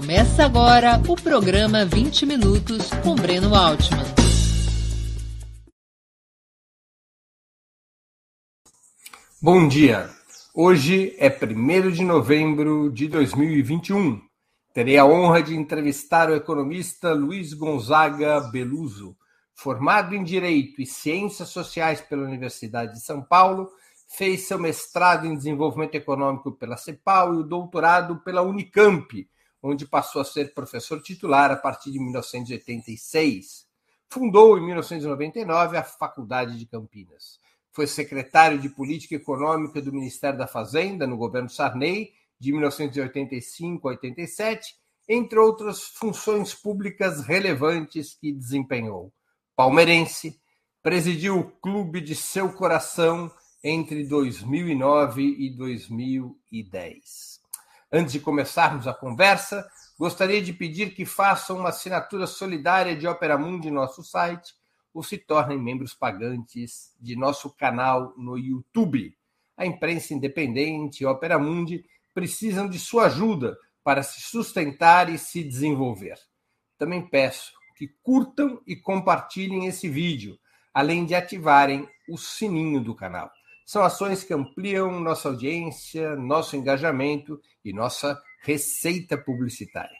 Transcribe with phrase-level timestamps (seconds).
[0.00, 4.02] Começa agora o programa 20 Minutos com Breno Altman.
[9.42, 10.08] Bom dia.
[10.54, 14.22] Hoje é 1 de novembro de 2021.
[14.72, 19.14] Terei a honra de entrevistar o economista Luiz Gonzaga Beluso,
[19.54, 23.70] formado em Direito e Ciências Sociais pela Universidade de São Paulo
[24.08, 29.28] fez seu mestrado em desenvolvimento econômico pela CEPAL e o doutorado pela Unicamp,
[29.62, 33.66] onde passou a ser professor titular a partir de 1986.
[34.08, 37.38] Fundou em 1999 a Faculdade de Campinas.
[37.72, 43.92] Foi secretário de Política Econômica do Ministério da Fazenda no governo Sarney de 1985 a
[43.92, 44.74] 87,
[45.08, 49.12] entre outras funções públicas relevantes que desempenhou.
[49.54, 50.40] Palmeirense,
[50.82, 53.30] presidiu o clube de seu coração
[53.62, 57.39] entre 2009 e 2010.
[57.92, 63.36] Antes de começarmos a conversa, gostaria de pedir que façam uma assinatura solidária de Opera
[63.36, 64.54] Mundi em nosso site
[64.94, 69.16] ou se tornem membros pagantes de nosso canal no YouTube.
[69.56, 75.42] A imprensa independente e Opera Mundi precisam de sua ajuda para se sustentar e se
[75.42, 76.18] desenvolver.
[76.78, 80.38] Também peço que curtam e compartilhem esse vídeo,
[80.72, 83.32] além de ativarem o sininho do canal.
[83.70, 89.96] São ações que ampliam nossa audiência, nosso engajamento e nossa receita publicitária.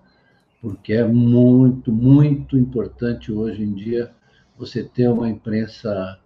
[0.61, 4.11] porque é muito, muito importante hoje em dia
[4.57, 6.19] você ter uma imprensa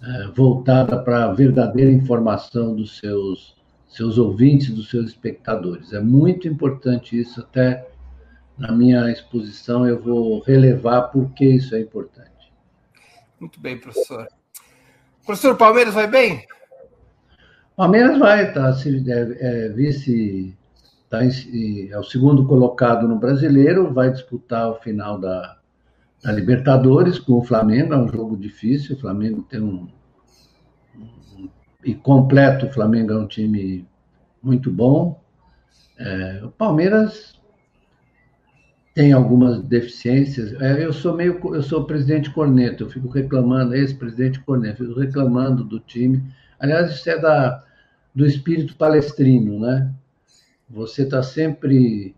[0.00, 3.56] é, voltada para a verdadeira informação dos seus,
[3.88, 5.92] seus ouvintes, dos seus espectadores.
[5.92, 7.95] É muito importante isso, até
[8.58, 12.52] na minha exposição eu vou relevar por que isso é importante.
[13.38, 14.26] Muito bem, professor.
[15.24, 16.46] Professor, Palmeiras vai bem?
[17.76, 20.56] Palmeiras vai, tá, é, é, vice,
[21.10, 25.58] tá, é o segundo colocado no brasileiro, vai disputar o final da,
[26.22, 29.88] da Libertadores com o Flamengo, é um jogo difícil, o Flamengo tem um,
[30.96, 31.48] um
[31.84, 33.86] e completo, o Flamengo é um time
[34.42, 35.20] muito bom.
[35.98, 37.35] É, o Palmeiras
[38.96, 40.58] tem algumas deficiências.
[40.58, 45.00] É, eu sou meio, eu sou presidente corneto, eu fico reclamando, ex-presidente corneto, eu fico
[45.00, 46.22] reclamando do time.
[46.58, 47.62] Aliás, isso é da,
[48.14, 49.92] do espírito palestrino, né?
[50.70, 52.16] Você está sempre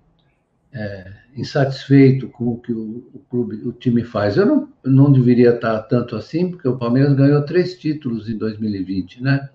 [0.73, 4.37] é, insatisfeito com o que o, o, clube, o time faz.
[4.37, 9.21] Eu não, não deveria estar tanto assim, porque o Palmeiras ganhou três títulos em 2020,
[9.21, 9.49] né?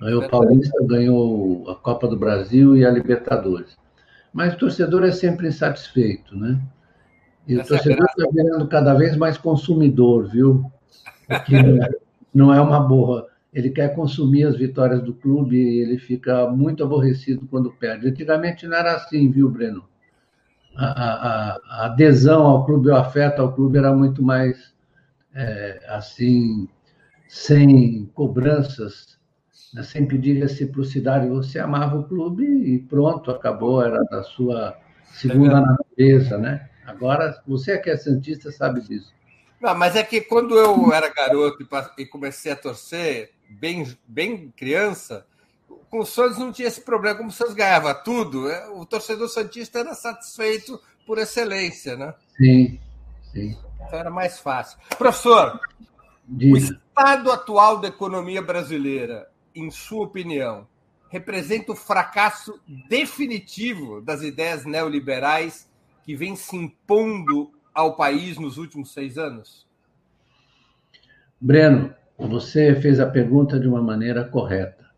[0.00, 3.76] Ganhou o Paulista, ganhou a Copa do Brasil e a Libertadores.
[4.32, 6.60] Mas o torcedor é sempre insatisfeito, né?
[7.46, 10.70] E Essa o é torcedor está virando cada vez mais consumidor, viu?
[11.26, 11.54] Porque
[12.32, 13.28] não é uma boa.
[13.52, 18.08] Ele quer consumir as vitórias do clube e ele fica muito aborrecido quando perde.
[18.08, 19.84] Antigamente não era assim, viu, Breno?
[20.76, 24.72] A, a, a adesão ao clube, o afeto ao clube era muito mais
[25.34, 26.68] é, assim,
[27.28, 29.09] sem cobranças
[29.84, 31.28] sem pedir reciprocidade.
[31.28, 34.76] Você amava o clube e pronto, acabou, era da sua
[35.12, 36.68] segunda é natureza, né?
[36.84, 39.12] Agora, você que é Santista sabe disso.
[39.60, 41.66] Não, mas é que quando eu era garoto
[41.98, 45.26] e comecei a torcer, bem, bem criança,
[45.90, 47.18] com o Santos não tinha esse problema.
[47.18, 52.14] Como o Santos ganhava tudo, é, o torcedor Santista era satisfeito por excelência, né?
[52.36, 52.80] Sim,
[53.32, 53.56] sim.
[53.86, 54.78] Então era mais fácil.
[54.96, 55.60] Professor,
[56.28, 60.66] o estado atual da economia brasileira em sua opinião,
[61.10, 65.68] representa o fracasso definitivo das ideias neoliberais
[66.04, 69.66] que vem se impondo ao país nos últimos seis anos?
[71.40, 74.90] Breno, você fez a pergunta de uma maneira correta,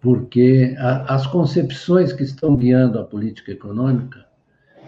[0.00, 4.24] porque a, as concepções que estão guiando a política econômica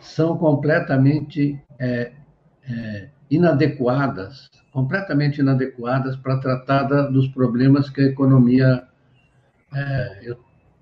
[0.00, 2.12] são completamente é,
[2.68, 8.86] é, inadequadas, completamente inadequadas para tratar dos problemas que a economia.
[9.74, 10.38] É, eu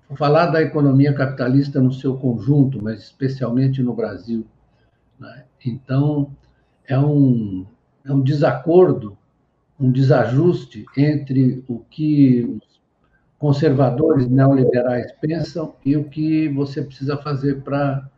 [0.07, 4.45] vou falar da economia capitalista no seu conjunto, mas especialmente no Brasil.
[5.19, 5.45] Né?
[5.65, 6.31] Então,
[6.87, 7.65] é um,
[8.05, 9.17] é um desacordo,
[9.79, 12.81] um desajuste entre o que os
[13.39, 18.09] conservadores neoliberais pensam e o que você precisa fazer para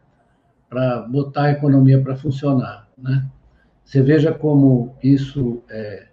[1.09, 2.88] botar a economia para funcionar.
[2.97, 3.25] Né?
[3.87, 6.07] Você veja como isso é,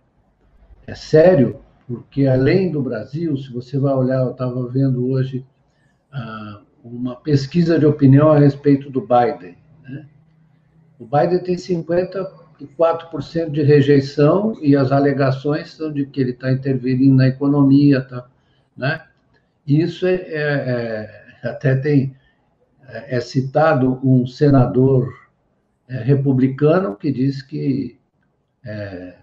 [0.87, 5.45] é sério, porque além do Brasil, se você vai olhar, eu estava vendo hoje
[6.13, 9.59] ah, uma pesquisa de opinião a respeito do Biden.
[9.83, 10.07] Né?
[11.01, 17.17] O Biden tem 54% de rejeição e as alegações são de que ele está interferindo
[17.17, 18.25] na economia, tá,
[18.77, 19.05] né?
[19.67, 22.15] Isso é, é, é até tem
[22.87, 25.24] é, é citado um senador
[25.89, 27.99] é, republicano que diz que
[28.65, 29.17] é,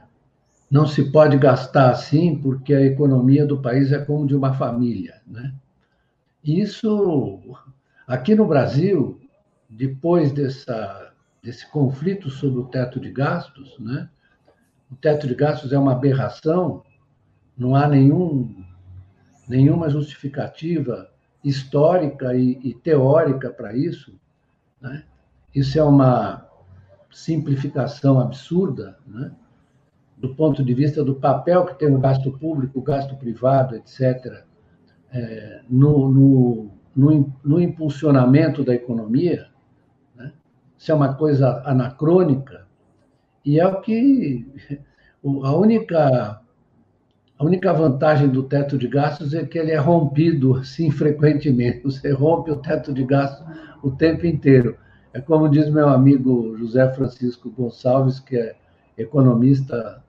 [0.70, 5.22] não se pode gastar assim porque a economia do país é como de uma família,
[5.28, 5.54] né?
[6.44, 7.40] Isso
[8.08, 9.20] aqui no Brasil,
[9.70, 11.14] depois dessa,
[11.44, 14.10] desse conflito sobre o teto de gastos, né?
[14.92, 16.84] O teto de gastos é uma aberração,
[17.58, 18.64] não há nenhum,
[19.48, 21.10] nenhuma justificativa
[21.44, 24.20] histórica e, e teórica para isso.
[24.82, 25.04] Né?
[25.54, 26.51] Isso é uma
[27.12, 29.32] simplificação absurda, né?
[30.18, 34.44] do ponto de vista do papel que tem o gasto público, o gasto privado, etc.,
[35.14, 39.48] é, no, no, no, no, impulsionamento da economia.
[40.16, 40.32] Né?
[40.78, 42.66] Isso é uma coisa anacrônica
[43.44, 44.46] e é o que
[45.44, 46.42] a única
[47.38, 51.82] a única vantagem do teto de gastos é que ele é rompido assim frequentemente.
[51.84, 53.44] Você rompe o teto de gastos
[53.82, 54.78] o tempo inteiro.
[55.14, 58.56] É como diz meu amigo José Francisco Gonçalves, que é
[58.98, 60.02] economista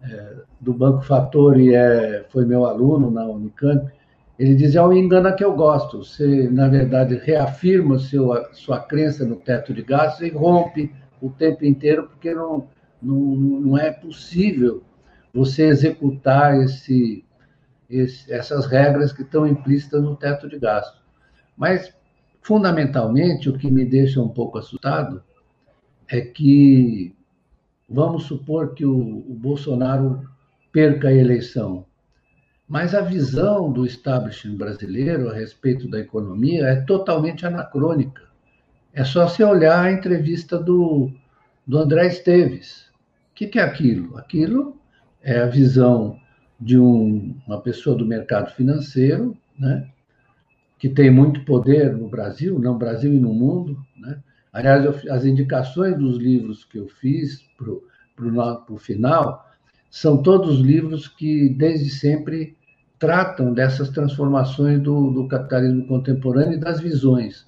[0.00, 3.90] é, do Banco Fator e é, foi meu aluno na Unicamp.
[4.38, 5.98] Ele diz: é um engano que eu gosto.
[6.04, 11.64] Você, na verdade, reafirma seu, sua crença no teto de gastos e rompe o tempo
[11.64, 12.66] inteiro, porque não,
[13.00, 14.82] não, não é possível
[15.32, 17.24] você executar esse,
[17.88, 21.00] esse, essas regras que estão implícitas no teto de gastos.
[21.56, 21.94] Mas,
[22.42, 25.22] fundamentalmente, o que me deixa um pouco assustado
[26.08, 27.14] é que,
[27.88, 30.28] vamos supor que o, o Bolsonaro
[30.70, 31.86] perca a eleição
[32.72, 38.22] mas a visão do establishment brasileiro a respeito da economia é totalmente anacrônica.
[38.94, 41.12] É só você olhar a entrevista do,
[41.66, 42.88] do André Esteves.
[43.30, 44.16] O que, que é aquilo?
[44.16, 44.80] Aquilo
[45.22, 46.18] é a visão
[46.58, 49.90] de um, uma pessoa do mercado financeiro, né,
[50.82, 53.78] que tem muito poder no Brasil, no Brasil e no mundo.
[53.96, 54.18] Né?
[54.52, 59.48] Aliás, eu, as indicações dos livros que eu fiz para o final
[59.88, 62.56] são todos livros que, desde sempre,
[62.98, 67.46] tratam dessas transformações do, do capitalismo contemporâneo e das visões.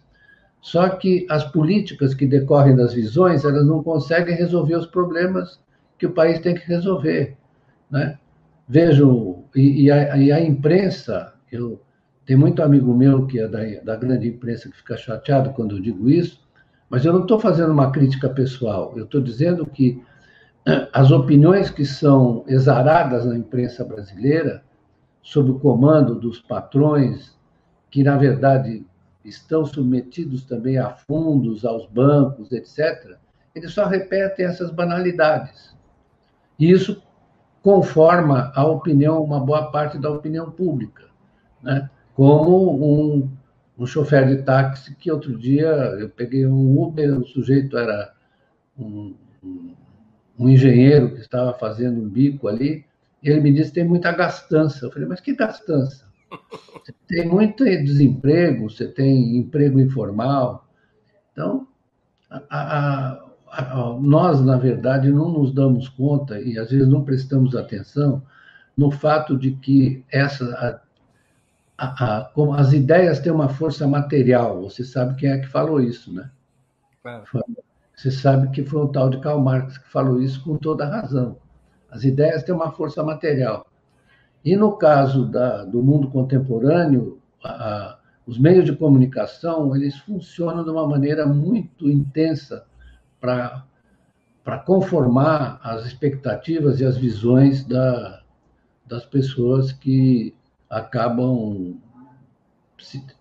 [0.61, 5.59] Só que as políticas que decorrem das visões, elas não conseguem resolver os problemas
[5.99, 7.37] que o país tem que resolver.
[7.91, 8.17] Né?
[8.69, 11.81] Vejo, e, e, a, e a, imprensa, eu
[12.27, 15.83] tem muito amigo meu que é da, da grande imprensa que fica chateado quando eu
[15.83, 16.41] digo isso,
[16.89, 20.03] mas eu não estou fazendo uma crítica pessoal, eu estou dizendo que
[20.93, 24.63] as opiniões que são exaradas na imprensa brasileira,
[25.23, 27.37] sob o comando dos patrões,
[27.91, 28.85] que, na verdade,
[29.25, 33.17] estão submetidos também a fundos, aos bancos, etc.,
[33.55, 35.75] eles só repetem essas banalidades.
[36.59, 37.01] E isso
[37.63, 41.05] conforma a opinião, uma boa parte da opinião pública.
[41.63, 41.89] Né?
[42.15, 43.31] Como um,
[43.77, 45.67] um chofer de táxi que outro dia
[45.99, 48.15] eu peguei um Uber, o sujeito era
[48.79, 49.15] um,
[50.39, 52.85] um, engenheiro que estava fazendo um bico ali,
[53.23, 54.87] e ele me disse tem muita gastança.
[54.87, 56.05] Eu falei, mas que gastança?
[56.85, 60.69] Você tem muito desemprego, você tem emprego informal.
[61.33, 61.67] Então,
[62.31, 67.57] a, a, a, nós, na verdade, não nos damos conta e às vezes não prestamos
[67.57, 68.23] atenção
[68.77, 70.83] no fato de que essa,
[72.35, 74.63] como as ideias têm uma força material.
[74.63, 76.31] Você sabe quem é que falou isso, né?
[77.03, 77.25] Claro.
[77.97, 81.39] Você sabe que foi o tal de Karl Marx que falou isso com toda razão.
[81.91, 83.67] As ideias têm uma força material.
[84.45, 90.71] E no caso da, do mundo contemporâneo, a, os meios de comunicação eles funcionam de
[90.71, 92.65] uma maneira muito intensa
[93.21, 93.65] para
[94.43, 98.21] para conformar as expectativas e as visões da,
[98.87, 100.35] das pessoas que
[100.75, 101.77] acabam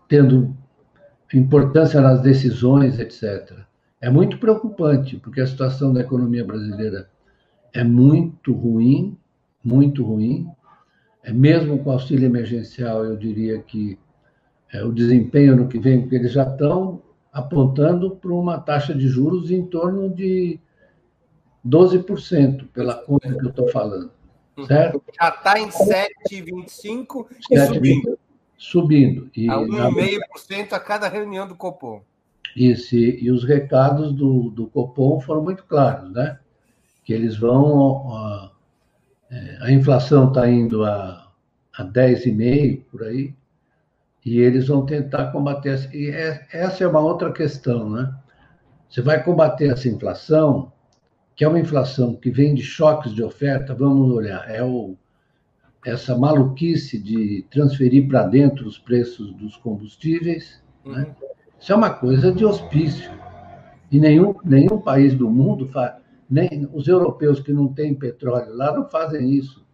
[0.07, 0.55] tendo
[1.33, 3.60] importância nas decisões, etc.
[4.01, 7.10] É muito preocupante, porque a situação da economia brasileira
[7.72, 9.17] é muito ruim,
[9.63, 10.48] muito ruim.
[11.24, 13.98] É, mesmo com auxílio emergencial, eu diria que
[14.72, 19.07] é, o desempenho no que vem, porque eles já estão apontando para uma taxa de
[19.07, 20.60] juros em torno de
[21.65, 24.12] 12%, pela conta que eu estou falando.
[24.57, 24.65] Uhum.
[24.65, 25.03] Certo?
[25.19, 28.19] Já está em 7,25% e subindo.
[28.57, 29.29] Subindo.
[29.36, 32.01] E, a 1,5% a cada reunião do Copom.
[32.55, 36.39] Isso, e, e, os recados do, do Copom foram muito claros, né?
[37.03, 38.13] Que eles vão.
[38.15, 38.51] A,
[39.31, 41.31] é, a inflação está indo a,
[41.75, 43.33] a 10,5% por aí,
[44.24, 45.89] e eles vão tentar combater.
[45.93, 48.13] E é, essa é uma outra questão, né?
[48.88, 50.72] Você vai combater essa inflação,
[51.36, 54.96] que é uma inflação que vem de choques de oferta, vamos olhar, é o,
[55.86, 61.08] essa maluquice de transferir para dentro os preços dos combustíveis, né?
[61.08, 61.24] uhum.
[61.63, 63.10] Isso é uma coisa de hospício.
[63.90, 65.94] E nenhum, nenhum país do mundo faz,
[66.30, 69.66] nem os europeus que não têm petróleo lá não fazem isso.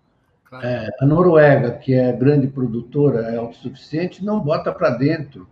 [0.45, 0.67] Claro.
[0.67, 5.47] É, a Noruega, que é grande produtora, é autossuficiente, não bota para dentro.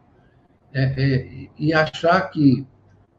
[0.71, 2.67] É, é, e achar que,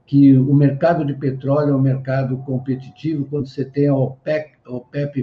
[0.09, 5.23] que o mercado de petróleo é um mercado competitivo quando você tem a OPEC, OPEP+,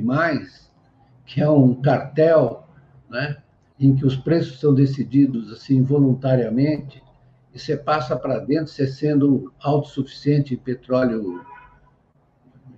[1.25, 2.69] que é um cartel,
[3.09, 3.37] né,
[3.79, 7.03] em que os preços são decididos assim voluntariamente,
[7.51, 11.43] e você passa para dentro, você sendo autossuficiente em petróleo.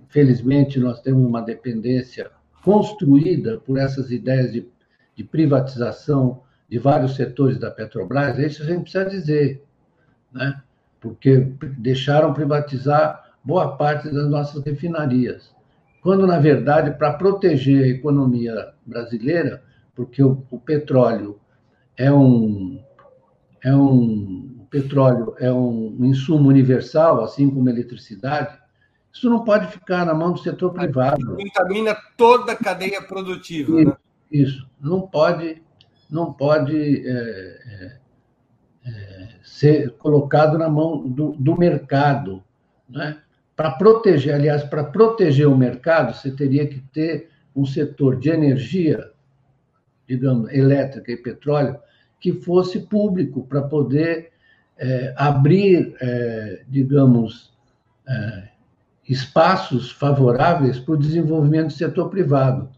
[0.08, 2.30] Felizmente, nós temos uma dependência
[2.64, 4.66] construída por essas ideias de,
[5.14, 9.62] de privatização de vários setores da Petrobras, isso a gente precisa dizer,
[10.32, 10.62] né?
[11.00, 15.54] Porque deixaram privatizar boa parte das nossas refinarias.
[16.02, 19.62] Quando, na verdade, para proteger a economia brasileira,
[19.94, 21.38] porque o, o petróleo
[21.96, 22.80] é um,
[23.64, 28.58] é um o petróleo é um, um insumo universal, assim como a eletricidade,
[29.12, 31.36] isso não pode ficar na mão do setor privado.
[31.36, 33.80] Contamina toda a cadeia produtiva.
[33.80, 33.96] Isso, né?
[34.30, 34.70] isso.
[34.80, 35.62] não pode,
[36.10, 37.96] não pode é, é,
[39.42, 42.42] ser colocado na mão do, do mercado.
[42.88, 43.18] Né?
[43.56, 49.10] Para proteger, aliás, para proteger o mercado, você teria que ter um setor de energia,
[50.06, 51.78] digamos, elétrica e petróleo,
[52.20, 54.30] que fosse público, para poder
[54.76, 57.52] é, abrir, é, digamos,
[58.08, 58.48] é,
[59.08, 62.68] espaços favoráveis para o desenvolvimento do setor privado.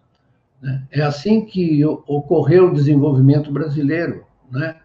[0.62, 0.82] Né?
[0.90, 4.24] É assim que ocorreu o desenvolvimento brasileiro.
[4.50, 4.76] Né?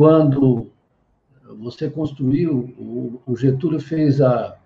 [0.00, 0.72] Quando
[1.58, 4.56] você construiu, o Getúlio fez a,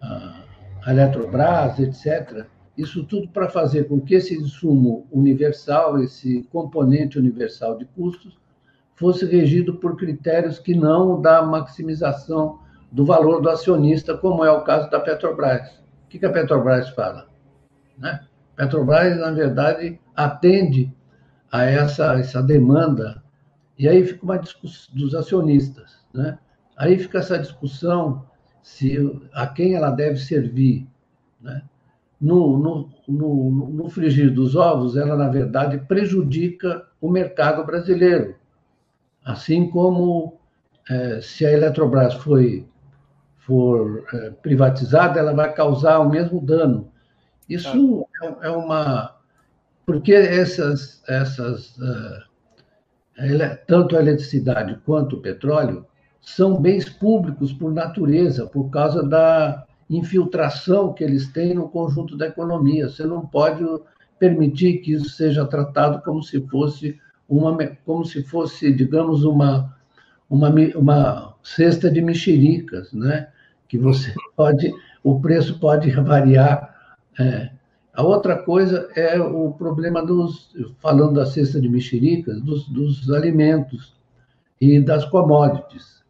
[0.00, 0.44] a,
[0.86, 2.46] Eletrobras, etc.
[2.76, 8.38] Isso tudo para fazer com que esse insumo universal, esse componente universal de custos,
[8.94, 12.60] fosse regido por critérios que não da maximização
[12.92, 15.82] do valor do acionista, como é o caso da Petrobras.
[16.04, 17.26] O que a Petrobras fala?
[17.98, 18.20] Né?
[18.54, 20.94] Petrobras, na verdade, atende
[21.50, 23.20] a essa, essa demanda,
[23.78, 25.98] e aí fica uma discussão dos acionistas.
[26.12, 26.38] Né?
[26.76, 28.26] Aí fica essa discussão
[28.62, 28.98] se
[29.32, 30.86] a quem ela deve servir.
[31.40, 31.62] Né?
[32.20, 38.34] No, no, no, no frigir dos ovos, ela, na verdade, prejudica o mercado brasileiro.
[39.24, 40.38] Assim como
[40.90, 42.66] é, se a Eletrobras foi
[43.38, 46.90] for é, privatizada, ela vai causar o mesmo dano.
[47.48, 49.16] Isso é, é uma.
[49.86, 52.27] Porque essas, essas uh,
[53.66, 55.84] tanto a eletricidade quanto o petróleo
[56.20, 62.26] são bens públicos por natureza, por causa da infiltração que eles têm no conjunto da
[62.26, 62.88] economia.
[62.88, 63.64] Você não pode
[64.18, 66.98] permitir que isso seja tratado como se fosse
[67.28, 69.74] uma, como se fosse, digamos, uma,
[70.28, 73.28] uma, uma cesta de mexericas, né?
[73.68, 74.72] que você pode,
[75.04, 76.74] o preço pode variar.
[77.18, 77.50] É.
[77.98, 83.92] A outra coisa é o problema dos, falando da cesta de mexericas, dos, dos alimentos
[84.60, 86.04] e das commodities.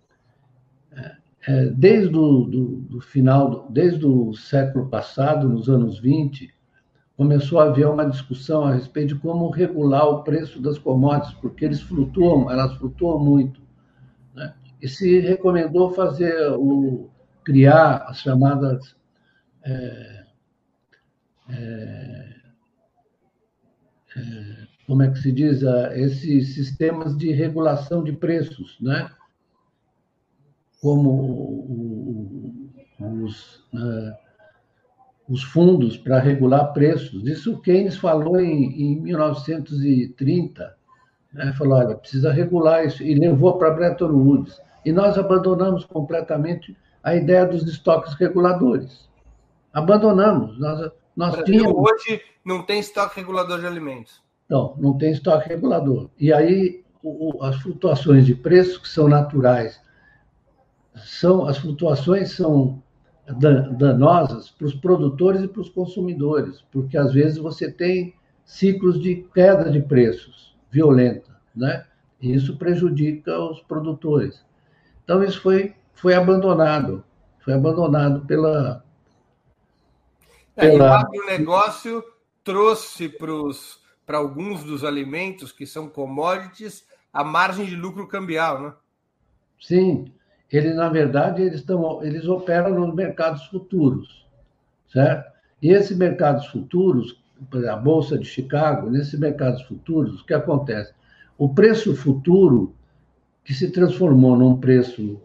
[0.92, 1.16] É,
[1.47, 6.52] é desde o do, do final, desde o século passado, nos anos 20,
[7.16, 11.64] começou a haver uma discussão a respeito de como regular o preço das commodities, porque
[11.64, 13.62] eles flutuam, elas flutuam muito.
[14.35, 14.52] Né?
[14.83, 17.09] E se recomendou fazer o,
[17.42, 18.95] criar as chamadas
[19.64, 20.27] é,
[21.50, 22.28] é,
[24.17, 25.62] é, como é que se diz,
[25.95, 29.11] esses sistemas de regulação de preços, né?
[30.81, 34.17] como os, é,
[35.28, 37.26] os fundos para regular preços.
[37.26, 40.76] Isso Keynes falou em, em 1930,
[41.33, 41.52] Né?
[41.52, 44.61] Falou, olha, precisa regular isso, e levou para Bretton Woods.
[44.85, 49.09] E nós abandonamos completamente a ideia dos estoques reguladores.
[49.73, 50.59] Abandonamos.
[50.59, 51.75] Nós, nós tínhamos...
[51.75, 54.23] Hoje não tem estoque regulador de alimentos.
[54.49, 56.09] Não, não tem estoque regulador.
[56.19, 59.81] E aí o, as flutuações de preço, que são naturais,
[60.95, 62.83] são as flutuações são
[63.77, 69.17] danosas para os produtores e para os consumidores, porque às vezes você tem ciclos de
[69.35, 71.85] queda de preços violenta, né?
[72.21, 74.43] E isso prejudica os produtores.
[75.05, 77.05] Então isso foi foi abandonado,
[77.41, 78.85] foi abandonado pela
[80.59, 82.03] é, o agronegócio
[82.43, 83.09] trouxe
[84.05, 88.73] para alguns dos alimentos que são commodities a margem de lucro cambial, né?
[89.61, 90.12] Sim,
[90.50, 94.27] eles na verdade eles estão eles operam nos mercados futuros,
[94.93, 95.31] certo?
[95.61, 97.21] E esses mercados futuros,
[97.69, 100.93] a bolsa de Chicago, nesses mercados futuros, o que acontece?
[101.37, 102.75] O preço futuro
[103.45, 105.21] que se transformou num preço,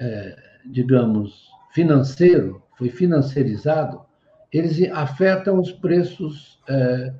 [0.00, 4.03] é, digamos, financeiro, foi financiarizado,
[4.54, 7.12] eles afetam os preços é,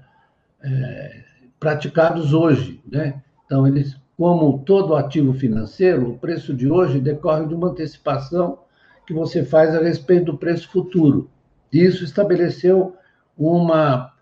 [0.62, 1.25] é,
[1.59, 3.21] praticados hoje, né?
[3.45, 8.61] Então eles como todo ativo financeiro, o preço de hoje decorre de uma antecipação
[9.05, 11.29] que você faz a respeito do preço futuro.
[11.73, 12.95] Isso estabeleceu
[13.37, 14.14] uma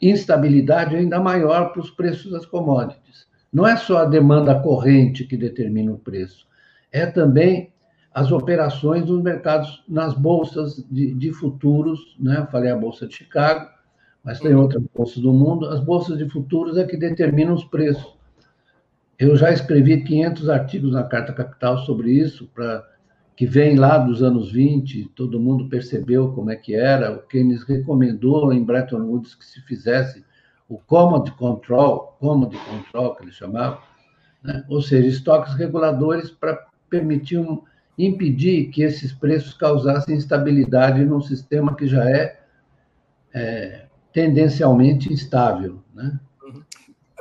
[0.00, 3.26] instabilidade ainda maior para os preços das commodities.
[3.52, 6.46] Não é só a demanda corrente que determina o preço,
[6.92, 7.72] é também
[8.14, 12.38] as operações nos mercados, nas bolsas de, de futuros, né?
[12.38, 13.68] Eu falei a Bolsa de Chicago,
[14.22, 15.66] mas tem outras bolsas do mundo.
[15.66, 18.14] As bolsas de futuros é que determinam os preços.
[19.18, 22.88] Eu já escrevi 500 artigos na Carta Capital sobre isso, para
[23.36, 27.64] que vem lá dos anos 20, todo mundo percebeu como é que era, o Keynes
[27.64, 30.24] recomendou em Bretton Woods que se fizesse
[30.68, 33.80] o Commodity Control, Commodity Control, que ele chamava,
[34.42, 34.64] né?
[34.68, 37.62] ou seja, estoques reguladores para permitir um,
[37.96, 42.40] impedir que esses preços causassem instabilidade num sistema que já é,
[43.32, 45.82] é tendencialmente instável.
[45.94, 46.18] Né?
[46.42, 46.62] Uhum.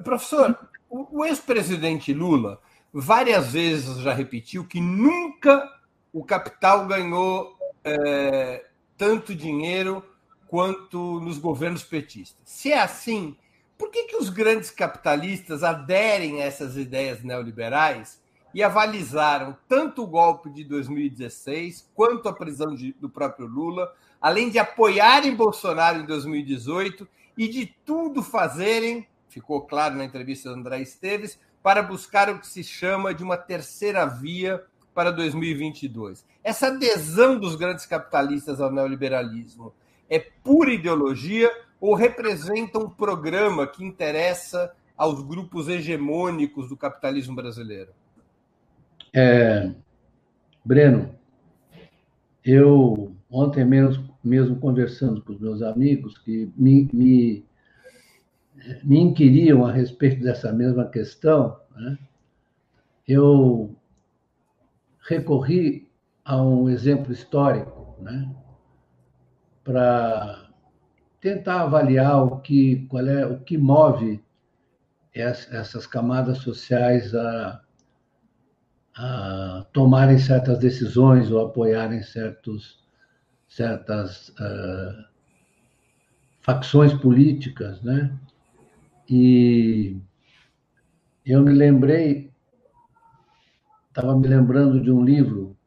[0.04, 0.58] Professor,
[0.90, 2.60] o, ex-presidente Lula
[2.92, 5.68] várias vezes já repetiu que nunca
[6.12, 8.66] o capital ganhou é,
[8.98, 10.04] tanto dinheiro
[10.48, 12.42] quanto nos governos petistas.
[12.46, 13.36] Se é assim,
[13.78, 18.22] por que, que os grandes capitalistas aderem a essas ideias neoliberais
[18.54, 24.50] e avalizaram tanto o golpe de 2016 quanto a prisão de, do próprio Lula, além
[24.50, 30.82] de apoiarem Bolsonaro em 2018 e de tudo fazerem ficou claro na entrevista do André
[30.82, 34.64] Esteves, para buscar o que se chama de uma terceira via
[34.94, 36.24] para 2022.
[36.44, 39.74] Essa adesão dos grandes capitalistas ao neoliberalismo
[40.10, 47.92] é pura ideologia ou representa um programa que interessa aos grupos hegemônicos do capitalismo brasileiro?
[49.14, 49.72] É,
[50.66, 51.16] Breno,
[52.44, 57.46] eu ontem mesmo, mesmo conversando com os meus amigos que me, me
[58.84, 61.98] me inquiriam a respeito dessa mesma questão, né,
[63.08, 63.76] eu
[65.08, 65.90] recorri
[66.24, 68.34] a um exemplo histórico, né,
[69.64, 70.50] para
[71.22, 74.24] tentar avaliar o que, qual é, o que move
[75.14, 77.63] essas camadas sociais a,
[78.96, 82.80] a tomarem certas decisões ou apoiarem certos,
[83.48, 85.06] certas uh,
[86.42, 88.16] facções políticas, né?
[89.10, 89.98] E
[91.26, 92.32] eu me lembrei,
[93.90, 95.58] estava me lembrando de um livro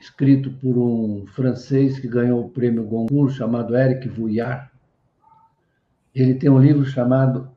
[0.00, 4.70] escrito por um francês que ganhou o prêmio Goncourt, chamado Eric Vuillard.
[6.14, 7.50] Ele tem um livro chamado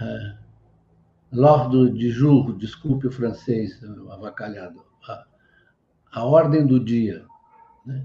[0.00, 0.39] uh,
[1.32, 5.24] L'Ordre du Jour, desculpe o francês avacalhado, a,
[6.12, 7.24] a Ordem do Dia.
[7.86, 8.04] Né?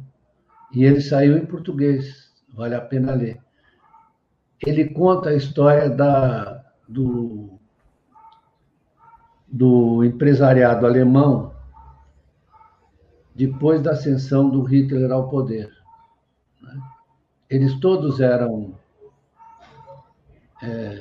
[0.71, 3.45] E ele saiu em português, vale a pena ler
[4.65, 7.59] ele conta a história da, do,
[9.47, 11.53] do empresariado alemão
[13.33, 15.69] depois da ascensão do Hitler ao poder.
[16.61, 16.81] Né?
[17.49, 18.73] Eles todos eram,
[20.63, 20.99] é,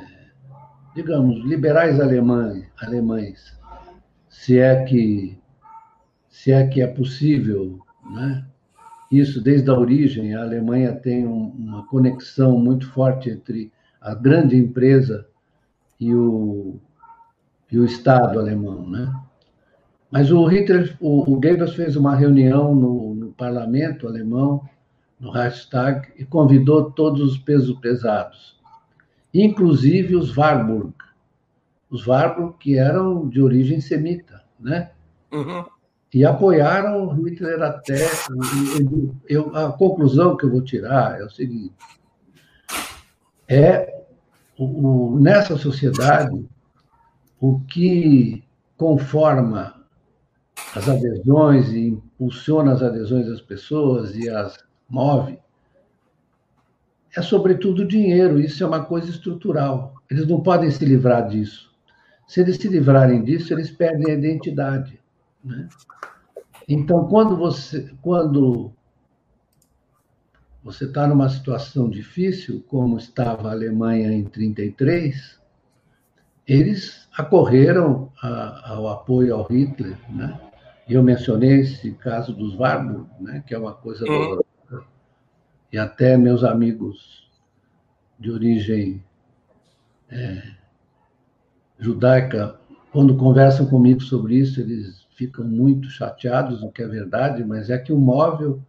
[0.95, 3.59] digamos, liberais alemães, alemães,
[4.29, 5.39] se é que
[6.29, 7.79] se é que é possível,
[8.11, 8.45] né?
[9.11, 10.35] isso desde a origem.
[10.35, 15.27] A Alemanha tem um, uma conexão muito forte entre a grande empresa
[16.01, 16.81] e o,
[17.71, 19.13] e o Estado alemão, né?
[20.11, 24.63] Mas o Hitler, o, o Goebbels fez uma reunião no, no parlamento alemão,
[25.19, 28.54] no Reichstag, e convidou todos os pesos pesados,
[29.35, 30.95] inclusive os Warburg,
[31.91, 34.93] os Warburg, que eram de origem semita, né?
[35.33, 35.65] Uhum.
[36.13, 37.99] E apoiaram Hitler até.
[39.29, 41.75] Eu, a conclusão que eu vou tirar é o seguinte:
[43.49, 44.05] é
[44.57, 46.47] o, o, nessa sociedade
[47.41, 48.45] o que
[48.77, 49.85] conforma
[50.75, 54.57] as adesões e impulsiona as adesões das pessoas e as
[54.89, 55.39] move
[57.17, 58.41] é sobretudo dinheiro.
[58.41, 59.95] Isso é uma coisa estrutural.
[60.11, 61.73] Eles não podem se livrar disso.
[62.27, 64.99] Se eles se livrarem disso, eles perdem a identidade.
[65.43, 65.69] Né?
[66.69, 68.73] Então, quando você, quando
[70.63, 75.39] você está numa situação difícil, como estava a Alemanha em 33,
[76.47, 80.41] eles acorreram a, ao apoio ao Hitler, né?
[80.89, 83.43] Eu mencionei esse caso dos Warburg, né?
[83.47, 84.41] Que é uma coisa uhum.
[85.75, 87.29] E até meus amigos
[88.17, 89.03] de origem
[90.09, 90.53] é,
[91.81, 92.61] judaica,
[92.93, 97.77] quando conversam comigo sobre isso, eles ficam muito chateados, o que é verdade, mas é
[97.77, 98.63] que o móvel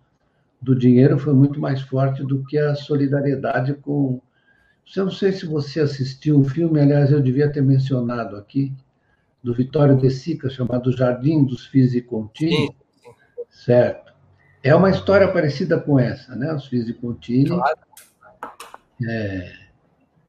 [0.60, 4.20] do dinheiro foi muito mais forte do que a solidariedade com.
[4.96, 8.74] Eu não sei se você assistiu um filme, aliás, eu devia ter mencionado aqui,
[9.44, 12.76] do Vitório De Sica, chamado Jardim dos Fisicontini.
[13.48, 14.05] Certo.
[14.66, 16.52] É uma história parecida com essa, né?
[16.52, 17.78] Os Fisicontini claro.
[19.08, 19.54] é,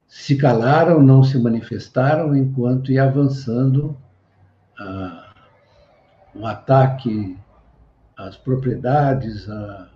[0.07, 3.97] se calaram, não se manifestaram, enquanto ia avançando
[4.79, 5.33] ah,
[6.35, 7.35] um ataque
[8.15, 9.89] às propriedades, à,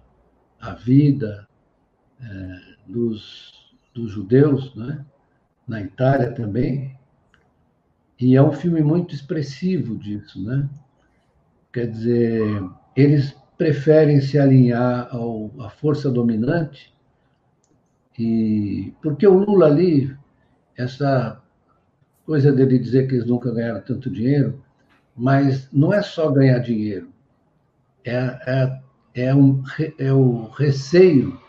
[0.59, 1.47] à vida
[2.19, 5.05] é, dos, dos judeus, né?
[5.67, 6.97] na Itália também.
[8.19, 10.67] E é um filme muito expressivo disso, né?
[11.71, 12.63] Quer dizer,
[12.95, 16.91] eles preferem se alinhar ao, à força dominante
[18.17, 20.11] e porque o Lula ali,
[20.75, 21.39] essa
[22.25, 24.59] coisa dele dizer que eles nunca ganharam tanto dinheiro,
[25.15, 27.09] mas não é só ganhar dinheiro,
[28.03, 28.15] é,
[28.47, 28.81] é,
[29.27, 29.61] é, um,
[29.99, 31.39] é o receio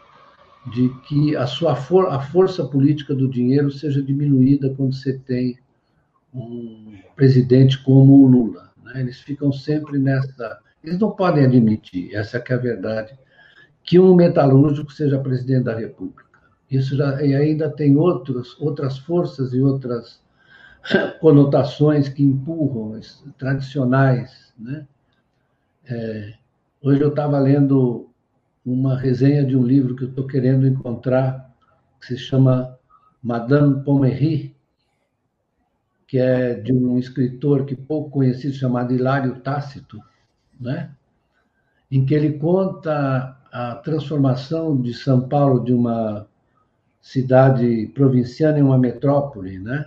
[0.70, 5.58] de que a sua for, a força política do dinheiro seja diminuída quando você tem
[6.34, 8.70] um presidente como o Lula.
[8.84, 9.00] Né?
[9.00, 10.60] Eles ficam sempre nessa.
[10.82, 13.16] Eles não podem admitir, essa é a verdade,
[13.84, 16.24] que um metalúrgico seja presidente da República.
[16.70, 20.22] Isso já, e ainda tem outros, outras forças e outras
[21.20, 22.98] conotações que empurram,
[23.38, 24.52] tradicionais.
[24.58, 24.86] Né?
[25.84, 26.34] É,
[26.82, 28.08] hoje eu estava lendo
[28.64, 31.52] uma resenha de um livro que eu estou querendo encontrar,
[32.00, 32.78] que se chama
[33.22, 34.56] Madame Pommery,
[36.06, 39.98] que é de um escritor que pouco conhecido chamado Hilário Tácito,
[40.62, 40.90] né?
[41.92, 46.26] em que ele conta a transformação de São Paulo de uma
[47.02, 49.86] cidade provinciana em uma metrópole, né?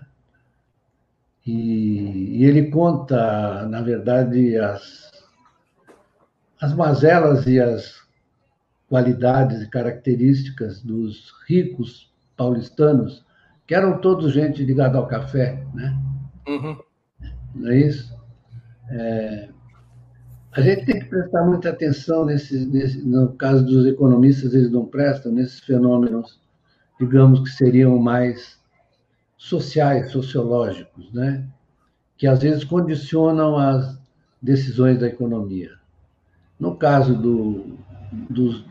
[1.43, 5.11] E, e ele conta, na verdade, as,
[6.61, 8.03] as mazelas e as
[8.87, 13.25] qualidades e características dos ricos paulistanos,
[13.65, 15.97] que eram todos gente ligada ao café, né?
[16.47, 16.77] Uhum.
[17.55, 18.15] Não é isso?
[18.91, 19.49] É,
[20.55, 24.85] a gente tem que prestar muita atenção nesse, nesse, no caso dos economistas, eles não
[24.85, 26.39] prestam nesses fenômenos
[26.99, 28.59] digamos que seriam mais
[29.37, 31.45] sociais, sociológicos, né?
[32.17, 33.99] que às vezes condicionam as
[34.41, 35.71] decisões da economia.
[36.57, 37.77] No caso do,
[38.29, 38.63] dos,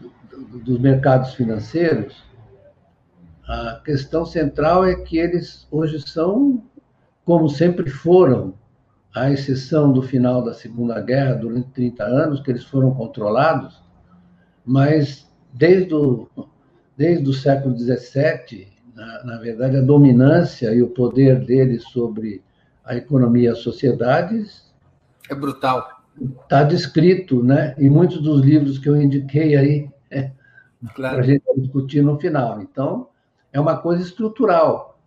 [0.64, 2.24] dos mercados financeiros,
[3.46, 6.62] a questão central é que eles hoje são,
[7.26, 8.54] como sempre foram,
[9.14, 13.82] à exceção do final da Segunda Guerra, durante 30 anos, que eles foram controlados,
[14.64, 16.28] mas desde o
[16.96, 22.42] desde o século XVII, na, na verdade, a dominância e o poder deles sobre
[22.84, 24.72] a economia e as sociedades.
[25.28, 26.02] É brutal.
[26.42, 27.74] Está descrito, né?
[27.78, 30.30] Em muitos dos livros que eu indiquei aí, é,
[30.94, 31.16] claro.
[31.16, 32.62] para a gente discutir no final.
[32.62, 33.08] Então,
[33.52, 34.98] é uma coisa estrutural.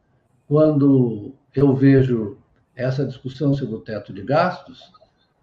[0.48, 2.37] Quando eu vejo
[2.78, 4.92] essa discussão sobre o teto de gastos,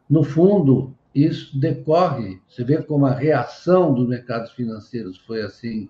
[0.08, 5.88] no fundo, isso decorre, você vê como a reação dos mercados financeiros foi assim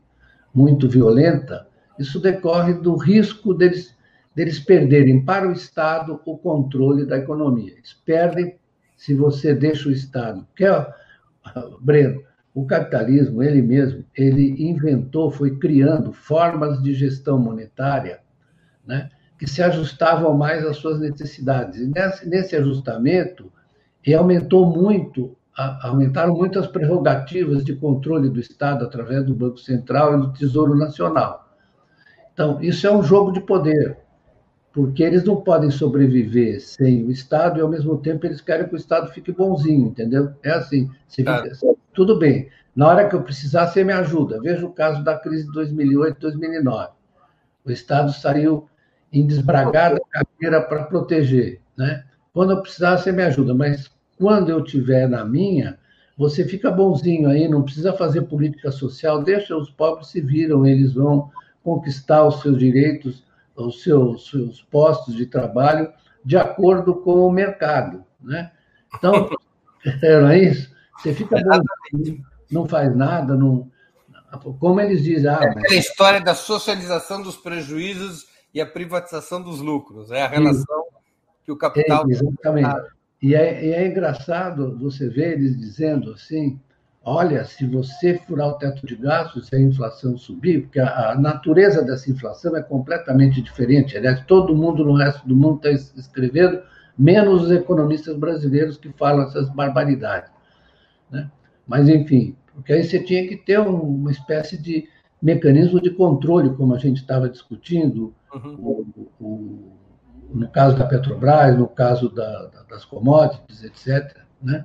[0.54, 1.66] muito violenta,
[1.98, 3.94] isso decorre do risco deles,
[4.34, 7.72] deles perderem para o Estado o controle da economia.
[7.72, 8.56] Eles perdem
[8.96, 10.46] se você deixa o Estado.
[10.46, 10.64] Porque,
[11.80, 12.22] Breno,
[12.54, 18.20] o capitalismo, ele mesmo, ele inventou, foi criando formas de gestão monetária
[18.86, 19.10] né,
[19.44, 21.78] que se ajustavam mais às suas necessidades.
[21.78, 23.52] E nesse, nesse ajustamento,
[24.16, 30.20] aumentou muito aumentaram muito as prerrogativas de controle do Estado através do Banco Central e
[30.22, 31.48] do Tesouro Nacional.
[32.32, 33.98] Então, isso é um jogo de poder.
[34.72, 38.74] porque eles não podem sobreviver sem o Estado e, ao mesmo tempo, eles querem que
[38.74, 40.32] o Estado fique bonzinho, entendeu?
[40.42, 40.90] É assim.
[41.08, 41.44] Fica,
[41.92, 42.48] tudo bem.
[42.74, 44.40] Na hora que eu precisar, você me ajuda.
[44.40, 46.88] Veja o caso da crise de 2008, 2009.
[47.64, 48.68] O Estado saiu
[49.14, 51.60] em desbragada carreira para proteger.
[51.76, 52.04] Né?
[52.32, 55.78] Quando eu precisar, você me ajuda, mas quando eu tiver na minha,
[56.18, 60.94] você fica bonzinho aí, não precisa fazer política social, deixa os pobres se viram, eles
[60.94, 61.30] vão
[61.62, 63.22] conquistar os seus direitos,
[63.54, 65.92] os seus, seus postos de trabalho
[66.24, 68.04] de acordo com o mercado.
[68.20, 68.50] Né?
[68.96, 69.30] Então,
[70.02, 70.74] não é isso?
[70.98, 71.36] Você fica
[71.92, 73.70] bonzinho, não faz nada, não,
[74.58, 75.30] como eles dizem.
[75.30, 80.10] Ah, é a história da socialização dos prejuízos e a privatização dos lucros.
[80.10, 80.84] É a relação
[81.44, 82.06] que o capital.
[82.08, 82.94] É, exatamente.
[83.20, 86.58] E é, e é engraçado você ver eles dizendo assim:
[87.04, 91.14] olha, se você furar o teto de gastos, se a inflação subir, porque a, a,
[91.18, 93.96] natureza dessa inflação é completamente diferente.
[93.96, 96.62] Aliás, todo mundo no resto do mundo está escrevendo,
[96.96, 100.30] menos os economistas brasileiros que falam essas barbaridades.
[101.10, 101.30] Né?
[101.66, 104.88] Mas, enfim, porque aí você tinha que ter uma espécie de
[105.20, 108.54] mecanismo de controle, como a gente estava discutindo, uhum.
[108.58, 109.72] o, o,
[110.32, 114.16] no caso da Petrobras, no caso da, da, das commodities, etc.
[114.42, 114.64] Né?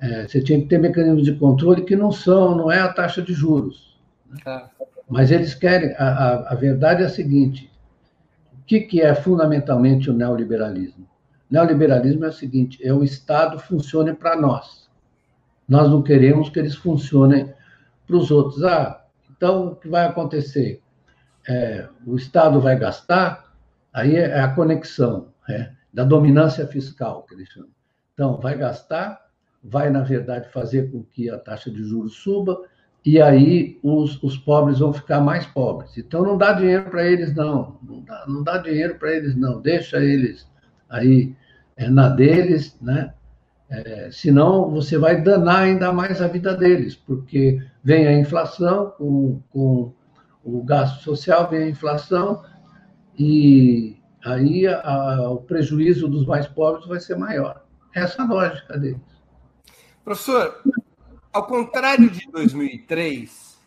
[0.00, 3.22] É, você tinha que ter mecanismos de controle que não são, não é a taxa
[3.22, 3.98] de juros.
[4.30, 4.38] Né?
[4.46, 4.64] É.
[5.08, 5.94] Mas eles querem.
[5.96, 7.72] A, a, a, verdade é a seguinte:
[8.52, 11.04] o que, que é fundamentalmente o neoliberalismo?
[11.50, 14.88] O neoliberalismo é o seguinte: é o Estado funcione para nós.
[15.66, 17.52] Nós não queremos que eles funcionem
[18.06, 18.62] para os outros.
[18.64, 20.82] Ah, então o que vai acontecer?
[21.48, 23.52] É, o Estado vai gastar,
[23.92, 27.70] aí é a conexão é, da dominância fiscal, que eles chamam.
[28.12, 29.18] Então, vai gastar,
[29.64, 32.60] vai, na verdade, fazer com que a taxa de juros suba,
[33.04, 35.96] e aí os, os pobres vão ficar mais pobres.
[35.96, 37.78] Então, não dá dinheiro para eles, não.
[37.82, 39.62] Não dá, não dá dinheiro para eles, não.
[39.62, 40.46] Deixa eles
[40.90, 41.34] aí
[41.76, 43.14] é, na deles, né?
[43.70, 49.40] É, senão, você vai danar ainda mais a vida deles, porque vem a inflação, com,
[49.50, 49.92] com
[50.56, 52.42] o gasto social, vem a inflação,
[53.18, 57.64] e aí a, a, o prejuízo dos mais pobres vai ser maior.
[57.94, 59.00] Essa é a lógica deles.
[60.04, 60.62] Professor,
[61.32, 63.58] ao contrário de 2003,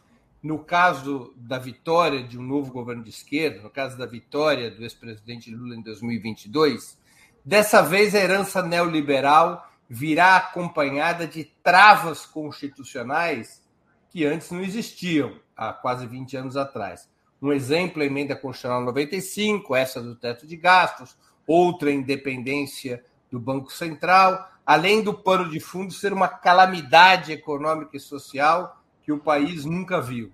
[0.42, 4.82] no caso da vitória de um novo governo de esquerda, no caso da vitória do
[4.82, 6.98] ex-presidente Lula em 2022,
[7.46, 13.62] dessa vez a herança neoliberal virá acompanhada de travas constitucionais
[14.10, 17.08] que antes não existiam, há quase 20 anos atrás.
[17.40, 23.04] Um exemplo é a emenda constitucional 95, essa do teto de gastos, outra a independência
[23.30, 29.12] do Banco Central, além do pano de fundo ser uma calamidade econômica e social que
[29.12, 30.32] o país nunca viu.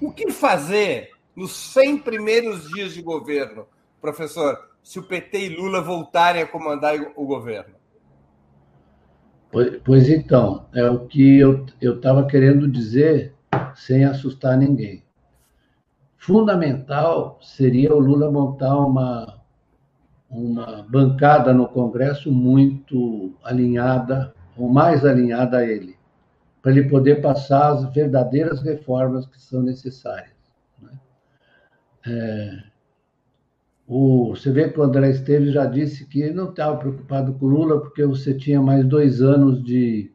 [0.00, 3.66] O que fazer nos 100 primeiros dias de governo,
[4.00, 7.74] professor, se o PT e Lula voltarem a comandar o governo?
[9.84, 13.34] Pois então, é o que eu estava querendo dizer
[13.76, 15.02] sem assustar ninguém.
[16.16, 19.40] Fundamental seria o Lula montar uma,
[20.30, 25.96] uma bancada no Congresso muito alinhada, ou mais alinhada a ele,
[26.62, 30.34] para ele poder passar as verdadeiras reformas que são necessárias.
[30.80, 30.92] Né?
[32.06, 32.64] É,
[33.86, 37.44] o, você vê que o André Esteves já disse que ele não estava preocupado com
[37.44, 40.10] o Lula porque você tinha mais dois anos de,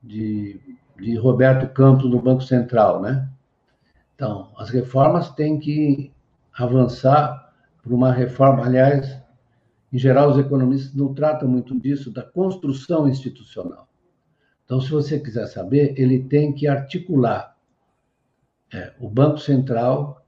[0.00, 0.60] de,
[0.96, 3.28] de Roberto Campos no Banco Central, né?
[4.14, 6.12] Então, as reformas têm que
[6.56, 7.52] avançar
[7.82, 8.64] para uma reforma.
[8.64, 9.20] Aliás,
[9.92, 13.88] em geral, os economistas não tratam muito disso, da construção institucional.
[14.64, 17.56] Então, se você quiser saber, ele tem que articular
[18.72, 20.24] é, o Banco Central,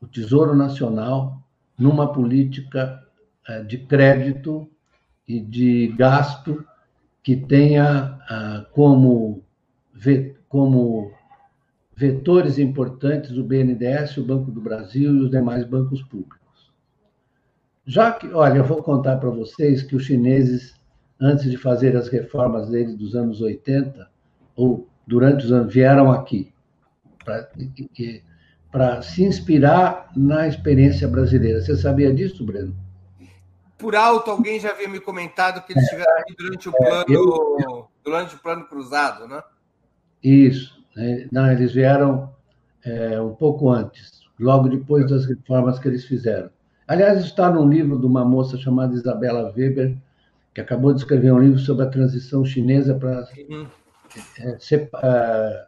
[0.00, 1.42] o Tesouro Nacional
[1.78, 3.02] numa política
[3.48, 4.68] eh, de crédito
[5.26, 6.64] e de gasto
[7.22, 9.41] que tenha ah, como,
[10.48, 11.12] como
[11.94, 16.72] vetores importantes o BNDES, o Banco do Brasil e os demais bancos públicos.
[17.84, 20.74] Já que, olha, eu vou contar para vocês que os chineses,
[21.20, 24.08] antes de fazer as reformas deles dos anos 80,
[24.56, 26.52] ou durante os anos, vieram aqui.
[28.70, 31.60] Para se inspirar na experiência brasileira.
[31.60, 32.74] Você sabia disso, Breno?
[33.76, 37.14] Por alto, alguém já havia me comentado que eles estiveram aqui durante o plano, é,
[37.14, 37.88] eu...
[38.04, 39.42] durante o plano cruzado, né?
[40.22, 40.80] Isso.
[40.96, 41.26] Né?
[41.30, 42.30] Não, eles vieram
[42.84, 46.50] é, um pouco antes, logo depois das reformas que eles fizeram.
[46.86, 49.96] Aliás, está num livro de uma moça chamada Isabela Weber,
[50.54, 53.66] que acabou de escrever um livro sobre a transição chinesa para uhum.
[54.40, 55.66] é,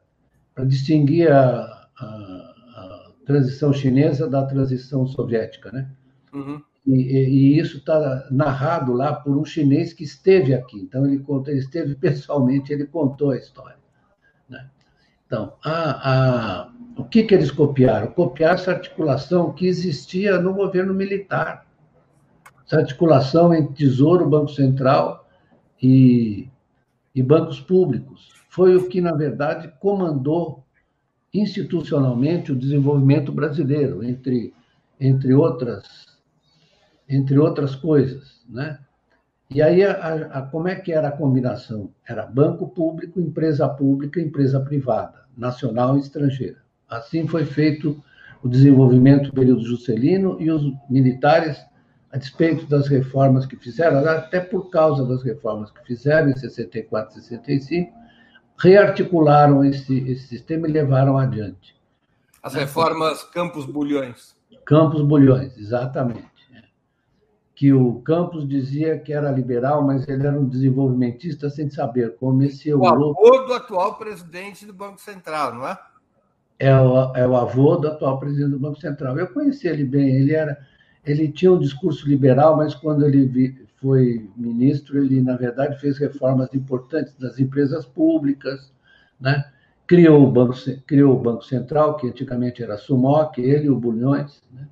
[0.56, 5.88] é distinguir a, a transição chinesa da transição soviética, né?
[6.32, 6.60] Uhum.
[6.86, 10.78] E, e, isso está narrado lá por um chinês que esteve aqui.
[10.78, 13.78] Então, ele, conta, ele esteve pessoalmente, ele contou a história.
[15.34, 18.12] Então, a, a, o que, que eles copiaram?
[18.12, 21.66] Copiaram essa articulação que existia no governo militar.
[22.64, 25.28] Essa articulação entre Tesouro, Banco Central
[25.82, 26.48] e,
[27.12, 28.32] e bancos públicos.
[28.48, 30.62] Foi o que, na verdade, comandou
[31.32, 34.54] institucionalmente o desenvolvimento brasileiro, entre,
[35.00, 36.16] entre, outras,
[37.08, 38.40] entre outras coisas.
[38.48, 38.78] Né?
[39.50, 39.92] E aí, a,
[40.32, 41.90] a, como é que era a combinação?
[42.08, 46.58] Era banco público, empresa pública, empresa privada, nacional e estrangeira.
[46.88, 48.02] Assim foi feito
[48.42, 51.58] o desenvolvimento do período Juscelino e os militares,
[52.12, 57.18] a despeito das reformas que fizeram, até por causa das reformas que fizeram em 64
[57.18, 57.92] e 65,
[58.56, 61.74] rearticularam esse, esse sistema e levaram adiante.
[62.42, 64.36] As reformas Campos Bulhões.
[64.64, 66.33] Campos Bulhões, exatamente.
[67.54, 67.58] É.
[67.58, 72.42] Que o Campos dizia que era liberal, mas ele era um desenvolvimentista sem saber como
[72.42, 75.78] esse o avô do atual presidente do Banco Central, não é?
[76.58, 79.18] É o, é o avô do atual presidente do Banco Central.
[79.18, 80.58] Eu conheci ele bem, ele era,
[81.04, 86.52] ele tinha um discurso liberal, mas quando ele foi ministro, ele, na verdade, fez reformas
[86.54, 88.72] importantes das empresas públicas,
[89.20, 89.44] né?
[89.86, 90.54] criou, o Banco,
[90.86, 94.68] criou o Banco Central, que antigamente era a Sumoc, ele e o Bulhões, né?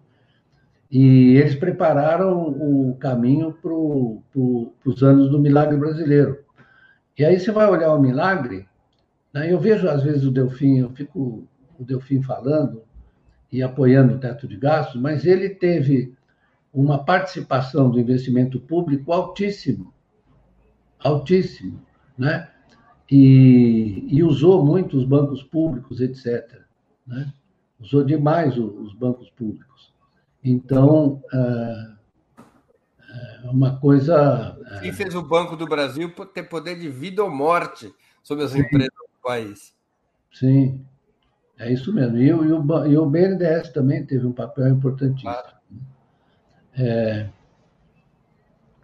[0.92, 6.44] E eles prepararam o caminho para pro, os anos do milagre brasileiro.
[7.18, 8.68] E aí você vai olhar o milagre,
[9.32, 9.50] né?
[9.50, 12.82] eu vejo às vezes o Delfim, eu fico o Delfim falando
[13.50, 16.14] e apoiando o teto de gastos, mas ele teve
[16.74, 19.94] uma participação do investimento público altíssimo,
[20.98, 21.80] altíssimo,
[22.18, 22.50] né?
[23.10, 26.60] E, e usou muito os bancos públicos, etc.
[27.06, 27.32] Né?
[27.78, 29.91] Usou demais os bancos públicos.
[30.44, 31.92] Então, é,
[33.44, 34.56] é uma coisa.
[34.72, 38.52] É Quem fez o Banco do Brasil ter poder de vida ou morte sobre as
[38.52, 38.60] Sim.
[38.60, 39.74] empresas do país.
[40.32, 40.84] Sim,
[41.58, 42.16] é isso mesmo.
[42.16, 45.30] E, o, e o, e o BNDES também teve um papel importantíssimo.
[45.30, 45.56] Claro.
[46.74, 47.28] É,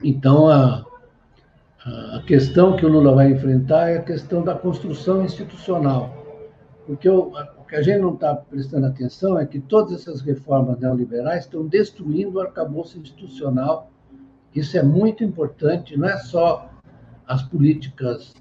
[0.02, 0.84] então, a,
[1.84, 6.14] a questão que o Lula vai enfrentar é a questão da construção institucional.
[6.86, 7.32] Porque o
[7.68, 12.38] que a gente não está prestando atenção é que todas essas reformas neoliberais estão destruindo
[12.38, 13.90] o arcabouço institucional.
[14.54, 16.70] Isso é muito importante, não é só
[17.26, 18.34] as políticas,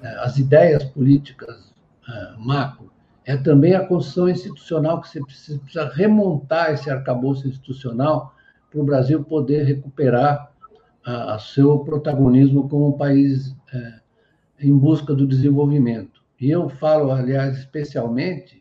[0.00, 1.72] é, as ideias políticas
[2.08, 2.92] é, macro,
[3.26, 8.34] é também a construção institucional que você precisa, remontar esse arcabouço institucional
[8.70, 10.50] para o Brasil poder recuperar
[11.04, 14.00] a, seu protagonismo como país é,
[14.60, 16.22] em busca do desenvolvimento.
[16.40, 18.57] E eu falo, aliás, especialmente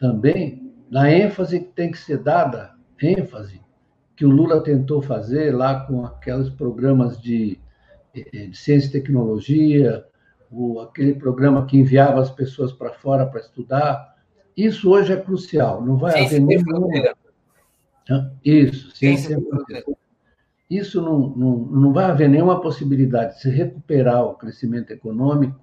[0.00, 3.60] também na ênfase que tem que ser dada, ênfase
[4.16, 7.60] que o Lula tentou fazer lá com aqueles programas de,
[8.12, 10.04] de ciência e tecnologia,
[10.50, 14.16] o, aquele programa que enviava as pessoas para fora para estudar.
[14.56, 15.80] Isso hoje é crucial.
[15.80, 16.88] Não vai haver nenhuma,
[18.44, 19.38] isso, ciência
[20.68, 25.60] Isso não, não, não vai haver nenhuma possibilidade de se recuperar o crescimento econômico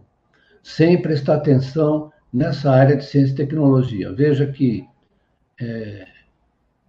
[0.64, 4.14] sem prestar atenção nessa área de ciência e tecnologia.
[4.14, 4.88] Veja que
[5.60, 6.08] é,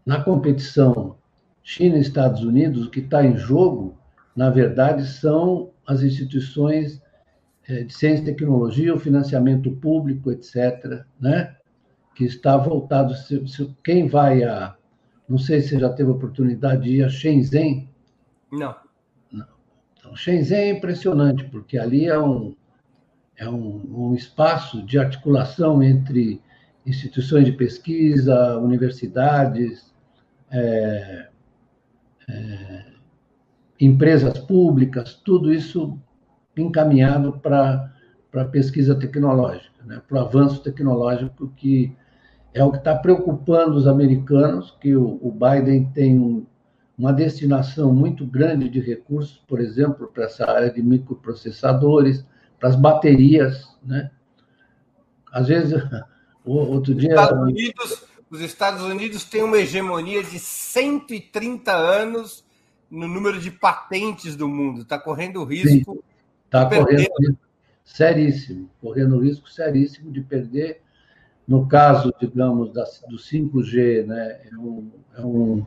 [0.04, 1.16] na competição
[1.62, 3.96] China e Estados Unidos, o que está em jogo,
[4.34, 7.02] na verdade, são as instituições
[7.68, 11.54] é, de ciência e tecnologia, o financiamento público, etc., né?
[12.14, 13.14] que está voltado.
[13.14, 14.74] Se, se, quem vai a,
[15.28, 17.88] não sei se você já teve a oportunidade de ir a Shenzhen.
[18.50, 18.74] Não.
[19.30, 19.46] Não.
[19.96, 22.56] Então, Shenzhen é impressionante, porque ali é um,
[23.38, 26.42] é um, um espaço de articulação entre
[26.84, 29.92] instituições de pesquisa, universidades,
[30.50, 31.28] é,
[32.28, 32.84] é,
[33.80, 35.98] empresas públicas, tudo isso
[36.56, 37.92] encaminhado para
[38.34, 41.96] a pesquisa tecnológica, né, para o avanço tecnológico que
[42.52, 46.44] é o que está preocupando os americanos, que o, o Biden tem um,
[46.98, 52.26] uma destinação muito grande de recursos, por exemplo, para essa área de microprocessadores,
[52.58, 54.10] para as baterias, né?
[55.32, 55.74] Às vezes,
[56.44, 57.14] outro dia...
[57.14, 62.44] Os Estados Unidos, os Estados Unidos têm uma hegemonia de 130 anos
[62.90, 64.82] no número de patentes do mundo.
[64.82, 66.02] Está correndo risco
[66.46, 67.38] Está correndo risco
[67.84, 70.82] seríssimo, correndo risco seríssimo de perder
[71.48, 75.66] no caso, digamos, da, do 5G, né, é, um, é, um,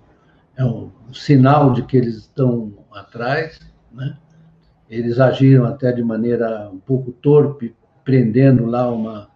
[0.56, 3.60] é um sinal de que eles estão atrás,
[3.92, 4.16] né?
[4.92, 7.74] Eles agiram até de maneira um pouco torpe,
[8.04, 9.30] prendendo lá uma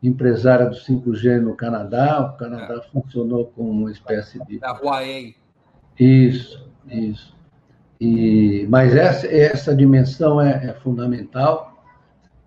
[0.00, 2.20] empresária do 5G no Canadá.
[2.20, 2.90] O Canadá é.
[2.92, 4.60] funcionou como uma espécie de.
[4.60, 5.34] Da Huawei.
[5.98, 6.70] Isso.
[6.88, 7.36] Isso.
[8.00, 11.84] E, mas essa, essa dimensão é, é fundamental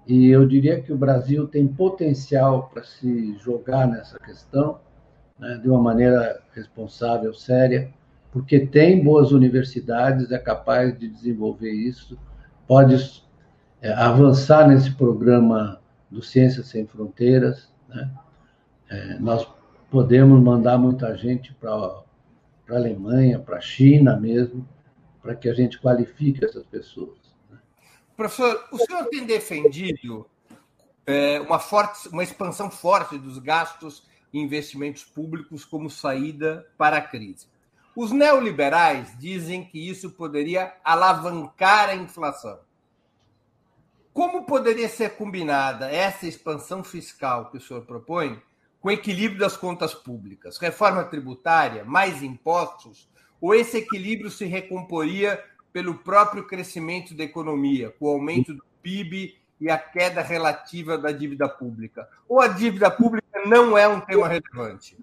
[0.08, 4.80] e eu diria que o Brasil tem potencial para se jogar nessa questão
[5.39, 7.91] né, de uma maneira responsável, séria,
[8.32, 12.18] porque tem boas universidades, é capaz de desenvolver isso,
[12.68, 13.24] pode
[13.82, 17.72] é, avançar nesse programa do Ciências Sem Fronteiras.
[17.88, 18.11] Né?
[18.89, 19.47] É, nós
[19.89, 22.03] podemos mandar muita gente para a
[22.70, 24.68] Alemanha, para a China mesmo,
[25.22, 27.18] para que a gente qualifique essas pessoas.
[27.49, 27.57] Né?
[28.16, 30.26] Professor, o senhor tem defendido
[31.05, 34.03] é, uma, forte, uma expansão forte dos gastos
[34.34, 37.47] e investimentos públicos como saída para a crise.
[37.96, 42.60] Os neoliberais dizem que isso poderia alavancar a inflação.
[44.14, 48.41] Como poderia ser combinada essa expansão fiscal que o senhor propõe
[48.82, 50.58] com o equilíbrio das contas públicas?
[50.58, 53.10] Reforma tributária, mais impostos?
[53.39, 59.38] Ou esse equilíbrio se recomporia pelo próprio crescimento da economia, com o aumento do PIB
[59.60, 62.08] e a queda relativa da dívida pública?
[62.28, 64.98] Ou a dívida pública não é um tema relevante?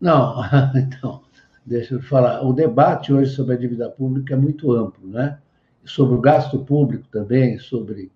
[0.00, 0.42] Não,
[0.74, 1.25] então,
[1.66, 2.42] deixa eu falar.
[2.42, 5.38] O debate hoje sobre a dívida pública é muito amplo, né?
[5.86, 8.10] sobre o gasto público também, sobre.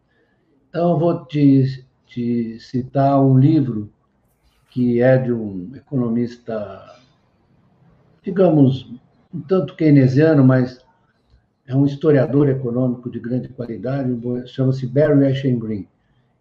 [0.68, 3.90] Então, eu vou te, te citar um livro
[4.70, 6.96] que é de um economista,
[8.22, 8.92] digamos,
[9.32, 10.84] um tanto keynesiano, mas
[11.66, 14.10] é um historiador econômico de grande qualidade,
[14.46, 15.88] chama-se Barry Eichengreen.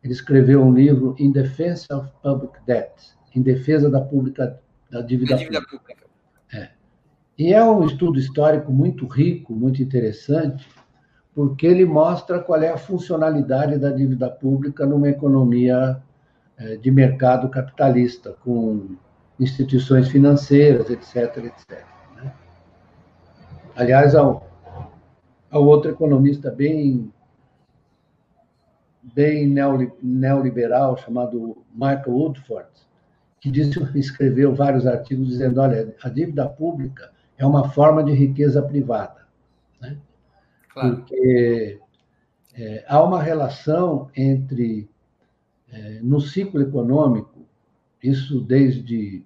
[0.04, 2.94] Ele escreveu um livro In Defense of Public Debt,
[3.36, 5.78] em defesa da, pública, da dívida, dívida pública.
[5.80, 6.06] pública.
[6.54, 6.79] É.
[7.40, 10.68] E é um estudo histórico muito rico, muito interessante,
[11.34, 16.04] porque ele mostra qual é a funcionalidade da dívida pública numa economia
[16.58, 18.98] é, de mercado capitalista, com
[19.40, 21.46] instituições financeiras, etc.
[21.46, 21.86] etc.
[22.18, 22.34] Né?
[23.74, 24.42] Aliás, há,
[25.50, 27.10] há outro economista bem,
[29.02, 29.48] bem
[30.04, 32.68] neoliberal, chamado Michael Woodford,
[33.40, 38.62] que disse, escreveu vários artigos dizendo: olha, a dívida pública é uma forma de riqueza
[38.62, 39.26] privada.
[39.82, 39.98] Né?
[40.74, 40.98] claro.
[40.98, 41.80] porque
[42.54, 44.90] é, há uma relação entre,
[45.72, 47.40] é, no ciclo econômico,
[48.04, 49.24] isso desde,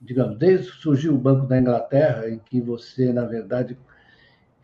[0.00, 3.76] digamos, desde que surgiu o Banco da Inglaterra, em que você, na verdade,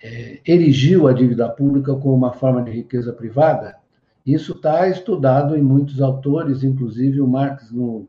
[0.01, 3.77] é, erigiu a dívida pública como uma forma de riqueza privada,
[4.25, 8.09] isso está estudado em muitos autores, inclusive o Marx, no,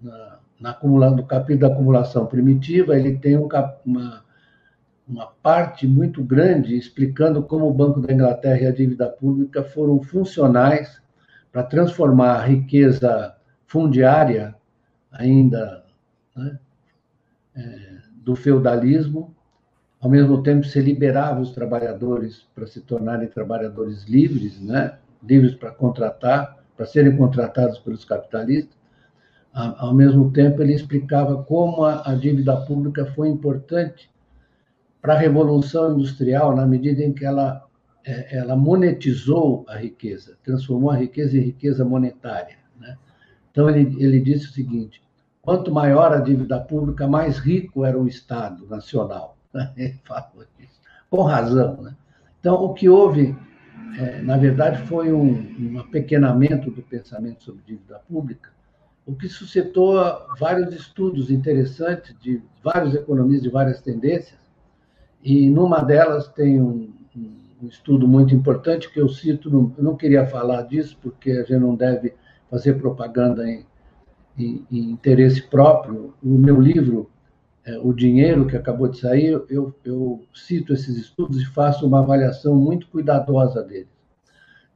[0.00, 3.48] na, na, no capítulo da acumulação primitiva, ele tem um,
[3.84, 4.24] uma,
[5.08, 10.02] uma parte muito grande explicando como o Banco da Inglaterra e a dívida pública foram
[10.02, 11.00] funcionais
[11.50, 13.34] para transformar a riqueza
[13.66, 14.54] fundiária,
[15.10, 15.84] ainda
[16.36, 16.58] né,
[17.56, 19.34] é, do feudalismo,
[20.00, 25.70] ao mesmo tempo se liberava os trabalhadores para se tornarem trabalhadores livres, né, livres para
[25.70, 28.79] contratar, para serem contratados pelos capitalistas.
[29.52, 34.08] Ao mesmo tempo, ele explicava como a, dívida pública foi importante
[35.02, 37.64] para a Revolução Industrial, na medida em que ela,
[38.04, 42.58] é, ela monetizou a riqueza, transformou a riqueza em riqueza monetária.
[42.78, 42.96] Né?
[43.50, 45.02] Então, ele, ele disse o seguinte:
[45.42, 49.36] quanto maior a dívida pública, mais rico era o Estado nacional.
[49.76, 50.80] Ele falou isso,
[51.10, 51.82] com razão.
[51.82, 51.96] Né?
[52.38, 53.36] Então, o que houve,
[53.98, 58.50] é, na verdade, foi um, um apequenamento do pensamento sobre dívida pública,
[59.10, 59.96] o que suscitou
[60.38, 64.38] vários estudos interessantes de vários economistas de várias tendências,
[65.22, 66.92] e numa delas tem um,
[67.60, 71.42] um estudo muito importante que eu cito, não, eu não queria falar disso, porque a
[71.42, 72.14] gente não deve
[72.48, 73.66] fazer propaganda em,
[74.38, 76.14] em, em interesse próprio.
[76.22, 77.10] O meu livro,
[77.64, 81.98] é, O Dinheiro, que acabou de sair, eu, eu cito esses estudos e faço uma
[81.98, 83.99] avaliação muito cuidadosa deles.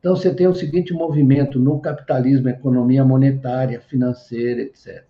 [0.04, 5.02] Então, você tem o seguinte movimento no capitalismo, economia monetária, financeira, etc.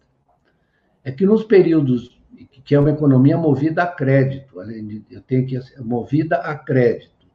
[1.03, 2.17] É que nos períodos
[2.65, 6.57] que é uma economia movida a crédito, além de eu tenho que ser movida a
[6.57, 7.27] crédito,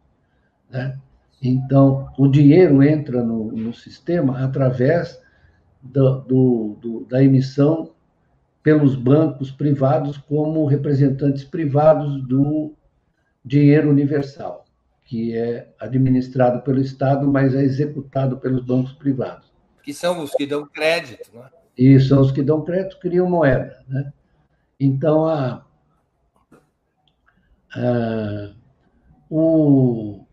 [0.70, 0.98] né?
[1.42, 5.22] Então, o dinheiro entra no, no sistema através
[5.82, 7.92] do, do, do, da emissão
[8.64, 12.74] pelos bancos privados como representantes privados do
[13.44, 14.64] dinheiro universal,
[15.10, 19.52] que é administrado pelo Estado, mas é executado pelos bancos privados.
[19.82, 21.50] Que são os que dão crédito, né?
[21.76, 24.14] E são os que dão crédito, criam moeda, né?
[24.80, 25.66] Então, a,
[27.74, 28.54] a,
[29.28, 30.24] o,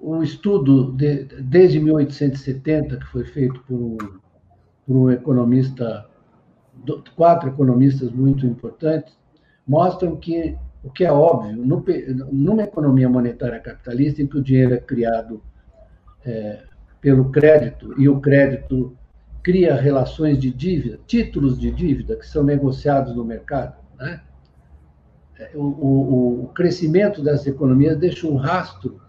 [0.00, 6.08] o estudo, de, desde 1870, que foi feito por um, por um economista,
[7.14, 9.14] quatro economistas muito importantes,
[9.68, 10.56] mostram que
[10.86, 11.84] o que é óbvio, no,
[12.32, 15.42] numa economia monetária capitalista, em que o dinheiro é criado
[16.24, 16.62] é,
[17.00, 18.96] pelo crédito, e o crédito
[19.42, 24.20] cria relações de dívida, títulos de dívida que são negociados no mercado, né?
[25.38, 29.00] É, o, o, o crescimento das economias deixa um rastro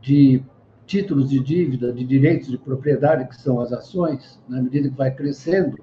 [0.00, 0.42] de
[0.86, 5.10] títulos de dívida, de direitos de propriedade, que são as ações, na medida que vai
[5.10, 5.78] crescendo,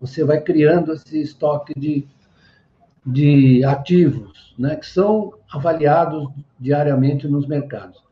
[0.00, 2.08] você vai criando esse estoque de,
[3.04, 6.28] de ativos, né, que são avaliados
[6.58, 8.02] diariamente nos mercados.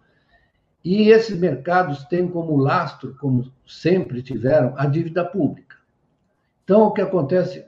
[0.85, 5.77] E esses mercados têm como lastro, como sempre tiveram, a dívida pública.
[6.65, 7.65] Então, o que acontece,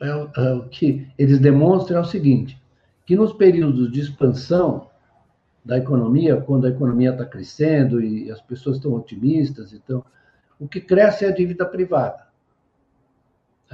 [0.00, 2.60] é, é, o que eles demonstram é o seguinte:
[3.06, 4.88] que nos períodos de expansão
[5.64, 10.04] da economia, quando a economia está crescendo e as pessoas estão otimistas, então,
[10.58, 12.26] o que cresce é a dívida privada.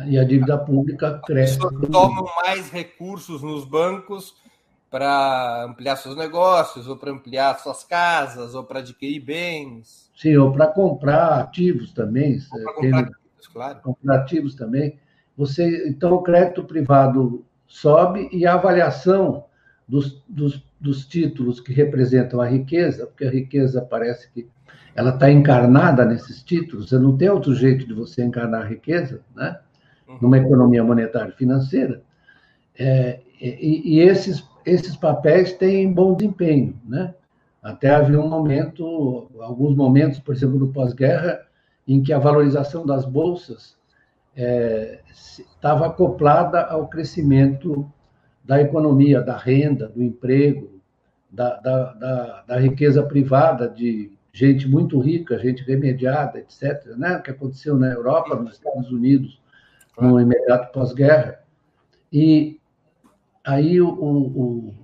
[0.07, 1.59] E a dívida pública cresce.
[1.59, 4.35] Tomam mais recursos nos bancos
[4.91, 10.11] para ampliar seus negócios, ou para ampliar suas casas, ou para adquirir bens.
[10.17, 12.41] Sim, ou para comprar ativos também.
[12.51, 13.81] Para comprar ativos, claro.
[13.83, 14.99] Comprar ativos também.
[15.37, 19.45] Você, então, o crédito privado sobe e a avaliação
[19.87, 24.49] dos, dos, dos títulos que representam a riqueza, porque a riqueza parece que
[24.95, 29.23] ela está encarnada nesses títulos, você não tem outro jeito de você encarnar a riqueza,
[29.35, 29.59] né?
[30.11, 30.19] Uhum.
[30.23, 32.03] numa economia monetária financeira,
[32.77, 36.79] é, e, e, esses, esses papéis têm bom desempenho.
[36.85, 37.15] Né?
[37.63, 41.41] Até havia um momento, alguns momentos, por exemplo, no pós-guerra,
[41.87, 43.77] em que a valorização das bolsas
[44.37, 47.91] é, estava acoplada ao crescimento
[48.45, 50.81] da economia, da renda, do emprego,
[51.31, 57.17] da, da, da, da, riqueza privada de gente muito rica, gente remediada, etc., né?
[57.17, 59.41] o que aconteceu na Europa, nos Estados Unidos,
[60.01, 61.41] no imediato pós-guerra.
[62.13, 62.59] E
[63.45, 64.75] aí o, o,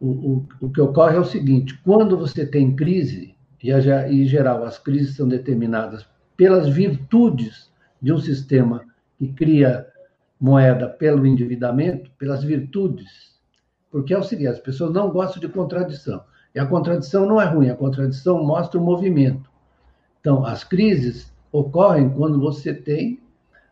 [0.00, 4.78] o, o, que ocorre é o seguinte: quando você tem crise, e em geral as
[4.78, 7.70] crises são determinadas pelas virtudes
[8.00, 8.84] de um sistema
[9.18, 9.86] que cria
[10.40, 13.38] moeda pelo endividamento, pelas virtudes.
[13.90, 16.24] Porque é o seguinte, as pessoas não gostam de contradição.
[16.54, 19.50] E a contradição não é ruim, a contradição mostra o movimento.
[20.20, 23.20] Então, as crises ocorrem quando você tem,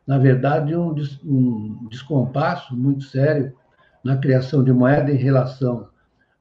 [0.09, 3.53] na verdade, um, um descompasso muito sério
[4.03, 5.91] na criação de moeda em relação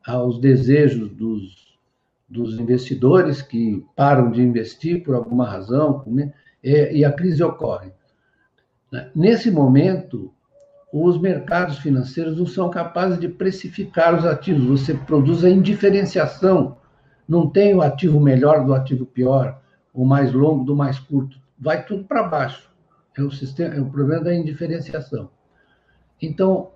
[0.05, 1.77] aos desejos dos,
[2.29, 6.05] dos investidores que param de investir por alguma razão,
[6.63, 7.91] e a crise ocorre.
[8.89, 9.11] Né?
[9.13, 10.33] Nesse momento,
[10.93, 14.79] os mercados financeiros não são capazes de precificar os ativos.
[14.79, 16.77] Você produz a indiferenciação.
[17.27, 19.59] Não tem o ativo melhor do ativo pior,
[19.93, 21.37] o mais longo do mais curto.
[21.59, 22.76] Vai tudo para baixo.
[23.17, 25.29] É o, sistema, é o problema da indiferenciação.
[26.21, 26.71] Então,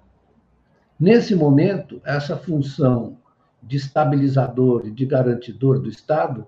[1.00, 3.18] nesse momento, essa função
[3.62, 6.48] de estabilizador e de garantidor do Estado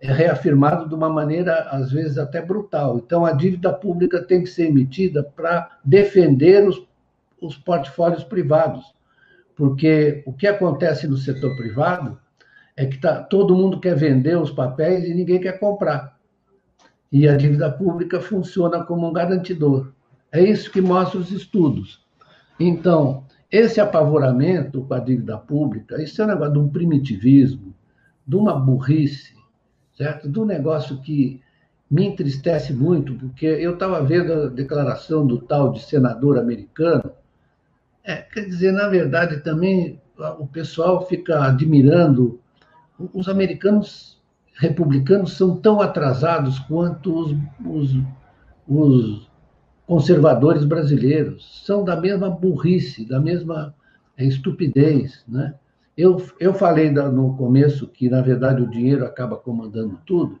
[0.00, 2.98] é reafirmado de uma maneira, às vezes, até brutal.
[2.98, 6.82] Então, a dívida pública tem que ser emitida para defender os,
[7.40, 8.94] os portfólios privados.
[9.54, 12.18] Porque o que acontece no setor privado
[12.76, 16.13] é que tá, todo mundo quer vender os papéis e ninguém quer comprar.
[17.14, 19.92] E a dívida pública funciona como um garantidor.
[20.32, 22.04] É isso que mostram os estudos.
[22.58, 27.72] Então, esse apavoramento com a dívida pública, isso é um negócio de um primitivismo,
[28.26, 29.32] de uma burrice,
[29.96, 30.28] certo?
[30.28, 31.40] Do negócio que
[31.88, 37.12] me entristece muito, porque eu estava vendo a declaração do tal de senador americano.
[38.02, 40.02] É, quer dizer, na verdade, também
[40.40, 42.40] o pessoal fica admirando.
[43.12, 44.13] Os americanos
[44.54, 47.96] republicanos são tão atrasados quanto os, os,
[48.66, 49.30] os
[49.86, 51.62] conservadores brasileiros.
[51.64, 53.74] São da mesma burrice, da mesma
[54.16, 55.54] estupidez, né?
[55.96, 60.40] Eu, eu falei no começo que, na verdade, o dinheiro acaba comandando tudo.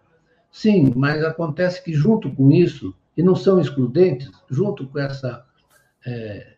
[0.50, 5.44] Sim, mas acontece que, junto com isso, e não são excludentes, junto com essa
[6.04, 6.53] é,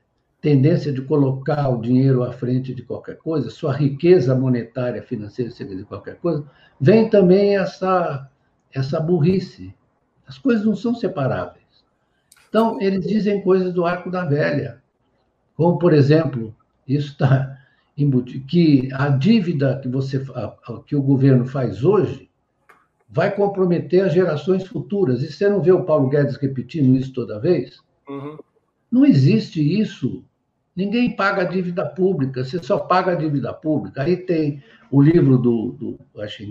[0.46, 5.74] tendência de colocar o dinheiro à frente de qualquer coisa, sua riqueza monetária, financeira, seja
[5.74, 6.48] de qualquer coisa,
[6.80, 8.30] vem também essa,
[8.72, 9.74] essa burrice.
[10.24, 11.64] As coisas não são separáveis.
[12.48, 14.80] Então, eles dizem coisas do arco da velha,
[15.56, 16.54] como, por exemplo,
[16.86, 17.58] isso está
[18.46, 20.24] que a dívida que, você,
[20.86, 22.30] que o governo faz hoje
[23.08, 25.22] vai comprometer as gerações futuras.
[25.22, 27.80] E você não vê o Paulo Guedes repetindo isso toda vez?
[28.08, 28.38] Uhum.
[28.92, 30.22] Não existe isso.
[30.76, 34.02] Ninguém paga a dívida pública, você só paga a dívida pública.
[34.02, 35.98] Aí tem o livro do, do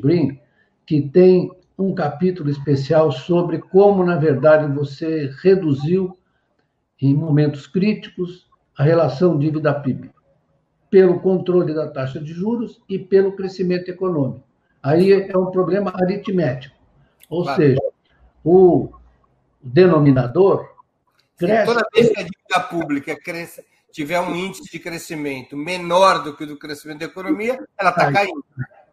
[0.02, 0.40] Green,
[0.86, 6.18] que tem um capítulo especial sobre como, na verdade, você reduziu,
[7.00, 10.10] em momentos críticos, a relação dívida-PIB
[10.90, 14.46] pelo controle da taxa de juros e pelo crescimento econômico.
[14.82, 16.76] Aí é um problema aritmético.
[17.30, 17.62] Ou claro.
[17.62, 17.82] seja,
[18.44, 18.90] o
[19.62, 20.70] denominador
[21.38, 21.66] cresce.
[21.66, 23.66] Toda vez que a dívida pública cresce,
[23.96, 28.12] tiver um índice de crescimento menor do que o do crescimento da economia, ela está
[28.12, 28.44] caindo.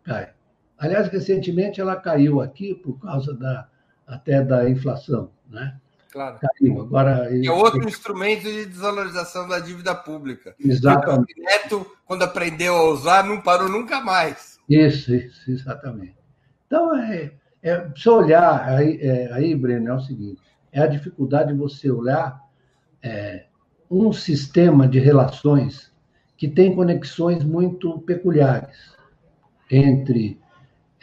[0.04, 0.30] Cai.
[0.78, 3.68] Aliás, recentemente ela caiu aqui por causa da,
[4.06, 5.32] até da inflação.
[5.50, 5.76] Né?
[6.12, 6.38] Claro.
[6.38, 6.82] Caiu.
[6.82, 10.54] Agora, é outro instrumento de desvalorização da dívida pública.
[10.60, 11.34] Exatamente.
[11.36, 14.60] O Neto, quando aprendeu a usar, não parou nunca mais.
[14.68, 16.16] Isso, isso, exatamente.
[16.66, 20.40] Então, é, é, se olhar, aí, é, aí, Breno, é o seguinte:
[20.70, 22.40] é a dificuldade de você olhar
[23.02, 23.46] é,
[23.92, 25.92] um sistema de relações
[26.36, 28.96] que tem conexões muito peculiares
[29.70, 30.40] entre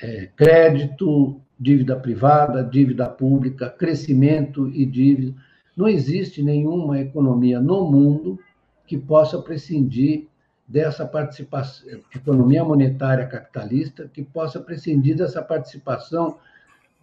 [0.01, 5.35] é, crédito, dívida privada, dívida pública, crescimento e dívida.
[5.77, 8.39] Não existe nenhuma economia no mundo
[8.87, 10.27] que possa prescindir
[10.67, 16.37] dessa participação, economia monetária capitalista, que possa prescindir dessa participação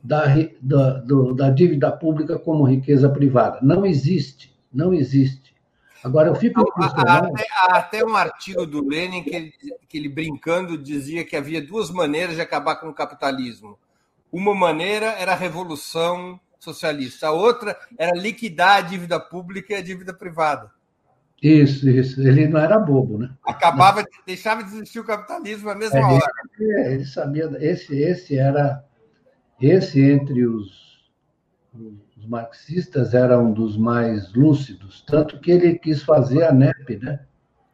[0.02, 0.24] da,
[0.60, 3.58] da, do, da dívida pública como riqueza privada.
[3.62, 5.45] Não existe, não existe.
[6.06, 6.64] Agora, eu fico.
[6.76, 9.52] Até, até um artigo do Lenin que ele,
[9.88, 13.76] que ele, brincando, dizia que havia duas maneiras de acabar com o capitalismo.
[14.30, 19.82] Uma maneira era a revolução socialista, a outra era liquidar a dívida pública e a
[19.82, 20.70] dívida privada.
[21.42, 22.20] Isso, isso.
[22.20, 23.30] Ele não era bobo, né?
[23.44, 26.32] Acabava, deixava de existir o capitalismo na mesma é, hora.
[26.58, 28.84] Ele, ele sabia, esse, esse era,
[29.60, 31.10] esse entre os,
[31.74, 37.20] os marxistas era um dos mais lúcidos, tanto que ele quis fazer a NEP, né?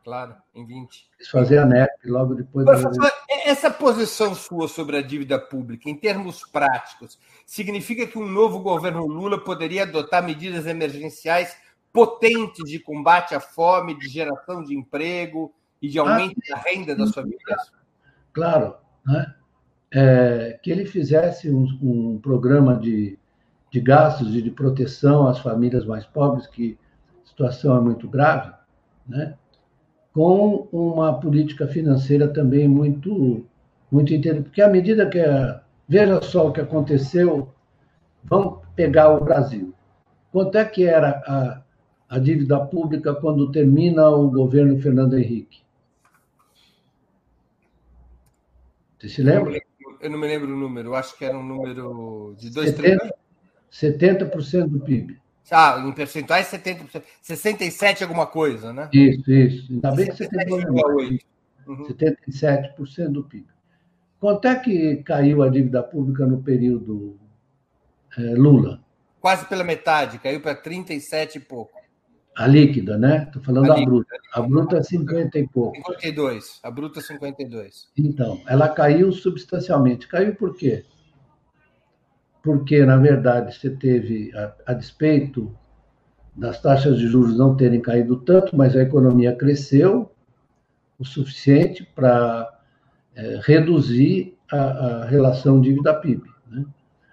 [0.04, 1.08] Claro, em 20.
[1.18, 2.64] Quis fazer a NEP logo depois.
[2.64, 3.12] Professor,
[3.44, 9.06] essa posição sua sobre a dívida pública, em termos práticos, significa que um novo governo
[9.06, 11.56] Lula poderia adotar medidas emergenciais
[11.92, 16.96] potentes de combate à fome, de geração de emprego e de aumento ah, da renda
[16.96, 17.72] das famílias?
[18.32, 18.76] Claro,
[19.06, 19.34] né?
[19.94, 23.18] É, que ele fizesse um, um programa de,
[23.72, 26.78] de gastos e de proteção às famílias mais pobres, que
[27.24, 28.52] a situação é muito grave,
[29.08, 29.34] né?
[30.12, 33.46] com uma política financeira também muito,
[33.90, 34.44] muito interessante.
[34.44, 35.18] Porque à medida que.
[35.18, 37.48] A, veja só o que aconteceu,
[38.24, 39.74] vamos pegar o Brasil.
[40.30, 41.62] Quanto é que era a,
[42.14, 45.62] a dívida pública quando termina o governo Fernando Henrique?
[48.98, 49.58] Você se lembra?
[50.00, 53.21] Eu não me lembro o número, acho que era um número de 2 trilhões.
[53.72, 55.18] 70% do PIB.
[55.50, 57.02] Ah, em percentuais, 70%.
[57.20, 58.88] 67 alguma coisa, né?
[58.92, 59.72] Isso, isso.
[59.72, 60.52] Ainda bem que você tem
[61.66, 61.86] uhum.
[61.88, 63.46] 77% do PIB.
[64.20, 67.18] Quanto é que caiu a dívida pública no período
[68.16, 68.80] é, Lula?
[69.20, 71.82] Quase pela metade, caiu para 37 e pouco.
[72.36, 73.24] A líquida, né?
[73.26, 74.16] Estou falando a da bruta.
[74.32, 75.76] A bruta é 50 e pouco.
[75.76, 76.60] 52.
[76.62, 77.88] A bruta é 52.
[77.98, 80.08] Então, ela caiu substancialmente.
[80.08, 80.84] Caiu por quê?
[82.42, 85.54] Porque, na verdade, você teve, a, a despeito
[86.34, 90.10] das taxas de juros não terem caído tanto, mas a economia cresceu
[90.98, 92.50] o suficiente para
[93.14, 96.22] é, reduzir a, a relação dívida-PIB.
[96.48, 96.64] Né?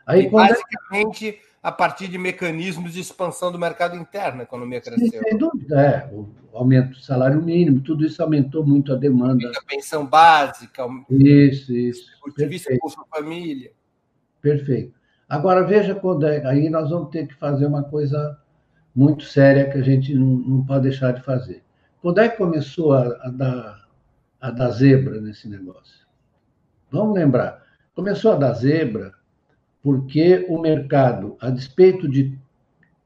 [0.06, 5.22] Aí, e basicamente, a partir de mecanismos de expansão do mercado interno, a economia cresceu.
[5.22, 6.10] Sem dúvida, é.
[6.14, 9.52] O aumento do salário mínimo, tudo isso aumentou muito a demanda.
[9.56, 12.10] A pensão básica, isso, isso.
[12.26, 13.72] o serviço Bolsa Família.
[14.42, 14.99] Perfeito.
[15.30, 16.44] Agora, veja quando é.
[16.46, 18.38] Aí nós vamos ter que fazer uma coisa
[18.96, 21.64] muito séria que a gente não, não pode deixar de fazer.
[22.02, 23.88] Quando é que começou a, a, dar,
[24.42, 26.08] a dar zebra nesse negócio?
[26.92, 27.64] Vamos lembrar.
[27.94, 29.14] Começou a dar zebra
[29.84, 32.38] porque o mercado, a despeito de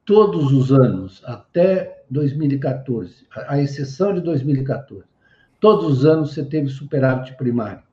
[0.05, 5.03] todos os anos, até 2014, a exceção de 2014,
[5.59, 7.83] todos os anos você teve superávit primário.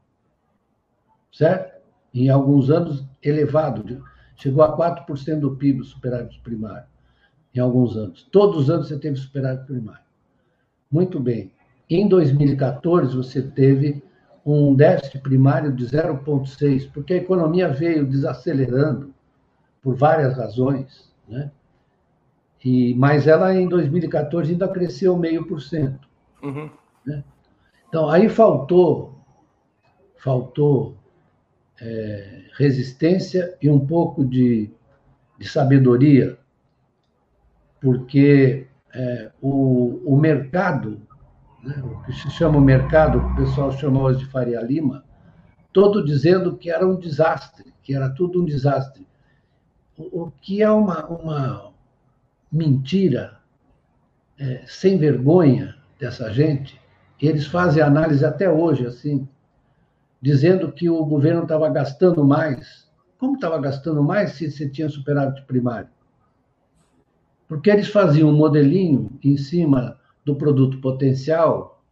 [1.33, 1.81] Certo?
[2.13, 4.05] Em alguns anos, elevado,
[4.41, 6.87] chegou a 4% do PIB o superávit primário,
[7.55, 8.27] em alguns anos.
[8.33, 10.05] Todos os anos você teve superávit primário.
[10.91, 11.53] Muito bem.
[11.89, 14.03] Em 2014, você teve
[14.45, 19.13] um déficit primário de 0,6, porque a economia veio desacelerando
[19.83, 21.51] por várias razões, né?
[22.65, 26.07] E, mas ela em 2014 ainda cresceu meio por cento.
[26.43, 26.71] Uhum.
[27.07, 27.25] Né?
[27.89, 29.19] Então aí faltou,
[30.19, 31.00] faltou
[31.81, 34.71] é, resistência e um pouco de,
[35.39, 36.39] de sabedoria,
[37.81, 41.01] porque é, o, o mercado
[41.63, 45.05] né, o que se chama o mercado, o pessoal chamou hoje de Faria Lima,
[45.73, 49.07] todo dizendo que era um desastre, que era tudo um desastre.
[49.97, 51.73] O, o que é uma, uma
[52.51, 53.39] mentira
[54.39, 56.81] é, sem vergonha dessa gente,
[57.21, 59.29] eles fazem análise até hoje, assim,
[60.21, 62.89] dizendo que o governo estava gastando mais.
[63.19, 65.89] Como estava gastando mais se você tinha superávit primário?
[67.49, 71.83] Porque eles faziam um modelinho em cima do produto potencial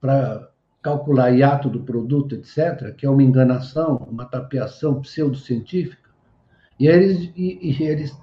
[0.00, 0.50] para
[0.82, 6.10] calcular hiato do produto, etc., que é uma enganação, uma tapeação pseudocientífica,
[6.78, 8.16] e eles, e, e eles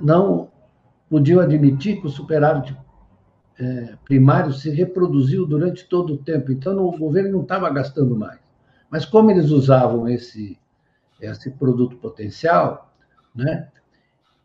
[0.00, 0.50] não
[1.08, 2.76] podiam admitir que o superávit
[3.58, 6.52] é, primário se reproduziu durante todo o tempo.
[6.52, 8.45] Então, o governo não estava gastando mais.
[8.96, 10.58] Mas como eles usavam esse,
[11.20, 12.90] esse produto potencial,
[13.34, 13.68] né,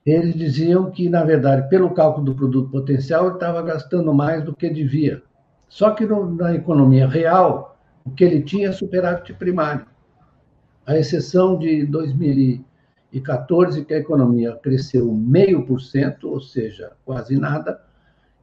[0.06, 4.54] eles diziam que, na verdade, pelo cálculo do produto potencial, ele estava gastando mais do
[4.54, 5.24] que devia.
[5.70, 9.86] Só que no, na economia real, o que ele tinha é superávit primário.
[10.86, 17.82] A exceção de 2014, que a economia cresceu 0,5%, ou seja, quase nada,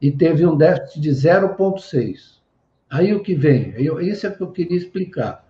[0.01, 2.39] e teve um déficit de 0,6%.
[2.89, 3.75] Aí o que vem?
[4.01, 5.47] Isso é o que eu queria explicar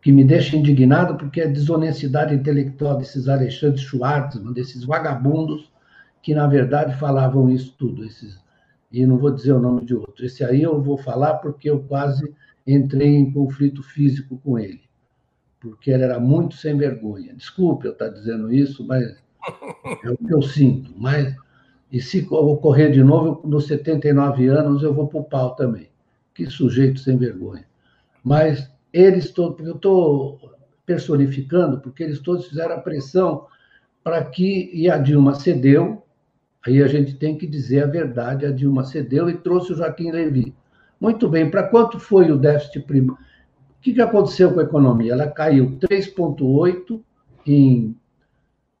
[0.00, 5.70] que me deixa indignado porque é a desonestidade intelectual desses Alexandre Schwartzman, desses vagabundos
[6.22, 8.04] que, na verdade, falavam isso tudo.
[8.04, 8.38] Esses,
[8.92, 10.24] e não vou dizer o nome de outro.
[10.24, 12.32] Esse aí eu vou falar porque eu quase
[12.66, 14.82] entrei em conflito físico com ele,
[15.60, 17.34] porque ele era muito sem vergonha.
[17.34, 19.04] Desculpe eu estar dizendo isso, mas
[20.04, 20.92] é o que eu sinto.
[20.96, 21.34] Mas,
[21.90, 25.88] e se ocorrer de novo, nos 79 anos eu vou para o pau também.
[26.34, 27.64] Que sujeito sem vergonha.
[28.22, 30.40] Mas eles todos, eu estou
[30.84, 33.46] personificando, porque eles todos fizeram a pressão
[34.02, 36.02] para que, e a Dilma cedeu,
[36.66, 40.10] aí a gente tem que dizer a verdade, a Dilma cedeu e trouxe o Joaquim
[40.10, 40.54] Levy.
[41.00, 43.22] Muito bem, para quanto foi o déficit primário?
[43.78, 45.12] O que, que aconteceu com a economia?
[45.12, 47.00] Ela caiu 3,8%
[47.46, 47.94] em,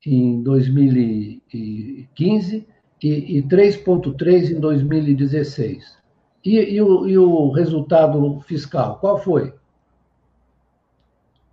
[0.04, 2.66] em 2015
[3.02, 5.96] e, e 3,3% em 2016.
[6.44, 9.54] E, e, o, e o resultado fiscal, qual foi?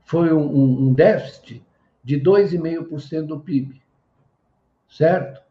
[0.05, 1.65] Foi um, um déficit
[2.03, 3.81] de 2,5% do PIB.
[4.87, 5.41] Certo?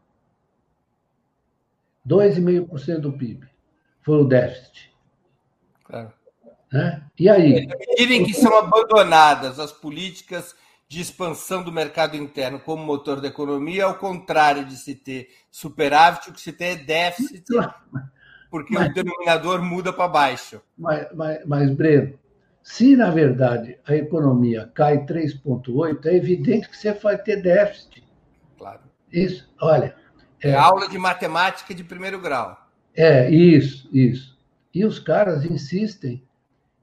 [2.07, 3.47] 2,5% do PIB
[4.01, 4.93] foi o déficit.
[5.83, 6.13] Claro.
[6.71, 7.03] Né?
[7.19, 7.67] E aí?
[7.97, 10.55] Dizem que são abandonadas as políticas
[10.87, 16.29] de expansão do mercado interno como motor da economia, ao contrário de se ter superávit,
[16.29, 17.43] o que se tem é déficit,
[18.51, 20.61] porque mas, o denominador muda para baixo.
[20.77, 22.17] Mas, mas, mas, Breno,
[22.65, 28.03] se, na verdade, a economia cai 3,8, é evidente que você vai ter déficit.
[28.57, 28.79] Claro.
[29.13, 29.95] Isso, olha.
[30.43, 32.57] É, é aula de matemática de primeiro grau.
[32.95, 34.35] É, isso, isso.
[34.73, 36.23] E os caras insistem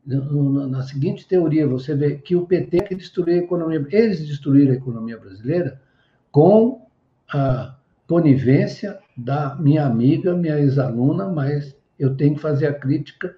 [0.07, 3.85] na seguinte teoria: você vê que o PT é que destruiu a economia.
[3.91, 5.83] Eles destruíram a economia brasileira
[6.31, 6.87] com
[7.29, 7.75] a
[8.07, 13.35] conivência da minha amiga, minha ex-aluna, mas eu tenho que fazer a crítica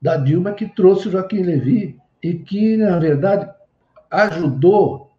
[0.00, 3.50] da Dilma que trouxe o Joaquim Levy e que, na verdade,
[4.10, 5.12] ajudou,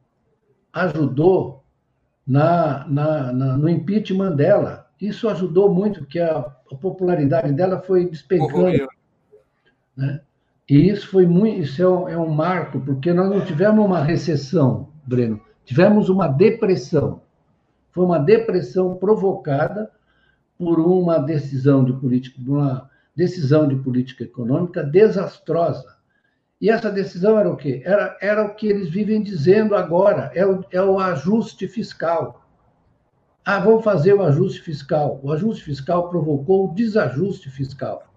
[0.73, 1.63] ajudou
[2.25, 4.87] na, na, na no impeachment dela.
[4.99, 8.87] Isso ajudou muito, porque a, a popularidade dela foi despencando.
[9.95, 10.21] Né?
[10.69, 14.03] E isso foi muito, isso é um, é um marco, porque nós não tivemos uma
[14.03, 17.21] recessão, Breno, tivemos uma depressão.
[17.91, 19.91] Foi uma depressão provocada
[20.57, 25.97] por uma decisão de política, uma decisão de política econômica desastrosa.
[26.59, 27.81] E essa decisão era o quê?
[27.83, 32.47] Era, era o que eles vivem dizendo agora, é o, é o ajuste fiscal.
[33.43, 35.19] Ah, vamos fazer o ajuste fiscal.
[35.23, 38.07] O ajuste fiscal provocou o desajuste fiscal.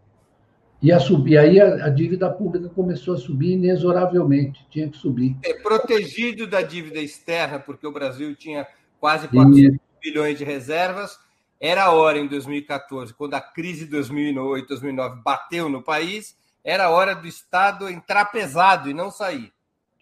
[0.82, 5.34] E, a subir, aí a, a, dívida pública começou a subir inexoravelmente, tinha que subir.
[5.42, 8.66] É protegido da dívida externa, porque o Brasil tinha
[9.00, 11.18] quase 400 bilhões de reservas,
[11.60, 16.86] era a hora em 2014, quando a crise de 2008, 2009 bateu no país, era
[16.86, 19.52] a hora do Estado entrar pesado e não sair.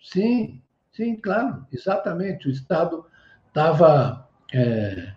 [0.03, 0.61] Sim,
[0.93, 2.49] sim, claro, exatamente.
[2.49, 3.05] O Estado
[3.49, 5.13] estava é,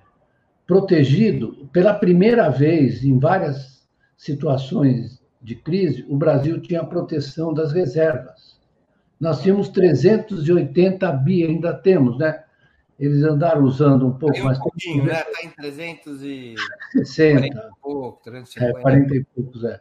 [0.66, 1.70] protegido.
[1.72, 8.60] Pela primeira vez, em várias situações de crise, o Brasil tinha a proteção das reservas.
[9.20, 12.44] Nós tínhamos 380 bi, ainda temos, né?
[13.00, 14.58] Eles andaram usando um pouco mais.
[14.58, 15.22] Um pouquinho, né?
[15.22, 17.40] Está em 360.
[17.40, 18.80] 40 e pouco, 350.
[18.80, 19.80] É, 40 e poucos, é.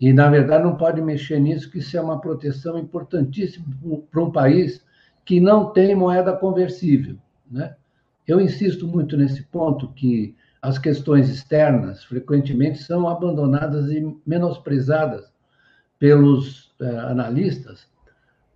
[0.00, 3.66] E, na verdade, não pode mexer nisso, que isso é uma proteção importantíssima
[4.10, 4.82] para um país
[5.24, 7.16] que não tem moeda conversível.
[7.50, 7.74] Né?
[8.26, 15.30] Eu insisto muito nesse ponto que as questões externas frequentemente são abandonadas e menosprezadas
[15.98, 17.86] pelos eh, analistas,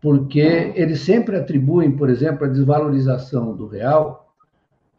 [0.04, 4.30] porque eles sempre atribuem, por exemplo, a desvalorização do real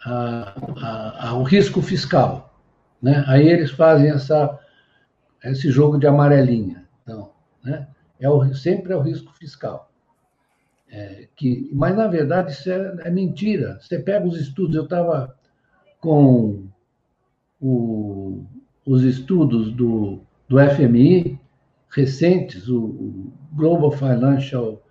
[0.03, 2.51] ao risco fiscal.
[2.99, 3.23] Né?
[3.27, 4.59] Aí eles fazem essa,
[5.43, 6.87] esse jogo de amarelinha.
[7.03, 7.29] Então,
[7.63, 7.87] né?
[8.19, 9.91] É o, sempre é o risco fiscal.
[10.89, 13.77] É, que, mas, na verdade, isso é, é mentira.
[13.79, 15.35] Você pega os estudos, eu estava
[16.01, 16.67] com
[17.61, 18.43] o,
[18.83, 21.39] os estudos do, do FMI
[21.91, 24.81] recentes, o, o Global Financial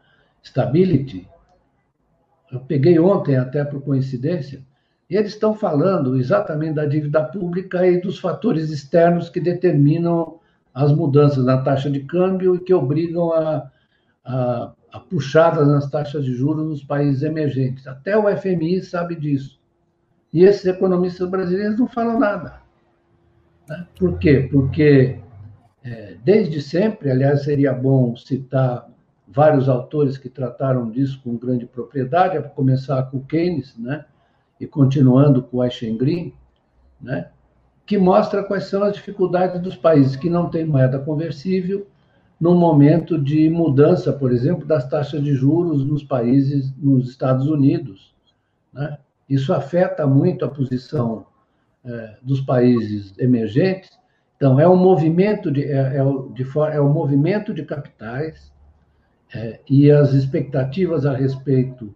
[0.45, 1.27] Stability,
[2.53, 4.63] eu peguei ontem, até por coincidência,
[5.09, 10.39] eles estão falando exatamente da dívida pública e dos fatores externos que determinam
[10.73, 13.71] as mudanças na taxa de câmbio e que obrigam a,
[14.25, 17.87] a, a puxada nas taxas de juros nos países emergentes.
[17.87, 19.61] Até o FMI sabe disso.
[20.33, 22.61] E esses economistas brasileiros não falam nada.
[23.69, 23.87] Né?
[23.99, 24.49] Por quê?
[24.51, 25.19] Porque,
[25.85, 28.89] é, desde sempre, aliás, seria bom citar
[29.35, 34.05] vários autores que trataram disso com grande propriedade, a começar com Keynes, né?
[34.61, 36.33] e continuando com o Green,
[37.01, 37.31] né?
[37.85, 41.87] que mostra quais são as dificuldades dos países que não têm moeda conversível
[42.41, 48.15] no momento de mudança, por exemplo, das taxas de juros nos países, nos Estados Unidos.
[48.73, 48.99] Né?
[49.29, 51.27] Isso afeta muito a posição
[51.85, 53.91] é, dos países emergentes.
[54.37, 58.54] Então, é um movimento de, é, é, de, é um movimento de capitais
[59.35, 61.95] é, e as expectativas a respeito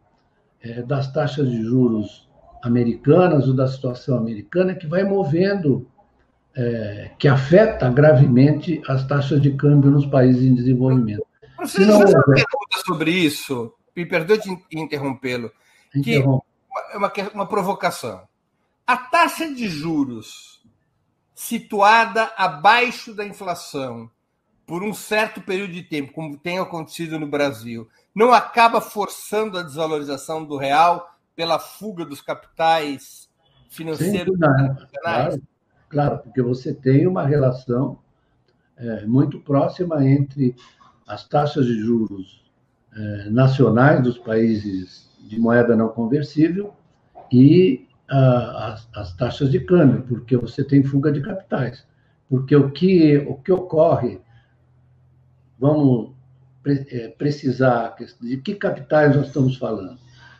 [0.60, 2.28] é, das taxas de juros
[2.62, 5.88] americanas ou da situação americana que vai movendo,
[6.56, 11.24] é, que afeta gravemente as taxas de câmbio nos países em desenvolvimento.
[11.56, 15.52] Professor, não, uma pergunta sobre isso, me perdoe de interrompê-lo,
[16.02, 16.24] que é
[16.96, 18.22] uma, uma provocação.
[18.84, 20.60] A taxa de juros
[21.34, 24.10] situada abaixo da inflação
[24.68, 29.62] por um certo período de tempo, como tem acontecido no Brasil, não acaba forçando a
[29.62, 33.30] desvalorização do real pela fuga dos capitais
[33.70, 34.90] financeiros internacionais?
[35.00, 35.42] Claro,
[35.88, 37.98] claro, porque você tem uma relação
[38.76, 40.54] é, muito próxima entre
[41.06, 42.44] as taxas de juros
[42.94, 46.74] é, nacionais dos países de moeda não conversível
[47.32, 51.86] e a, as, as taxas de câmbio, porque você tem fuga de capitais.
[52.28, 54.20] Porque o que, o que ocorre,
[55.58, 56.12] vamos
[56.66, 59.98] é, precisar de que capitais nós estamos falando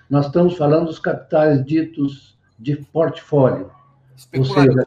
[0.08, 3.70] nós estamos falando dos capitais ditos de portfólio.
[4.16, 4.86] Seja,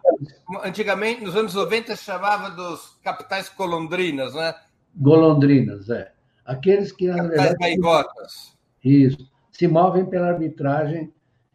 [0.64, 4.54] Antigamente, nos anos 90, se chamava dos capitais golondrinas, né?
[4.96, 6.12] Golondrinas, é.
[6.46, 8.58] Aqueles que, na capitais gaigotas.
[8.84, 9.30] Isso.
[9.52, 11.14] Se movem pela arbitragem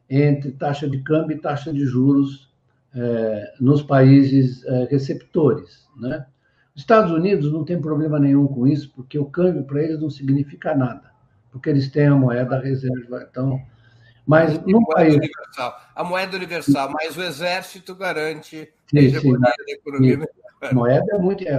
[0.09, 2.49] entre taxa de câmbio e taxa de juros
[2.95, 6.24] é, nos países é, receptores, né?
[6.77, 10.11] Os Estados Unidos não tem problema nenhum com isso, porque o câmbio para eles não
[10.11, 11.16] significa nada
[11.57, 13.27] porque eles têm a moeda reserva.
[13.31, 13.61] Então,
[14.27, 19.72] mas no país universal, a moeda universal, mas o exército garante sim, a hegemonia da
[19.72, 20.29] economia.
[20.61, 21.59] A moeda é muito é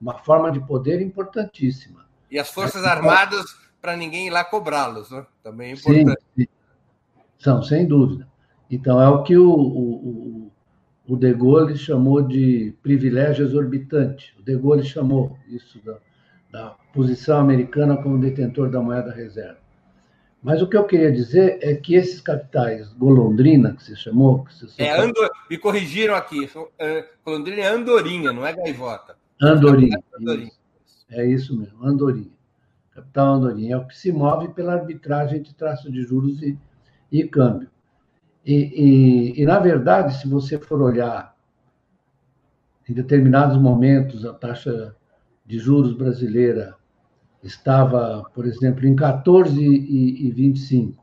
[0.00, 2.04] uma forma de poder importantíssima.
[2.30, 3.44] E as forças é, armadas
[3.80, 5.24] para ninguém ir lá cobrá-los, né?
[5.42, 6.22] Também é importante.
[6.36, 6.46] Sim, sim.
[7.38, 8.28] São, sem dúvida.
[8.70, 10.52] Então é o que o, o, o
[11.14, 14.34] De Gaulle chamou de privilégio exorbitante.
[14.40, 15.98] O De Gaulle chamou isso da,
[16.50, 19.58] da posição americana como detentor da moeda reserva.
[20.42, 24.44] Mas o que eu queria dizer é que esses capitais golondrina, que você chamou.
[24.44, 26.48] Que você é, Andor, me corrigiram aqui.
[26.78, 29.16] É, golondrina é andorinha, não é gaivota.
[29.40, 30.02] Andorinha.
[30.18, 30.52] andorinha.
[30.86, 31.06] Isso.
[31.10, 32.30] É isso mesmo, andorinha.
[32.90, 33.74] Capital andorinha.
[33.74, 36.58] É o que se move pela arbitragem de traço de juros e,
[37.10, 37.68] e câmbio.
[38.46, 41.34] E, e, e, na verdade, se você for olhar
[42.88, 44.94] em determinados momentos a taxa
[45.44, 46.76] de juros brasileira
[47.42, 50.94] estava, por exemplo, em 14,25,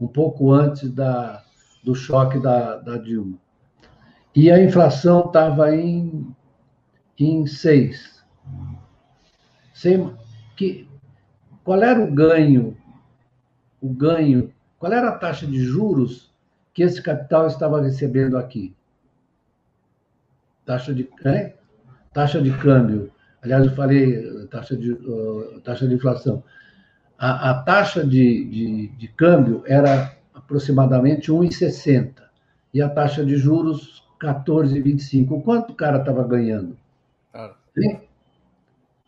[0.00, 1.44] um pouco antes da,
[1.84, 3.38] do choque da, da Dilma.
[4.34, 6.34] E a inflação estava em,
[7.18, 8.24] em 6.
[9.74, 10.10] Sem,
[10.56, 10.88] que,
[11.62, 12.74] qual era o ganho?
[13.78, 16.31] O ganho, qual era a taxa de juros
[16.72, 18.74] que esse capital estava recebendo aqui?
[20.64, 21.08] Taxa de,
[22.12, 23.12] taxa de câmbio
[23.42, 26.44] Aliás, eu falei taxa de, uh, taxa de inflação.
[27.18, 32.14] A, a taxa de, de, de, câmbio era aproximadamente 1,60
[32.72, 35.42] e a taxa de juros 14,25.
[35.42, 36.76] Quanto o cara estava ganhando?
[37.32, 37.54] Claro.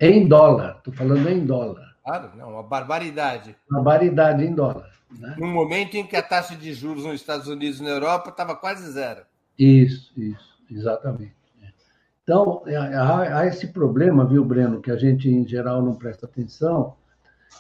[0.00, 1.94] Em dólar, estou falando em dólar.
[2.04, 3.56] Claro, não, uma barbaridade.
[3.70, 4.90] Uma barbaridade em dólar.
[5.18, 5.36] Né?
[5.38, 8.54] Num momento em que a taxa de juros nos Estados Unidos e na Europa estava
[8.54, 9.22] quase zero.
[9.58, 11.34] Isso, isso, exatamente.
[12.22, 16.24] Então, é, há, há esse problema, viu, Breno, que a gente, em geral, não presta
[16.24, 16.94] atenção,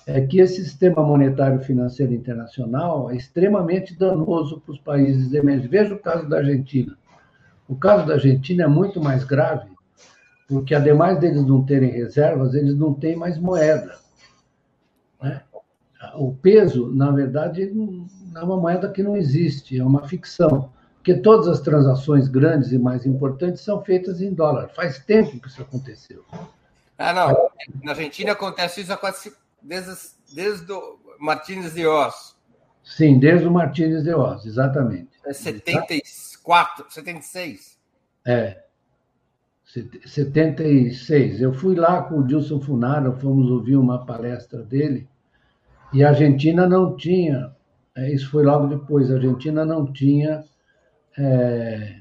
[0.06, 5.70] é que esse sistema monetário financeiro internacional é extremamente danoso para os países emergentes.
[5.70, 6.96] Veja o caso da Argentina.
[7.68, 9.70] O caso da Argentina é muito mais grave,
[10.48, 13.96] porque ademais deles não terem reservas, eles não têm mais moeda.
[16.14, 20.72] O peso, na verdade, é uma moeda que não existe, é uma ficção.
[20.96, 24.70] Porque todas as transações grandes e mais importantes são feitas em dólar.
[24.70, 26.24] Faz tempo que isso aconteceu.
[26.96, 27.50] Ah, não.
[27.82, 28.96] Na Argentina acontece isso
[29.60, 29.92] desde,
[30.32, 32.34] desde o Martínez de Oz.
[32.82, 35.10] Sim, desde o Martínez de Oz, exatamente.
[35.24, 37.78] É 74, 76.
[38.26, 38.62] É.
[40.06, 41.40] 76.
[41.40, 45.08] Eu fui lá com o Dilson Funaro, fomos ouvir uma palestra dele,
[45.94, 47.52] e a Argentina não tinha,
[47.96, 50.44] é, isso foi logo depois, a Argentina não tinha
[51.16, 52.00] é,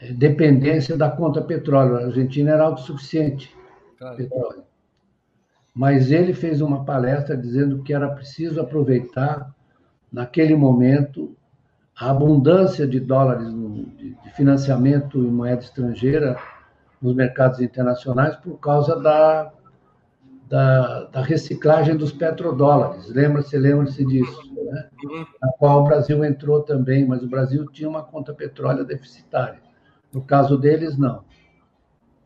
[0.00, 1.96] é, dependência da conta petróleo.
[1.96, 3.54] A Argentina era autossuficiente
[3.98, 4.16] claro.
[4.16, 4.64] petróleo.
[5.74, 9.54] Mas ele fez uma palestra dizendo que era preciso aproveitar,
[10.10, 11.36] naquele momento,
[11.94, 16.38] a abundância de dólares de financiamento em moeda estrangeira
[17.00, 19.52] nos mercados internacionais por causa da,
[20.46, 23.08] da, da reciclagem dos petrodólares.
[23.08, 24.88] Lembra-se, lembra-se disso, né?
[25.40, 29.60] Na qual o Brasil entrou também, mas o Brasil tinha uma conta petróleo deficitária.
[30.12, 31.24] No caso deles, não.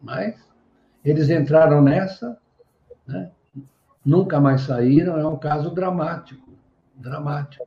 [0.03, 0.37] Mas
[1.05, 2.39] eles entraram nessa,
[3.07, 3.31] né?
[4.05, 6.51] nunca mais saíram, é um caso dramático,
[6.95, 7.67] dramático.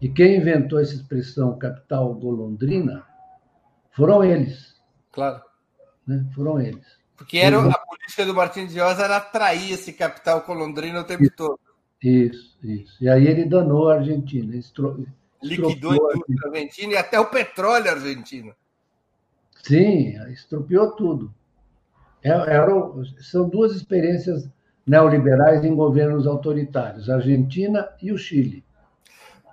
[0.00, 3.04] E quem inventou essa expressão capital golondrina
[3.90, 4.74] foram eles.
[5.12, 5.42] Claro
[6.06, 6.24] né?
[6.34, 6.86] Foram eles.
[7.16, 7.85] Porque era, a
[8.16, 11.60] política do Martins de Oz era atrair esse capital colondrino o tempo isso, todo.
[12.02, 13.04] Isso, isso.
[13.04, 14.56] E aí ele danou a Argentina.
[14.56, 15.06] Estro,
[15.42, 18.54] Liquidou a Argentina e até o petróleo argentino.
[19.62, 21.32] Sim, estropiou tudo.
[22.22, 22.72] É, era,
[23.20, 24.48] são duas experiências
[24.86, 28.64] neoliberais em governos autoritários, a Argentina e o Chile.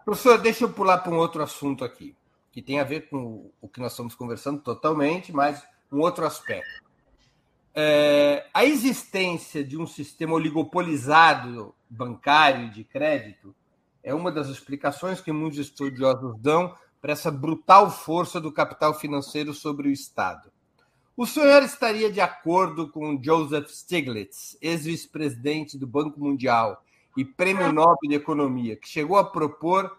[0.05, 2.15] Professor, deixa eu pular para um outro assunto aqui,
[2.51, 6.82] que tem a ver com o que nós estamos conversando totalmente, mas um outro aspecto.
[7.75, 13.55] É, a existência de um sistema oligopolizado bancário de crédito
[14.03, 19.53] é uma das explicações que muitos estudiosos dão para essa brutal força do capital financeiro
[19.53, 20.51] sobre o Estado.
[21.17, 26.83] O senhor estaria de acordo com Joseph Stiglitz, ex-vice-presidente do Banco Mundial
[27.17, 29.95] e prêmio Nobel de Economia, que chegou a propor,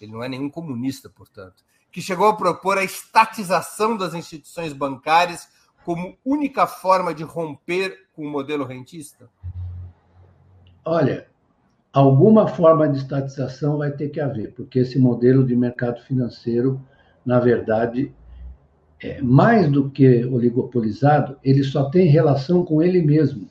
[0.00, 5.48] ele não é nenhum comunista, portanto, que chegou a propor a estatização das instituições bancárias
[5.86, 9.28] como única forma de romper com o modelo rentista?
[10.84, 11.28] Olha,
[11.92, 16.82] alguma forma de estatização vai ter que haver, porque esse modelo de mercado financeiro,
[17.24, 18.12] na verdade,
[19.00, 23.48] é mais do que oligopolizado, ele só tem relação com ele mesmo.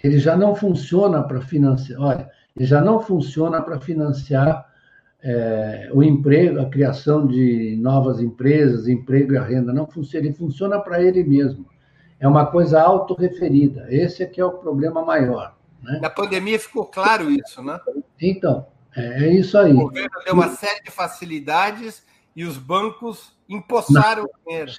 [0.00, 4.65] Ele já não funciona para financiar, olha, ele já não funciona para financiar
[5.28, 10.34] é, o emprego, a criação de novas empresas, emprego e a renda, não funciona, ele
[10.34, 11.66] funciona para ele mesmo.
[12.20, 13.88] É uma coisa autorreferida.
[13.90, 15.56] Esse é que é o problema maior.
[15.82, 15.98] Né?
[16.00, 17.76] Na pandemia ficou claro isso, né?
[18.20, 19.72] Então, é, é isso aí.
[19.72, 22.04] O governo deu uma série de facilidades
[22.34, 24.72] e os bancos empossaram o dinheiro.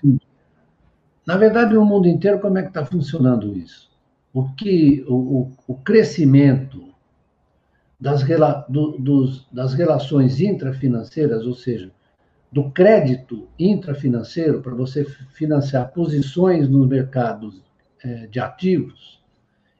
[1.26, 3.92] Na verdade, no mundo inteiro, como é que está funcionando isso?
[4.34, 6.88] O que o, o crescimento
[8.00, 8.24] das,
[8.70, 11.92] do, dos, das relações intrafinanceiras, ou seja,
[12.52, 17.62] do crédito intrafinanceiro para você financiar posições nos mercados
[18.04, 19.22] é, de ativos,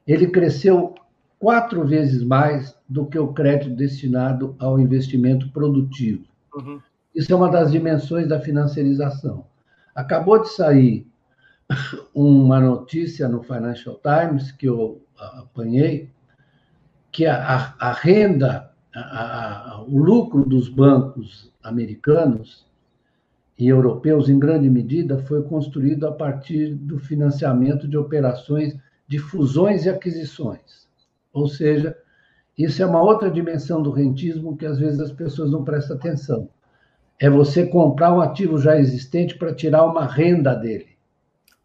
[0.06, 0.94] ele cresceu
[1.38, 6.24] quatro vezes mais do que o crédito destinado ao investimento produtivo.
[6.54, 6.80] Uhum.
[7.14, 9.46] Isso é uma das dimensões da financiarização.
[9.94, 11.06] Acabou de sair
[12.14, 16.10] uma notícia no Financial Times que eu apanhei,
[17.18, 22.64] que a, a renda, a, a, o lucro dos bancos americanos
[23.58, 29.84] e europeus, em grande medida, foi construído a partir do financiamento de operações de fusões
[29.84, 30.86] e aquisições.
[31.32, 31.98] Ou seja,
[32.56, 36.48] isso é uma outra dimensão do rentismo que às vezes as pessoas não prestam atenção.
[37.18, 40.96] É você comprar um ativo já existente para tirar uma renda dele.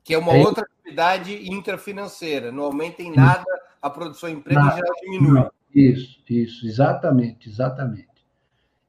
[0.04, 3.46] Que é uma é outra atividade intrafinanceira, não aumenta em nada
[3.84, 5.42] a produção em emprego já diminui.
[5.42, 8.08] Não, isso, isso, exatamente, exatamente.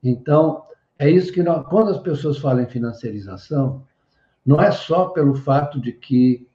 [0.01, 0.63] Então,
[0.97, 3.85] é isso que nós, quando as pessoas falam em financiarização,
[4.47, 6.47] não é só pelo fato de que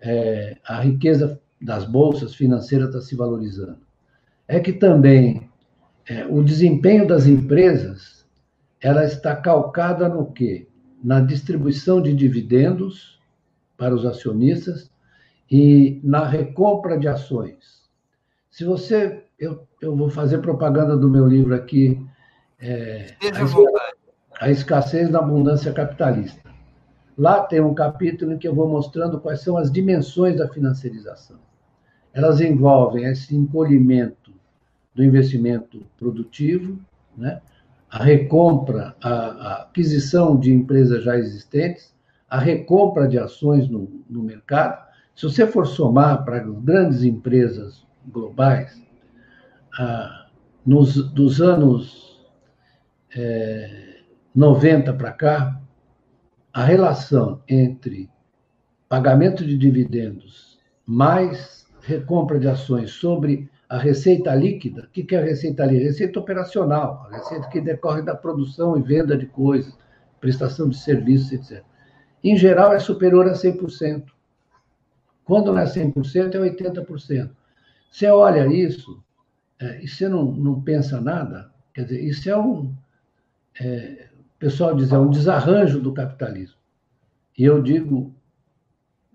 [0.00, 3.80] é, a riqueza das bolsas financeiras está se valorizando,
[4.46, 5.50] é que também
[6.06, 8.24] é, o desempenho das empresas
[8.80, 10.68] ela está calcada no quê?
[11.02, 13.20] Na distribuição de dividendos
[13.76, 14.88] para os acionistas
[15.50, 17.77] e na recompra de ações.
[18.58, 19.22] Se você.
[19.38, 22.04] Eu, eu vou fazer propaganda do meu livro aqui.
[22.60, 23.14] É,
[24.40, 26.50] a, a escassez da abundância capitalista.
[27.16, 31.38] Lá tem um capítulo em que eu vou mostrando quais são as dimensões da financiarização.
[32.12, 34.32] Elas envolvem esse encolhimento
[34.92, 36.80] do investimento produtivo,
[37.16, 37.40] né?
[37.88, 41.94] a recompra, a, a aquisição de empresas já existentes,
[42.28, 44.84] a recompra de ações no, no mercado.
[45.14, 48.82] Se você for somar para grandes empresas globais,
[49.78, 50.26] ah,
[50.64, 52.26] nos, dos anos
[53.16, 54.00] é,
[54.34, 55.60] 90 para cá,
[56.52, 58.10] a relação entre
[58.88, 65.24] pagamento de dividendos mais recompra de ações sobre a receita líquida, o que é a
[65.24, 65.84] receita líquida?
[65.84, 69.76] Receita operacional, a receita que decorre da produção e venda de coisas,
[70.20, 71.62] prestação de serviços, etc.
[72.24, 74.04] Em geral, é superior a 100%.
[75.24, 77.30] Quando não é 100%, é 80%.
[77.90, 79.02] Você olha isso
[79.60, 82.74] é, e você não, não pensa nada, quer dizer, isso é um.
[83.60, 86.58] É, o pessoal diz, é um desarranjo do capitalismo.
[87.36, 88.14] E eu digo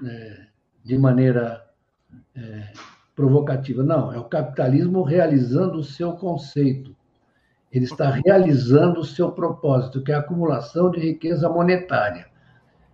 [0.05, 0.47] é,
[0.83, 1.65] de maneira
[2.35, 2.73] é,
[3.15, 6.95] provocativa, não, é o capitalismo realizando o seu conceito.
[7.71, 12.27] Ele está realizando o seu propósito, que é a acumulação de riqueza monetária.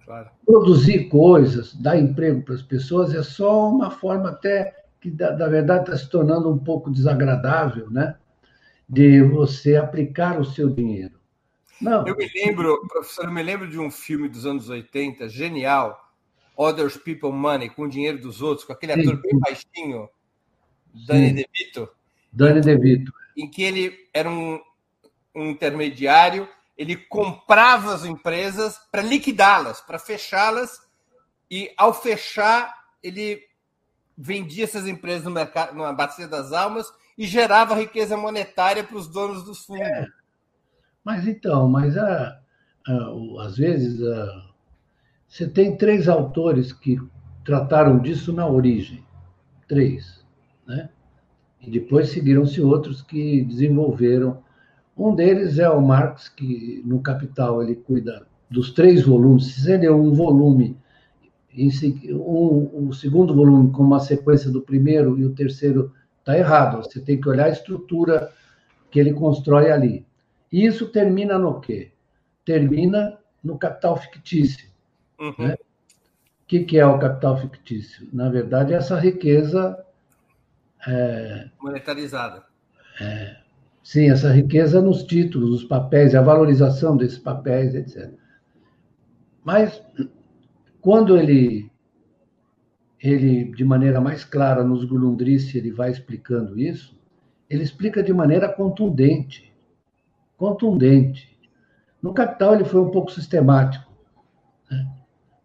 [0.05, 0.30] Claro.
[0.45, 5.84] Produzir coisas, dar emprego para as pessoas é só uma forma até que, na verdade,
[5.84, 8.18] está se tornando um pouco desagradável, né?
[8.88, 11.20] De você aplicar o seu dinheiro.
[11.80, 12.06] Não.
[12.06, 16.12] Eu me lembro, professor, eu me lembro de um filme dos anos 80, genial,
[16.58, 20.10] Others People Money, com o dinheiro dos outros, com aquele ator bem baixinho,
[21.08, 21.89] Danny DeVito.
[22.34, 23.14] Danny DeVito.
[23.38, 24.60] Em que ele era um,
[25.34, 30.82] um intermediário, ele comprava as empresas para liquidá-las, para fechá-las,
[31.50, 33.41] e ao fechar, ele
[34.22, 39.07] vendia essas empresas no mercado, na bacia das almas e gerava riqueza monetária para os
[39.07, 39.88] donos dos fundos.
[39.88, 40.07] É.
[41.03, 42.38] Mas então, mas a,
[42.86, 44.49] a, às vezes a,
[45.26, 46.99] você tem três autores que
[47.45, 49.05] trataram disso na origem,
[49.67, 50.26] três,
[50.67, 50.89] né?
[51.61, 54.43] E depois seguiram-se outros que desenvolveram.
[54.97, 59.55] Um deles é o Marx, que no Capital ele cuida dos três volumes.
[59.55, 60.78] Se ele é um volume
[61.56, 66.84] um, o segundo volume com uma sequência do primeiro e o terceiro está errado.
[66.84, 68.32] Você tem que olhar a estrutura
[68.91, 70.06] que ele constrói ali.
[70.52, 71.91] E isso termina no quê?
[72.45, 74.70] Termina no capital fictício.
[75.20, 75.34] Uhum.
[75.38, 75.54] Né?
[75.54, 78.08] O que, que é o capital fictício?
[78.12, 79.78] Na verdade, é essa riqueza.
[80.88, 82.43] É, Monetarizada.
[83.00, 83.38] É,
[83.84, 88.12] sim, essa riqueza nos títulos, nos papéis, a valorização desses papéis, etc.
[89.43, 89.82] Mas
[90.90, 91.72] quando ele,
[93.00, 96.98] ele de maneira mais clara, nos Gulundrice, ele vai explicando isso,
[97.48, 99.54] ele explica de maneira contundente.
[100.36, 101.38] Contundente.
[102.02, 103.88] No Capital, ele foi um pouco sistemático.
[104.68, 104.88] Né?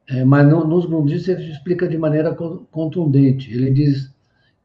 [0.08, 3.52] É, mas no, nos Gulundrice, ele explica de maneira contundente.
[3.52, 4.10] Ele diz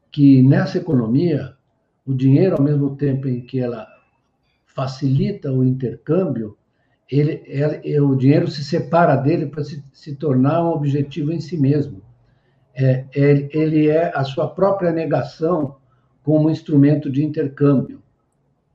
[0.10, 1.58] que nessa economia,
[2.08, 3.86] o dinheiro, ao mesmo tempo em que ela
[4.66, 6.58] facilita o intercâmbio,
[7.10, 11.58] ele, ele, o dinheiro se separa dele para se, se tornar um objetivo em si
[11.58, 12.02] mesmo.
[12.76, 15.78] É, é, ele é a sua própria negação
[16.24, 18.02] como instrumento de intercâmbio.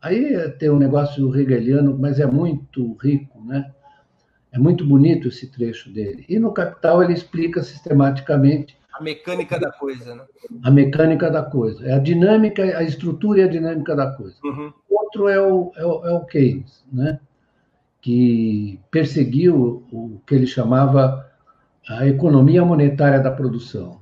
[0.03, 3.73] Aí tem um negócio hegeliano, mas é muito rico, né?
[4.53, 6.25] É muito bonito esse trecho dele.
[6.29, 10.25] E no Capital ele explica sistematicamente a mecânica da coisa, né?
[10.63, 11.85] A mecânica da coisa.
[11.85, 14.37] É a dinâmica, a estrutura e a dinâmica da coisa.
[14.45, 14.73] Uhum.
[14.89, 17.19] Outro é o, é o, é o Keynes, né?
[18.05, 21.27] Que perseguiu o que ele chamava
[21.89, 23.99] a economia monetária da produção.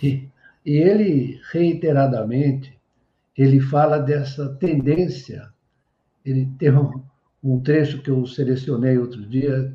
[0.00, 0.30] E,
[0.64, 2.78] ele, reiteradamente,
[3.36, 5.48] ele fala dessa tendência.
[6.24, 7.02] Ele tem um,
[7.42, 9.74] um trecho que eu selecionei outro dia,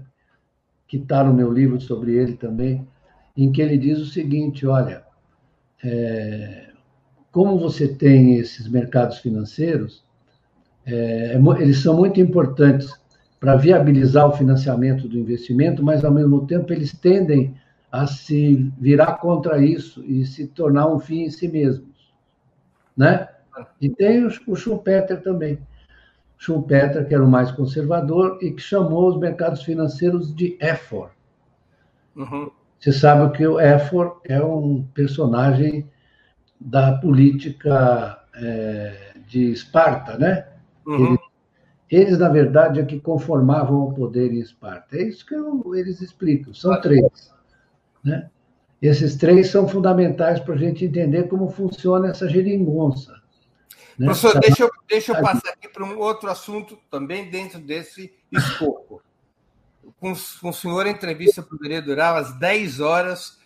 [0.87, 2.87] que está no meu livro sobre ele também,
[3.35, 5.03] em que ele diz o seguinte: olha,
[5.83, 6.69] é,
[7.33, 10.05] como você tem esses mercados financeiros,
[10.85, 12.97] é, é eles são muito importantes
[13.39, 17.55] para viabilizar o financiamento do investimento, mas, ao mesmo tempo, eles tendem
[17.91, 22.13] a se virar contra isso e se tornar um fim em si mesmos.
[22.95, 23.27] Né?
[23.79, 25.57] E tem o Schumpeter também.
[26.37, 31.09] Schumpeter, que era o mais conservador e que chamou os mercados financeiros de EFOR.
[32.15, 32.51] Uhum.
[32.79, 35.89] Você sabe que o EFOR é um personagem
[36.59, 40.47] da política é, de Esparta, né?
[40.85, 41.07] Uhum.
[41.07, 41.18] Ele
[41.89, 44.97] eles, na verdade, é que conformavam o poder em Esparta.
[44.97, 46.53] É isso que eu, eles explicam.
[46.53, 47.03] São três.
[48.03, 48.29] Né?
[48.81, 53.19] Esses três são fundamentais para a gente entender como funciona essa geringonça.
[53.97, 54.05] Né?
[54.05, 59.01] Professor, deixa eu, deixa eu passar aqui para um outro assunto também dentro desse escopo.
[59.99, 63.39] com, com o senhor a entrevista poderia durar umas 10 horas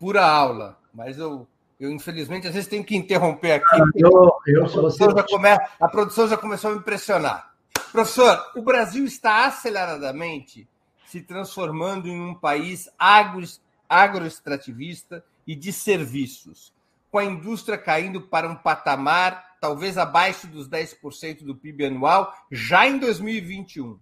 [0.00, 1.46] pura aula, mas eu,
[1.78, 3.80] eu infelizmente às vezes tenho que interromper aqui.
[3.94, 5.16] Eu, eu, a, produção você...
[5.16, 7.51] já come, a produção já começou a me impressionar.
[7.92, 10.66] Professor, o Brasil está aceleradamente
[11.04, 13.44] se transformando em um país agro,
[13.86, 16.72] agroextrativista e de serviços,
[17.10, 22.88] com a indústria caindo para um patamar talvez abaixo dos 10% do PIB anual já
[22.88, 23.98] em 2021.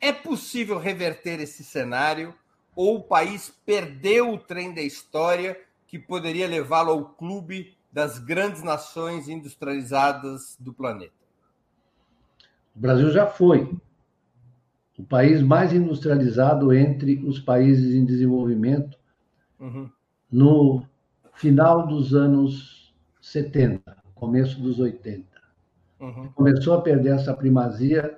[0.00, 2.32] É possível reverter esse cenário
[2.76, 8.62] ou o país perdeu o trem da história que poderia levá-lo ao clube das grandes
[8.62, 11.18] nações industrializadas do planeta?
[12.78, 13.76] O Brasil já foi
[14.96, 18.96] o país mais industrializado entre os países em desenvolvimento
[19.58, 19.90] uhum.
[20.30, 20.84] no
[21.34, 25.26] final dos anos 70, começo dos 80.
[25.98, 26.28] Uhum.
[26.36, 28.16] Começou a perder essa primazia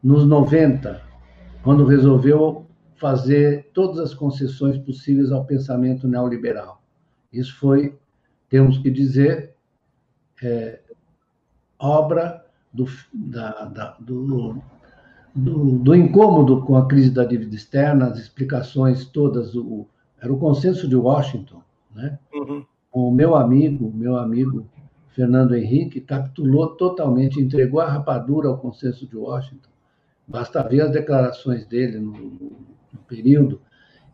[0.00, 1.02] nos 90,
[1.64, 6.80] quando resolveu fazer todas as concessões possíveis ao pensamento neoliberal.
[7.32, 7.98] Isso foi,
[8.48, 9.56] temos que dizer,
[10.40, 10.80] é,
[11.76, 12.43] obra
[12.74, 14.60] do, da, da, do,
[15.32, 19.86] do, do, incômodo com a crise da dívida externa, as explicações todas, o,
[20.20, 21.62] era o consenso de Washington,
[21.94, 22.18] né?
[22.34, 22.64] Uhum.
[22.92, 24.66] O meu amigo, meu amigo
[25.10, 29.70] Fernando Henrique, capitulou totalmente, entregou a rapadura ao consenso de Washington.
[30.26, 33.60] Basta ver as declarações dele no, no período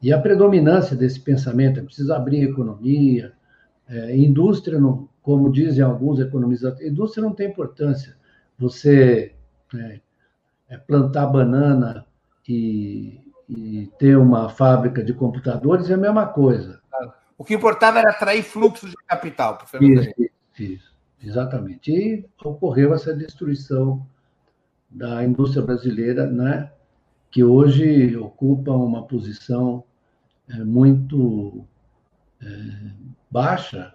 [0.02, 1.80] e a predominância desse pensamento.
[1.80, 3.32] É preciso abrir economia,
[3.88, 8.19] é, indústria, não, como dizem alguns economistas, indústria não tem importância.
[8.60, 9.34] Você
[9.74, 10.00] é,
[10.68, 12.06] é plantar banana
[12.46, 16.80] e, e, ter uma fábrica de computadores é a mesma coisa.
[17.38, 19.58] O que importava era atrair fluxos de capital.
[19.80, 21.90] Isso, isso, exatamente.
[21.90, 24.06] E ocorreu essa destruição
[24.90, 26.70] da indústria brasileira, né,
[27.30, 29.84] que hoje ocupa uma posição
[30.48, 31.64] é, muito
[32.42, 32.46] é,
[33.30, 33.94] baixa,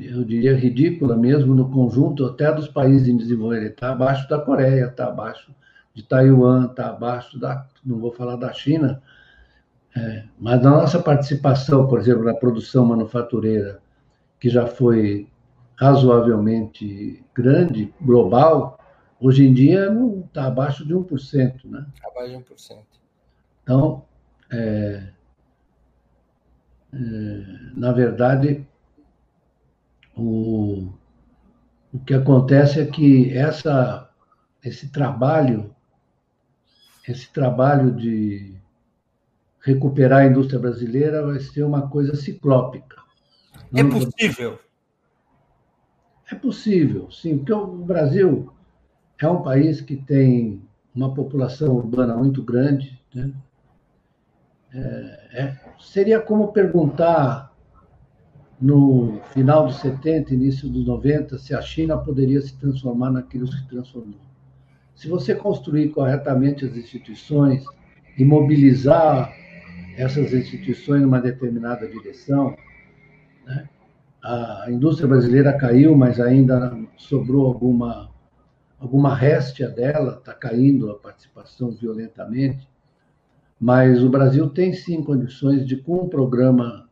[0.00, 3.72] eu diria ridícula mesmo, no conjunto até dos países em desenvolvimento.
[3.72, 5.52] Está abaixo da Coreia, está abaixo
[5.92, 9.02] de Taiwan, está abaixo da, não vou falar da China,
[9.96, 13.80] é, mas a nossa participação, por exemplo, na produção manufatureira,
[14.38, 15.28] que já foi
[15.74, 18.78] razoavelmente grande, global,
[19.20, 21.64] hoje em dia não está abaixo de 1%.
[21.64, 21.84] Né?
[22.04, 22.78] Abaixo de 1%.
[23.62, 24.04] Então,
[24.52, 25.08] é,
[26.92, 26.98] é,
[27.74, 28.66] na verdade,
[30.18, 30.92] o,
[31.92, 34.10] o que acontece é que essa,
[34.62, 35.74] esse trabalho,
[37.06, 38.54] esse trabalho de
[39.60, 42.96] recuperar a indústria brasileira vai ser uma coisa ciclópica.
[43.74, 44.58] É possível?
[46.30, 48.52] É possível, sim, porque o Brasil
[49.18, 50.62] é um país que tem
[50.94, 53.00] uma população urbana muito grande.
[53.14, 53.32] Né?
[54.72, 54.78] É,
[55.32, 57.47] é, seria como perguntar
[58.60, 63.56] no final dos 70, início dos 90, se a China poderia se transformar naquilo que
[63.56, 64.20] se transformou.
[64.94, 67.64] Se você construir corretamente as instituições
[68.18, 69.32] e mobilizar
[69.96, 72.56] essas instituições numa determinada direção,
[73.46, 73.68] né?
[74.22, 78.08] a indústria brasileira caiu, mas ainda sobrou alguma
[78.78, 82.68] alguma réstia dela, está caindo a participação violentamente,
[83.58, 86.87] mas o Brasil tem sim condições de, com um programa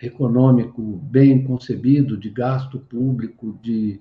[0.00, 4.00] econômico bem concebido, de gasto público, de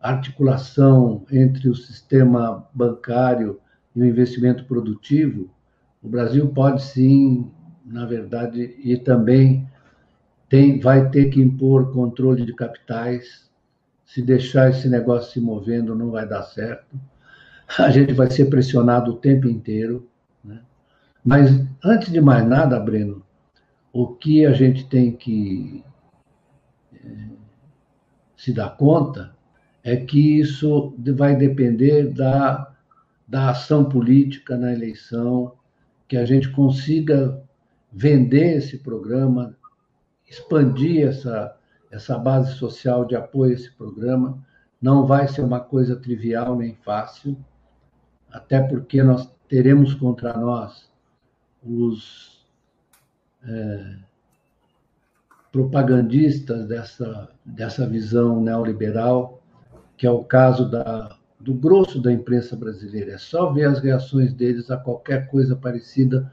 [0.00, 3.58] articulação entre o sistema bancário
[3.94, 5.50] e o investimento produtivo,
[6.02, 7.50] o Brasil pode sim,
[7.84, 9.66] na verdade, e também
[10.48, 13.50] tem, vai ter que impor controle de capitais.
[14.04, 17.00] Se deixar esse negócio se movendo, não vai dar certo.
[17.78, 20.06] A gente vai ser pressionado o tempo inteiro.
[20.44, 20.60] Né?
[21.24, 21.50] Mas,
[21.82, 23.23] antes de mais nada, Breno,
[23.94, 25.84] o que a gente tem que
[26.92, 27.28] é,
[28.36, 29.36] se dar conta
[29.84, 32.74] é que isso vai depender da,
[33.28, 35.52] da ação política na eleição,
[36.08, 37.40] que a gente consiga
[37.92, 39.56] vender esse programa,
[40.28, 41.56] expandir essa,
[41.88, 44.44] essa base social de apoio a esse programa.
[44.82, 47.36] Não vai ser uma coisa trivial nem fácil,
[48.28, 50.90] até porque nós teremos contra nós
[51.62, 52.33] os
[53.46, 53.96] é,
[55.52, 59.40] propagandistas dessa, dessa visão neoliberal,
[59.96, 63.12] que é o caso da, do grosso da imprensa brasileira.
[63.12, 66.32] É só ver as reações deles a qualquer coisa parecida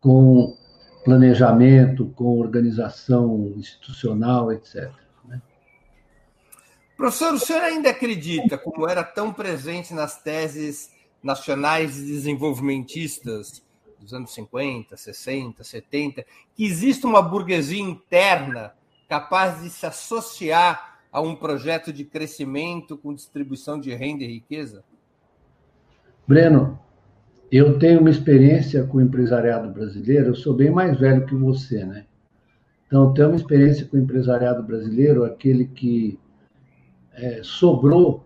[0.00, 0.56] com
[1.04, 4.90] planejamento, com organização institucional, etc.
[5.26, 5.40] Né?
[6.96, 10.90] Professor, o senhor ainda acredita, como era tão presente nas teses
[11.22, 13.62] nacionais desenvolvimentistas
[14.00, 16.24] dos anos 50, 60, 70,
[16.54, 18.72] que existe uma burguesia interna
[19.08, 24.84] capaz de se associar a um projeto de crescimento com distribuição de renda e riqueza?
[26.26, 26.78] Breno,
[27.50, 31.84] eu tenho uma experiência com o empresariado brasileiro, eu sou bem mais velho que você,
[31.84, 32.06] né?
[32.86, 36.18] Então, tenho uma experiência com o empresariado brasileiro, aquele que
[37.12, 38.24] é, sobrou,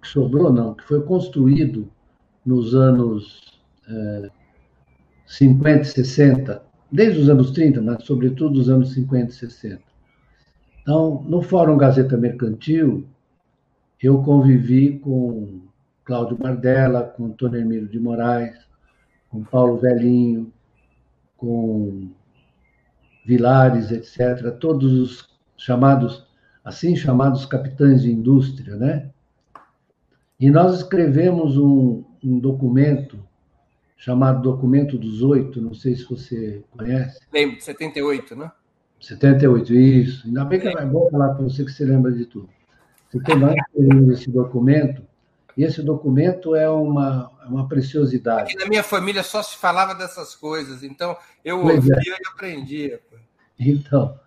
[0.00, 1.90] que sobrou não, que foi construído
[2.44, 4.30] nos anos é,
[5.26, 9.82] 50 e 60, desde os anos 30, mas sobretudo os anos 50 e 60.
[10.82, 13.06] Então, no Fórum Gazeta Mercantil,
[14.00, 15.62] eu convivi com
[16.04, 18.56] Cláudio Bardella, com Antônio Emílio de Moraes,
[19.28, 20.52] com Paulo Velhinho,
[21.36, 22.08] com
[23.26, 26.24] Vilares, etc., todos os chamados,
[26.64, 29.10] assim chamados capitães de indústria, né?
[30.38, 33.25] E nós escrevemos um, um documento
[33.96, 37.20] chamado Documento dos Oito, não sei se você conhece.
[37.32, 38.52] Lembro, 78, né?
[39.00, 40.26] 78, isso.
[40.26, 42.48] Ainda bem que é bom falar com você que você lembra de tudo.
[43.10, 45.02] Porque nós escrevemos esse documento,
[45.56, 48.52] e esse documento é uma, é uma preciosidade.
[48.52, 52.08] Aqui na minha família só se falava dessas coisas, então eu pois ouvia é.
[52.08, 53.00] e aprendia.
[53.58, 54.18] Então,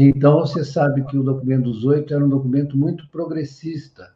[0.00, 4.14] então, você sabe que o documento dos oito era um documento muito progressista,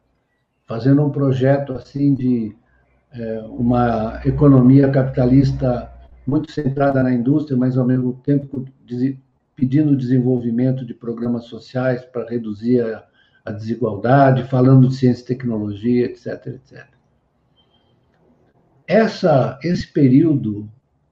[0.64, 2.56] fazendo um projeto assim de
[3.14, 5.92] é, uma economia capitalista
[6.26, 8.64] muito centrada na indústria, mas ao mesmo tempo
[9.54, 13.04] pedindo desenvolvimento de programas sociais para reduzir a,
[13.44, 16.86] a desigualdade, falando de ciência e tecnologia, etc, etc.
[18.86, 20.68] Essa, esse período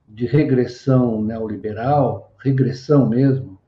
[0.08, 3.58] de regressão neoliberal, regressão mesmo,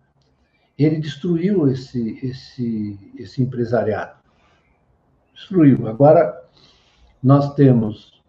[0.79, 4.17] ele destruiu esse, esse, esse empresariado.
[5.35, 5.87] Destruiu.
[5.87, 6.43] Agora,
[7.23, 8.22] nós temos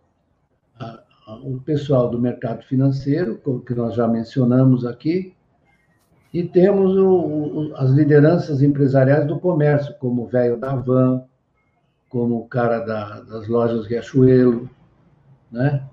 [1.28, 5.34] o pessoal do mercado financeiro, que nós já mencionamos aqui,
[6.34, 11.24] e temos o, o, as lideranças empresariais do comércio, como o velho da Van,
[12.10, 14.70] como o cara da, das lojas Riachuelo,
[15.52, 15.84] né?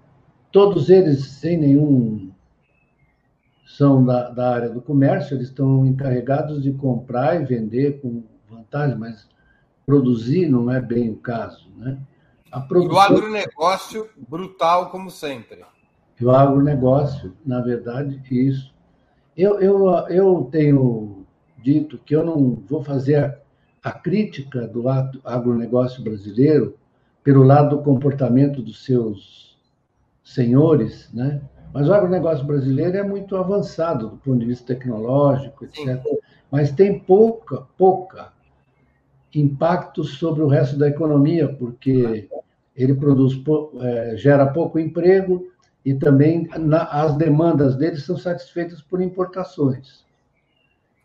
[0.50, 2.30] Todos eles, sem nenhum
[3.66, 8.98] são da, da, área do comércio, eles estão encarregados de comprar e vender com vantagem,
[8.98, 9.28] mas
[9.86, 11.70] produzir não é bem o caso.
[11.76, 11.96] Né?
[12.58, 12.92] Produção...
[12.92, 15.64] E o agronegócio brutal, como sempre.
[16.20, 18.74] E o agronegócio, na verdade, isso.
[19.36, 21.24] Eu, eu, eu tenho
[21.62, 24.84] dito que eu não vou fazer a, a crítica do
[25.24, 26.76] agronegócio brasileiro
[27.22, 29.58] pelo lado do comportamento dos seus
[30.24, 31.40] senhores, né?
[31.72, 36.02] Mas o agronegócio brasileiro é muito avançado do ponto de vista tecnológico, etc.
[36.02, 36.18] Sim.
[36.50, 38.32] Mas tem pouca, pouca
[39.34, 42.28] impacto sobre o resto da economia, porque
[42.74, 43.40] ele produz,
[43.80, 45.50] é, gera pouco emprego
[45.84, 50.04] e também na, as demandas dele são satisfeitas por importações.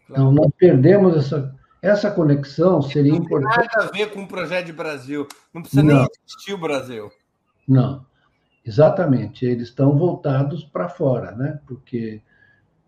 [0.10, 3.57] Então, nós perdemos essa, essa conexão, seria não importante.
[3.57, 5.27] Não tem nada a ver com o projeto de Brasil.
[5.53, 5.95] Não precisa não.
[5.95, 7.11] nem existir o Brasil.
[7.68, 8.06] Não.
[8.65, 11.60] Exatamente, eles estão voltados para fora, né?
[11.68, 12.22] porque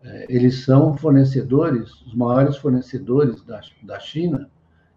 [0.02, 4.50] é, eles são fornecedores, os maiores fornecedores da, da China.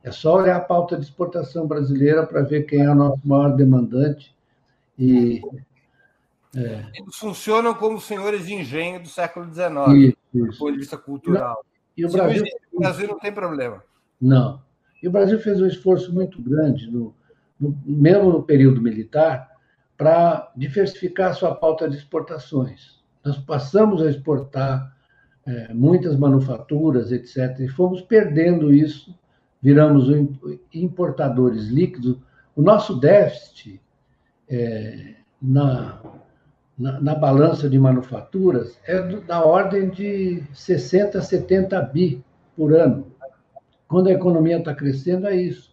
[0.04, 3.56] É só olhar a pauta de exportação brasileira para ver quem é o nosso maior
[3.56, 4.36] demandante.
[4.98, 5.42] E,
[6.56, 6.86] é...
[6.96, 11.64] Eles funcionam como senhores de engenho do século XIX, isso, do ponto de vista cultural.
[11.96, 12.44] E o Brasil...
[12.74, 13.84] o Brasil não tem problema.
[14.20, 14.62] Não.
[15.02, 17.14] E o Brasil fez um esforço muito grande, no,
[17.60, 19.50] no mesmo no período militar,
[19.98, 23.00] para diversificar sua pauta de exportações.
[23.24, 24.96] Nós passamos a exportar
[25.46, 29.16] é, muitas manufaturas, etc., e fomos perdendo isso,
[29.62, 30.10] viramos
[30.74, 32.18] importadores líquidos.
[32.56, 33.82] O nosso déficit
[34.50, 36.02] é, na,
[36.78, 42.24] na, na, balança de manufaturas é da ordem de 60, 70 bi
[42.56, 43.08] por ano.
[43.88, 45.72] Quando a economia está crescendo, é isso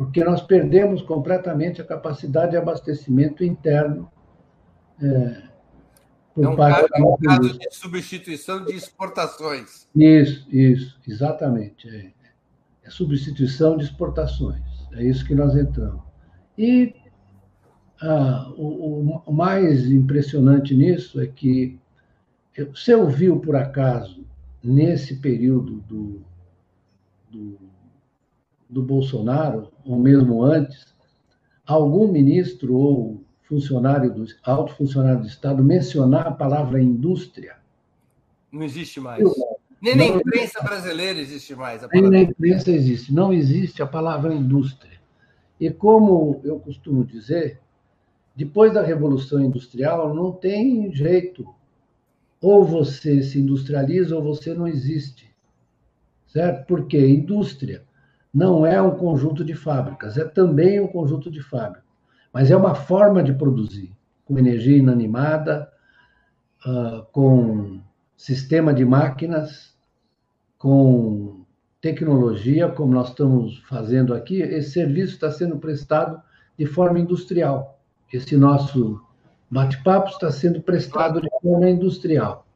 [0.00, 4.10] porque nós perdemos completamente a capacidade de abastecimento interno.
[4.98, 5.42] É,
[6.34, 9.86] por é um, parte caso, é um caso de substituição de exportações.
[9.94, 11.86] Isso, isso, exatamente.
[11.86, 12.12] É
[12.90, 14.62] substituição de exportações.
[14.92, 16.02] É isso que nós entramos.
[16.58, 16.94] E
[18.02, 21.78] ah, o, o, mais impressionante nisso é que
[22.74, 24.24] você ouviu, por acaso,
[24.62, 26.22] nesse período do,
[27.30, 27.58] do
[28.70, 30.94] do Bolsonaro, ou mesmo antes,
[31.66, 37.56] algum ministro ou funcionário do alto funcionário do Estado mencionar a palavra indústria?
[38.52, 39.24] Não existe mais.
[39.80, 41.82] Nem na imprensa brasileira existe mais.
[41.92, 43.12] Nem na imprensa existe.
[43.12, 45.00] Não existe a palavra indústria.
[45.58, 47.60] E como eu costumo dizer,
[48.36, 51.46] depois da Revolução Industrial, não tem jeito
[52.40, 55.30] ou você se industrializa ou você não existe.
[56.26, 56.66] Certo?
[56.66, 57.84] Porque indústria
[58.32, 61.84] não é um conjunto de fábricas, é também um conjunto de fábricas,
[62.32, 63.92] mas é uma forma de produzir,
[64.24, 65.68] com energia inanimada,
[66.64, 67.80] uh, com
[68.16, 69.69] sistema de máquinas,
[70.60, 71.42] com
[71.80, 76.20] tecnologia, como nós estamos fazendo aqui, esse serviço está sendo prestado
[76.58, 77.80] de forma industrial.
[78.12, 79.00] Esse nosso
[79.50, 82.46] bate-papo está sendo prestado de forma industrial.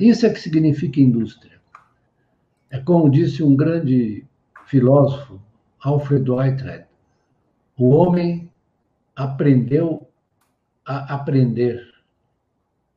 [0.00, 1.60] Isso é que significa indústria.
[2.70, 4.26] É como disse um grande
[4.66, 5.40] filósofo,
[5.80, 6.86] Alfred Whitehead,
[7.76, 8.50] o homem
[9.14, 10.10] aprendeu
[10.84, 11.86] a aprender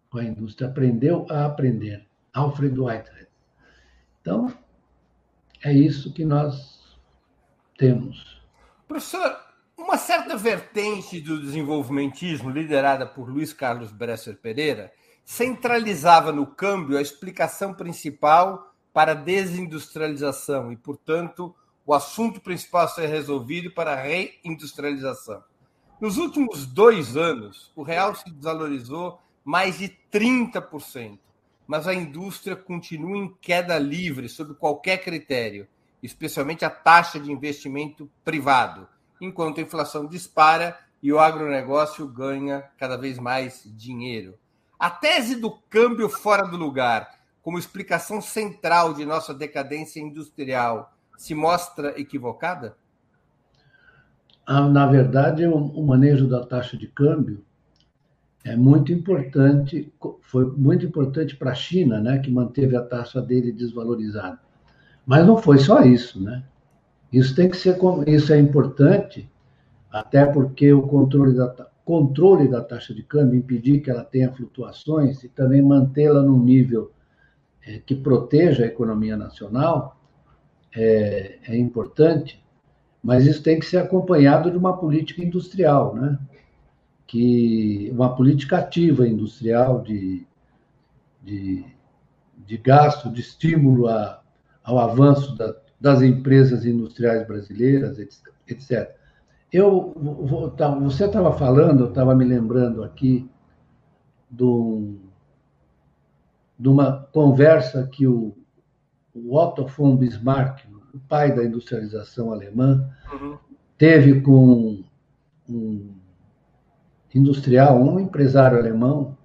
[0.09, 2.07] com a indústria, aprendeu a aprender.
[2.33, 3.30] Alfred Whitehead.
[4.21, 4.53] Então,
[5.63, 6.97] é isso que nós
[7.77, 8.41] temos.
[8.87, 9.37] Professor,
[9.77, 14.93] uma certa vertente do desenvolvimentismo, liderada por Luiz Carlos Bresser Pereira,
[15.25, 22.87] centralizava no câmbio a explicação principal para a desindustrialização e, portanto, o assunto principal a
[22.87, 25.43] ser resolvido para a reindustrialização.
[25.99, 31.19] Nos últimos dois anos, o real se desvalorizou mais de 30%,
[31.71, 35.65] mas a indústria continua em queda livre sob qualquer critério,
[36.03, 38.89] especialmente a taxa de investimento privado,
[39.21, 44.37] enquanto a inflação dispara e o agronegócio ganha cada vez mais dinheiro.
[44.77, 47.09] A tese do câmbio fora do lugar,
[47.41, 52.75] como explicação central de nossa decadência industrial, se mostra equivocada?
[54.45, 57.45] Ah, na verdade, o manejo da taxa de câmbio
[58.43, 59.91] é muito importante,
[60.21, 64.39] foi muito importante para a China, né, que manteve a taxa dele desvalorizada.
[65.05, 66.43] Mas não foi só isso, né?
[67.11, 67.77] Isso tem que ser
[68.07, 69.29] isso é importante,
[69.91, 71.47] até porque o controle da
[71.83, 76.91] controle da taxa de câmbio, impedir que ela tenha flutuações e também mantê-la num nível
[77.65, 79.99] é, que proteja a economia nacional
[80.73, 82.41] é, é importante,
[83.03, 86.17] mas isso tem que ser acompanhado de uma política industrial, né?
[87.11, 90.25] Que uma política ativa industrial de,
[91.21, 91.65] de,
[92.37, 94.21] de gasto, de estímulo a,
[94.63, 97.99] ao avanço da, das empresas industriais brasileiras,
[98.47, 98.95] etc.
[99.51, 99.93] Eu,
[100.55, 103.29] tá, você estava falando, eu estava me lembrando aqui
[104.29, 104.95] do,
[106.57, 108.33] de uma conversa que o,
[109.13, 110.63] o Otto von Bismarck,
[110.93, 113.37] o pai da industrialização alemã, uhum.
[113.77, 114.81] teve com
[115.49, 116.00] um
[117.13, 119.17] industrial, um empresário alemão.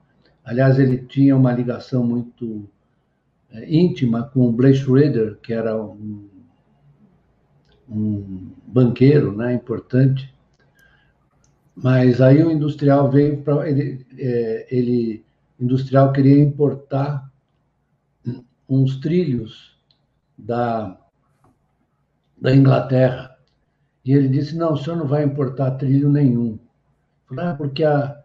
[0.45, 2.69] Aliás, ele tinha uma ligação muito
[3.51, 6.29] é, íntima com o Blake Schroeder, que era um,
[7.89, 10.33] um banqueiro né, importante.
[11.75, 13.69] Mas aí o industrial veio para.
[13.69, 15.25] Ele, é, ele,
[15.61, 17.31] industrial queria importar
[18.69, 19.79] uns trilhos
[20.37, 20.99] da,
[22.41, 23.37] da Inglaterra.
[24.05, 26.59] E ele disse: Não, o senhor não vai importar trilho nenhum?
[27.59, 28.16] Porque a,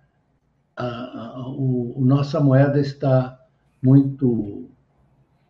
[0.75, 3.39] a, a, o, nossa moeda está
[3.81, 4.67] muito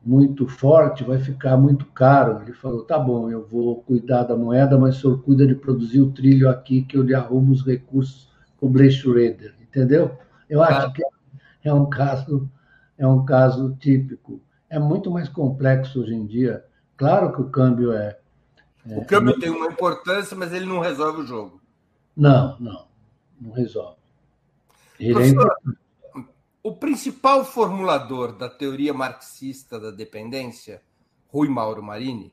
[0.03, 2.41] muito forte, vai ficar muito caro.
[2.41, 6.01] Ele falou: tá bom, eu vou cuidar da moeda, mas o senhor cuida de produzir
[6.01, 10.17] o trilho aqui, que eu lhe arrumo os recursos com o Blake Schroeder, entendeu?
[10.49, 11.03] Eu acho que
[11.63, 12.49] é um caso
[12.97, 14.41] é um caso típico.
[14.69, 16.63] É muito mais complexo hoje em dia.
[16.97, 18.17] Claro que o câmbio é.
[18.87, 19.39] é o câmbio é...
[19.39, 21.61] tem uma importância, mas ele não resolve o jogo.
[22.15, 22.90] Não, não
[23.41, 23.97] não resolve.
[26.63, 30.83] O principal formulador da teoria marxista da dependência,
[31.27, 32.31] Rui Mauro Marini,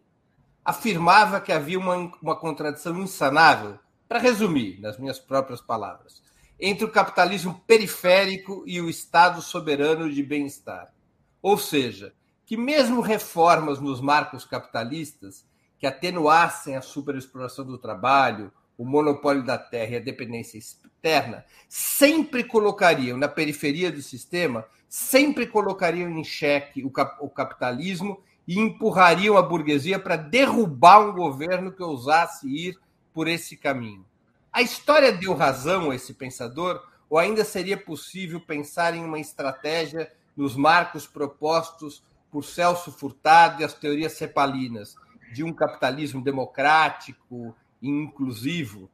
[0.63, 6.23] afirmava que havia uma, uma contradição insanável, para resumir, nas minhas próprias palavras,
[6.61, 10.93] entre o capitalismo periférico e o Estado soberano de bem-estar.
[11.41, 12.13] Ou seja,
[12.45, 15.47] que mesmo reformas nos marcos capitalistas
[15.79, 22.45] que atenuassem a superexploração do trabalho, o monopólio da terra e a dependência externa, sempre
[22.45, 29.37] colocariam na periferia do sistema, sempre colocariam em xeque o, cap o capitalismo e empurrariam
[29.37, 32.79] a burguesia para derrubar um governo que ousasse ir
[33.13, 34.07] por esse caminho.
[34.53, 40.11] A história deu razão a esse pensador, ou ainda seria possível pensar em uma estratégia
[40.37, 44.95] nos marcos propostos por Celso Furtado e as teorias cepalinas,
[45.33, 48.91] de um capitalismo democrático, inclusivo?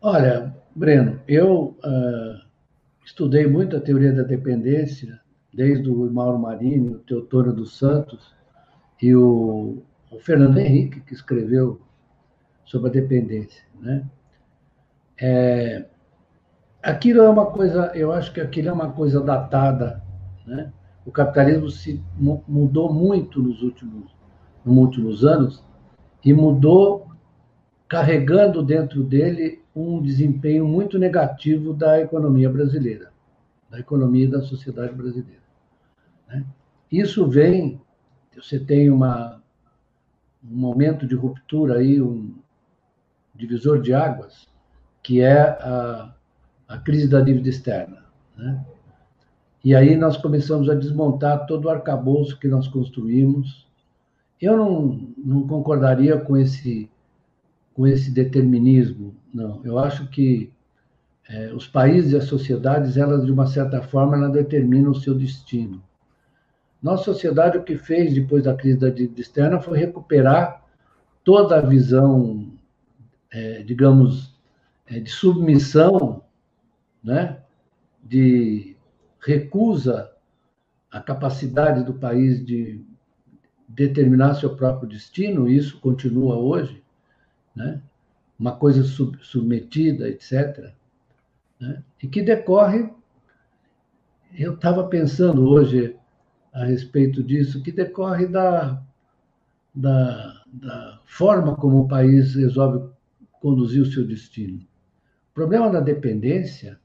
[0.00, 2.46] Olha, Breno, eu uh,
[3.04, 5.20] estudei muito a teoria da dependência,
[5.52, 8.34] desde o Mauro Marini, o Teotônio dos Santos
[9.00, 11.80] e o, o Fernando Henrique, que escreveu
[12.64, 13.64] sobre a dependência.
[13.80, 14.04] Né?
[15.18, 15.86] É,
[16.82, 20.02] aquilo é uma coisa, eu acho que aquilo é uma coisa datada,
[20.46, 20.72] né?
[21.04, 24.12] O capitalismo se mudou muito nos últimos,
[24.64, 25.64] nos últimos anos
[26.26, 27.06] e mudou
[27.88, 33.12] carregando dentro dele um desempenho muito negativo da economia brasileira,
[33.70, 35.42] da economia e da sociedade brasileira.
[36.28, 36.44] Né?
[36.90, 37.80] Isso vem,
[38.34, 39.40] você tem uma,
[40.44, 42.34] um momento de ruptura aí, um
[43.32, 44.48] divisor de águas,
[45.04, 46.12] que é a,
[46.66, 48.04] a crise da dívida externa.
[48.36, 48.66] Né?
[49.64, 53.65] E aí nós começamos a desmontar todo o arcabouço que nós construímos.
[54.40, 56.90] Eu não, não concordaria com esse,
[57.74, 59.60] com esse determinismo, não.
[59.64, 60.52] Eu acho que
[61.28, 65.14] é, os países e as sociedades, elas, de uma certa forma, elas determinam o seu
[65.14, 65.82] destino.
[66.82, 70.62] Nossa sociedade, o que fez depois da crise da dívida externa foi recuperar
[71.24, 72.52] toda a visão,
[73.32, 74.36] é, digamos,
[74.86, 76.22] é, de submissão,
[77.02, 77.38] né?
[78.02, 78.76] de
[79.20, 80.12] recusa
[80.90, 82.85] a capacidade do país de
[83.68, 86.82] determinar seu próprio destino, e isso continua hoje,
[87.54, 87.80] né?
[88.38, 90.72] uma coisa sub, submetida, etc.,
[91.58, 91.82] né?
[92.02, 92.90] e que decorre.
[94.38, 95.96] Eu estava pensando hoje
[96.52, 98.82] a respeito disso, que decorre da,
[99.74, 102.88] da, da forma como o país resolve
[103.40, 104.58] conduzir o seu destino.
[105.30, 106.78] O problema da dependência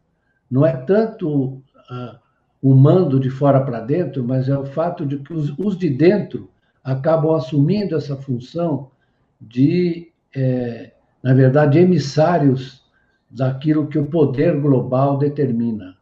[0.49, 2.20] não é tanto uh,
[2.62, 5.90] o mando de fora para dentro, mas é o fato de que os, os de
[5.90, 6.51] dentro
[6.84, 8.91] acabam assumindo essa função
[9.40, 10.91] de, é,
[11.22, 12.84] na verdade, emissários
[13.30, 15.98] daquilo que o poder global determina,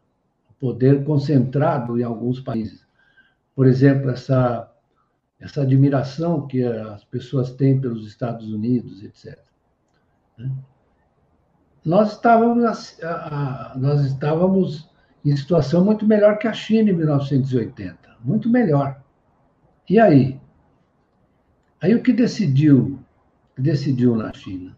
[0.50, 2.86] o poder concentrado em alguns países.
[3.54, 4.70] Por exemplo, essa,
[5.38, 9.38] essa admiração que as pessoas têm pelos Estados Unidos, etc.
[10.38, 10.50] Né?
[11.84, 12.98] nós estávamos,
[13.76, 14.88] nós estávamos
[15.24, 19.02] em situação muito melhor que a China em 1980, muito melhor.
[19.88, 20.40] E aí?
[21.80, 22.98] Aí o que decidiu,
[23.56, 24.76] decidiu na China?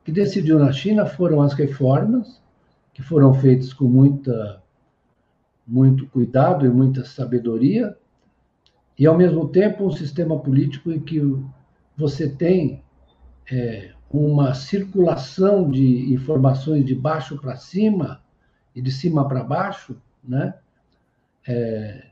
[0.00, 2.42] O que decidiu na China foram as reformas
[2.94, 4.62] que foram feitas com muita
[5.66, 7.94] muito cuidado e muita sabedoria,
[8.98, 11.20] e ao mesmo tempo um sistema político em que
[11.94, 12.82] você tem
[13.52, 18.22] é, uma circulação de informações de baixo para cima
[18.74, 20.54] e de cima para baixo, né?
[21.46, 22.06] É,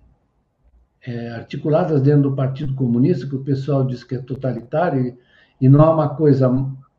[1.07, 5.17] é, articuladas dentro do Partido Comunista, que o pessoal diz que é totalitário,
[5.61, 6.51] e não é uma coisa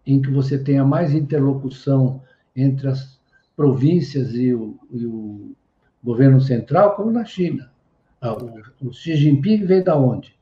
[0.05, 2.23] em que você tenha mais interlocução
[2.55, 3.19] entre as
[3.55, 5.55] províncias e o, e o
[6.01, 7.69] governo central, como na China.
[8.21, 10.35] Ah, o, o Xi Jinping veio da onde?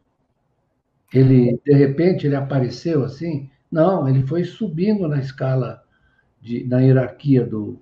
[1.14, 5.84] Ele, de repente, ele apareceu assim, não, ele foi subindo na escala,
[6.42, 7.80] de, na hierarquia do,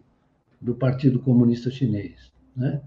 [0.61, 2.31] do Partido Comunista Chinês.
[2.55, 2.81] Né?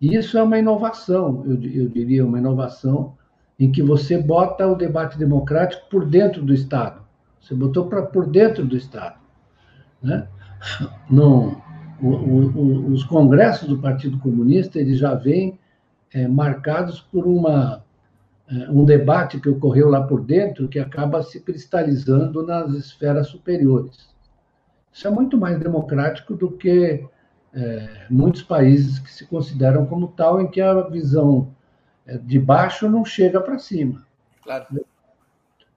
[0.00, 3.14] E isso é uma inovação, eu, eu diria, uma inovação
[3.58, 7.02] em que você bota o debate democrático por dentro do Estado.
[7.40, 9.18] Você botou para por dentro do Estado.
[10.02, 10.26] Né?
[11.10, 15.58] O, o, os congressos do Partido Comunista eles já vêm
[16.12, 17.84] é, marcados por uma
[18.50, 24.08] é, um debate que ocorreu lá por dentro que acaba se cristalizando nas esferas superiores.
[24.92, 27.06] Isso é muito mais democrático do que
[27.54, 31.52] é, muitos países que se consideram como tal, em que a visão
[32.06, 34.04] é, de baixo não chega para cima.
[34.42, 34.66] Claro.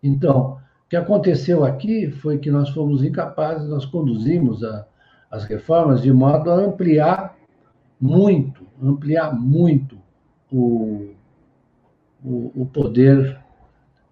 [0.01, 4.85] Então, o que aconteceu aqui foi que nós fomos incapazes, nós conduzimos a,
[5.31, 7.35] as reformas de modo a ampliar
[7.99, 9.97] muito, ampliar muito
[10.51, 11.13] o,
[12.23, 13.39] o, o poder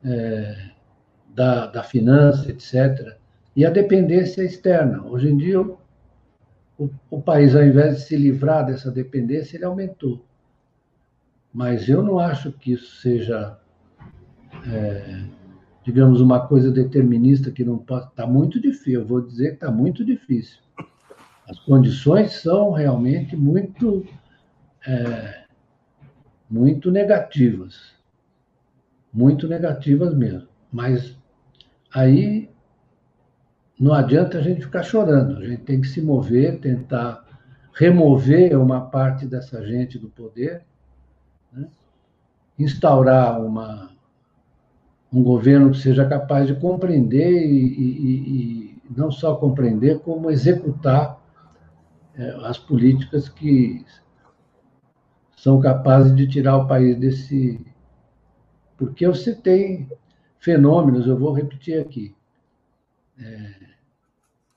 [0.04, 0.72] é,
[1.30, 3.18] da, da finança, etc.,
[3.54, 5.04] e a dependência externa.
[5.04, 5.60] Hoje em dia,
[6.84, 10.26] o, o país, ao invés de se livrar dessa dependência, ele aumentou.
[11.54, 13.58] Mas eu não acho que isso seja,
[14.66, 15.24] é,
[15.84, 18.08] digamos, uma coisa determinista que não pode.
[18.08, 20.60] Está muito difícil, eu vou dizer que está muito difícil.
[21.48, 24.06] As condições são realmente muito,
[24.88, 25.44] é,
[26.50, 28.02] muito negativas
[29.12, 30.48] muito negativas mesmo.
[30.72, 31.18] Mas
[31.94, 32.50] aí
[33.82, 37.26] não adianta a gente ficar chorando, a gente tem que se mover, tentar
[37.74, 40.64] remover uma parte dessa gente do poder,
[41.52, 41.68] né?
[42.60, 43.90] instaurar uma,
[45.12, 51.20] um governo que seja capaz de compreender e, e, e não só compreender, como executar
[52.14, 53.84] é, as políticas que
[55.36, 57.60] são capazes de tirar o país desse,
[58.78, 59.90] porque você tem
[60.38, 62.16] fenômenos, eu vou repetir aqui.
[63.18, 63.71] É,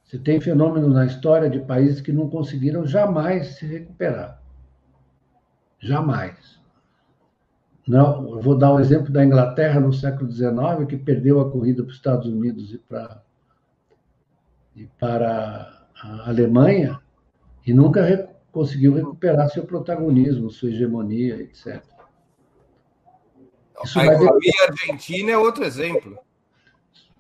[0.05, 4.41] Você tem fenômeno na história de países que não conseguiram jamais se recuperar.
[5.79, 6.61] Jamais.
[7.87, 11.83] Não, eu vou dar o exemplo da Inglaterra no século XIX, que perdeu a corrida
[11.83, 13.23] para os Estados Unidos e para,
[14.75, 16.99] e para a Alemanha,
[17.67, 21.83] e nunca re, conseguiu recuperar seu protagonismo, sua hegemonia, etc.
[23.85, 26.19] Isso a economia argentina é outro exemplo.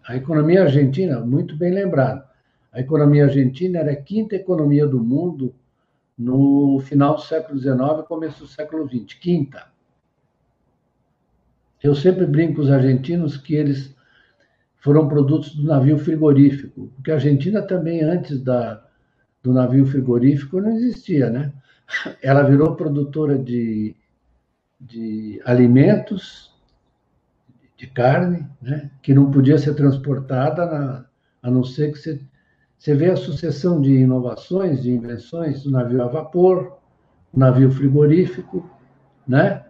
[0.06, 2.24] A economia argentina, muito bem lembrado.
[2.74, 5.54] A economia argentina era a quinta economia do mundo
[6.18, 9.14] no final do século XIX e começo do século XX.
[9.14, 9.68] Quinta.
[11.80, 13.94] Eu sempre brinco com os argentinos que eles
[14.78, 18.84] foram produtos do navio frigorífico, porque a Argentina também, antes da,
[19.40, 21.52] do navio frigorífico, não existia, né?
[22.20, 23.94] Ela virou produtora de,
[24.80, 26.52] de alimentos,
[27.76, 28.90] de carne, né?
[29.02, 31.06] que não podia ser transportada, na,
[31.42, 32.20] a não ser que você
[32.78, 36.78] você vê a sucessão de inovações, de invenções do navio a vapor,
[37.32, 38.68] navio frigorífico,
[39.26, 39.64] né?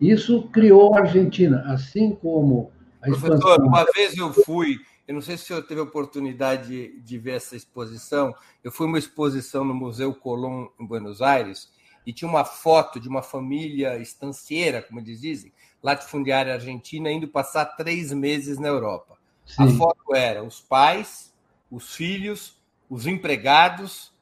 [0.00, 2.70] Isso criou a Argentina, assim como
[3.02, 3.38] a expansão...
[3.38, 4.76] Professor, uma vez eu fui,
[5.06, 8.32] eu não sei se o senhor teve oportunidade de, de ver essa exposição,
[8.62, 11.68] eu fui uma exposição no Museu Colón, em Buenos Aires,
[12.06, 15.52] e tinha uma foto de uma família estancieira, como eles dizem,
[15.82, 19.18] latifundiária argentina, indo passar três meses na Europa.
[19.44, 19.64] Sim.
[19.64, 21.27] A foto era os pais,
[21.70, 22.56] os filhos,
[22.88, 24.12] os empregados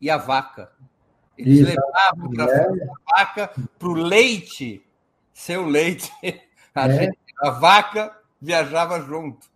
[0.00, 0.70] e a vaca.
[1.36, 1.68] Eles Isso.
[1.68, 2.66] levavam para é.
[2.66, 4.82] a vaca para o leite,
[5.32, 6.10] seu leite.
[6.74, 7.04] A, é.
[7.04, 9.46] gente, a vaca viajava junto.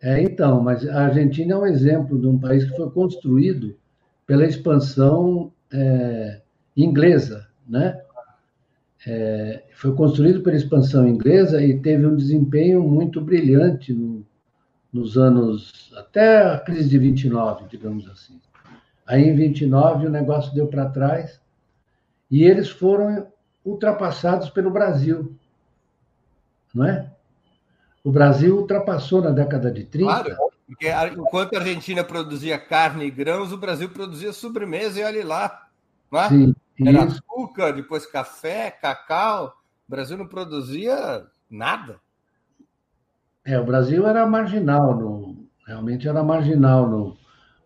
[0.00, 3.76] É, então, mas a Argentina é um exemplo de um país que foi construído
[4.26, 6.40] pela expansão é,
[6.74, 8.00] inglesa, né?
[9.06, 14.24] É, foi construído pela expansão inglesa e teve um desempenho muito brilhante no,
[14.96, 18.40] nos anos até a crise de 29, digamos assim.
[19.06, 21.40] Aí em 29 o negócio deu para trás
[22.30, 23.28] e eles foram
[23.64, 25.36] ultrapassados pelo Brasil.
[26.74, 27.10] Não é?
[28.02, 30.06] O Brasil ultrapassou na década de 30.
[30.06, 30.36] Claro,
[30.66, 35.68] porque enquanto a Argentina produzia carne e grãos, o Brasil produzia sobremesa e olhe lá.
[36.10, 36.28] Não é?
[36.28, 37.22] Sim, Era isso.
[37.30, 39.56] açúcar, depois café, cacau.
[39.86, 42.00] O Brasil não produzia nada.
[43.46, 47.16] É, o Brasil era marginal, no, realmente era marginal no,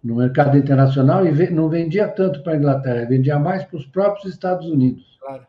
[0.05, 4.31] no mercado internacional e não vendia tanto para a Inglaterra, vendia mais para os próprios
[4.31, 5.17] Estados Unidos.
[5.19, 5.47] Claro.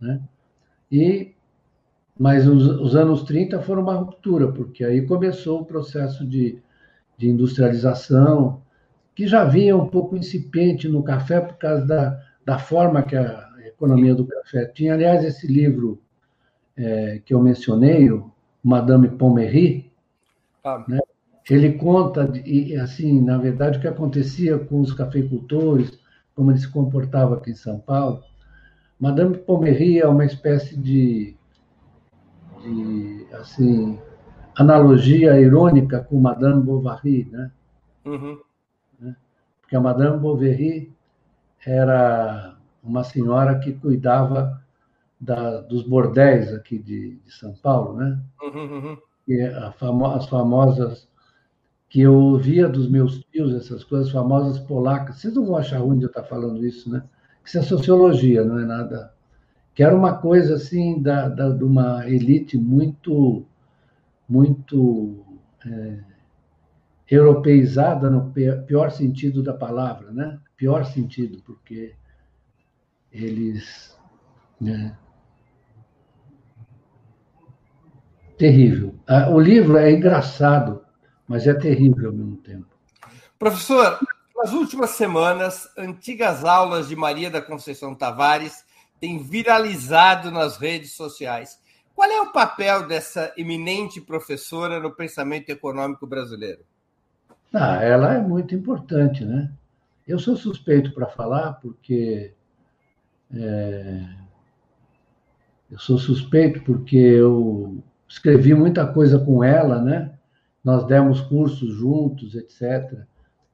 [0.00, 0.20] Né?
[0.90, 1.32] E,
[2.18, 6.58] mas os, os, anos 30 foram uma ruptura, porque aí começou o processo de,
[7.16, 8.60] de industrialização,
[9.14, 13.50] que já vinha um pouco incipiente no café por causa da, da forma que a
[13.64, 14.94] economia do café tinha.
[14.94, 16.02] Aliás, esse livro
[16.76, 18.33] é, que eu mencionei, o
[18.64, 19.92] Madame Pommery,
[20.64, 20.82] ah.
[20.88, 20.98] né?
[21.50, 25.98] ele conta, e assim, na verdade, o que acontecia com os cafeicultores,
[26.34, 28.22] como eles se comportavam aqui em São Paulo.
[28.98, 31.36] Madame Pommery é uma espécie de,
[32.62, 33.98] de assim,
[34.56, 37.50] analogia irônica com Madame Bovary, né?
[38.06, 38.38] Uhum.
[38.98, 39.14] né?
[39.60, 40.90] Porque a Madame Bovary
[41.66, 44.63] era uma senhora que cuidava
[45.20, 48.20] da, dos bordéis aqui de, de São Paulo, né?
[48.42, 48.98] Uhum, uhum.
[49.26, 51.08] E famo, as famosas
[51.88, 55.16] que eu ouvia dos meus tios, essas coisas famosas polacas.
[55.16, 57.04] Vocês não vão achar ruim de eu estar falando isso, né?
[57.44, 59.14] Isso é sociologia, não é nada.
[59.74, 63.46] Que era uma coisa assim da, da de uma elite muito,
[64.28, 65.24] muito
[65.66, 65.98] é,
[67.10, 68.32] europeizada no
[68.66, 70.38] pior sentido da palavra, né?
[70.56, 71.94] Pior sentido, porque
[73.12, 73.96] eles
[74.60, 74.96] né,
[78.38, 78.94] terrível.
[79.06, 80.84] Ah, o livro é engraçado,
[81.26, 82.66] mas é terrível ao mesmo tempo.
[83.38, 83.98] Professor,
[84.36, 88.64] nas últimas semanas, antigas aulas de Maria da Conceição Tavares
[89.00, 91.58] têm viralizado nas redes sociais.
[91.94, 96.62] Qual é o papel dessa eminente professora no pensamento econômico brasileiro?
[97.52, 99.52] Ah, ela é muito importante, né?
[100.06, 102.34] Eu sou suspeito para falar porque
[103.32, 104.04] é,
[105.70, 107.82] eu sou suspeito porque eu
[108.14, 110.12] escrevi muita coisa com ela, né?
[110.62, 113.04] Nós demos cursos juntos, etc.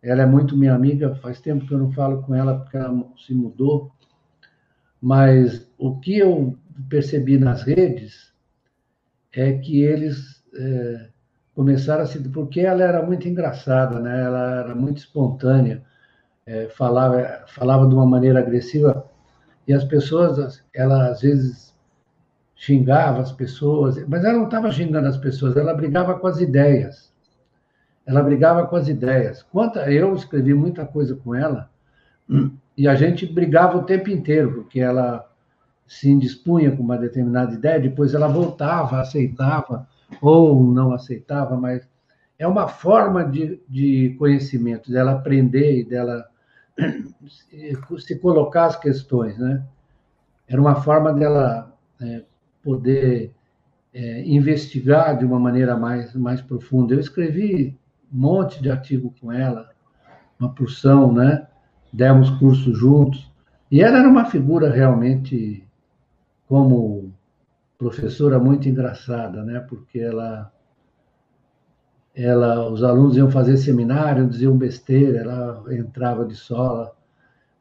[0.03, 3.05] Ela é muito minha amiga, faz tempo que eu não falo com ela porque ela
[3.27, 3.91] se mudou.
[5.01, 6.57] Mas o que eu
[6.91, 8.35] percebi nas redes
[9.32, 11.09] é que eles é,
[11.55, 12.19] começaram a se.
[12.28, 14.23] Porque ela era muito engraçada, né?
[14.23, 15.82] ela era muito espontânea,
[16.45, 19.09] é, falava, falava de uma maneira agressiva,
[19.66, 21.69] e as pessoas, ela às vezes
[22.61, 27.11] xingava as pessoas, mas ela não estava xingando as pessoas, ela brigava com as ideias.
[28.05, 29.43] ela brigava com as ideias.
[29.45, 31.70] Quanto eu escrevi muita coisa com ela
[32.77, 35.27] e a gente brigava o tempo inteiro, porque ela
[35.87, 39.89] se indispunha com uma determinada ideia, depois ela voltava, aceitava
[40.20, 41.89] ou não aceitava, mas
[42.39, 46.28] é uma forma de, de conhecimento, dela aprender e dela
[47.99, 49.65] se colocar as questões, né?
[50.47, 52.23] Era uma forma dela é,
[52.62, 53.32] poder
[53.93, 56.95] é, investigar de uma maneira mais, mais profunda.
[56.95, 57.77] Eu escrevi
[58.12, 59.70] um monte de artigo com ela,
[60.39, 61.47] uma porção, né?
[61.93, 63.31] Demos curso juntos.
[63.70, 65.65] E ela era uma figura realmente,
[66.49, 67.12] como
[67.78, 69.61] professora, muito engraçada, né?
[69.61, 70.53] Porque ela,
[72.15, 76.93] ela, os alunos iam fazer seminário, diziam besteira, ela entrava de sola,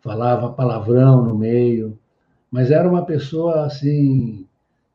[0.02, 1.98] falava palavrão no meio,
[2.52, 4.49] mas era uma pessoa assim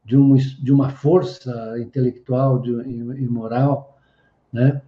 [0.05, 3.99] de, um, de uma força intelectual de, e moral,
[4.53, 4.81] né?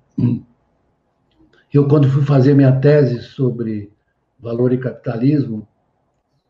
[1.72, 3.92] Eu quando fui fazer minha tese sobre
[4.38, 5.66] valor e capitalismo,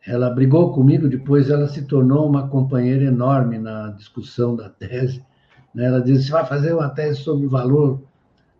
[0.07, 5.25] ela brigou comigo, depois ela se tornou uma companheira enorme na discussão da tese.
[5.75, 5.87] Né?
[5.87, 8.03] Ela disse: você vai fazer uma tese sobre valor.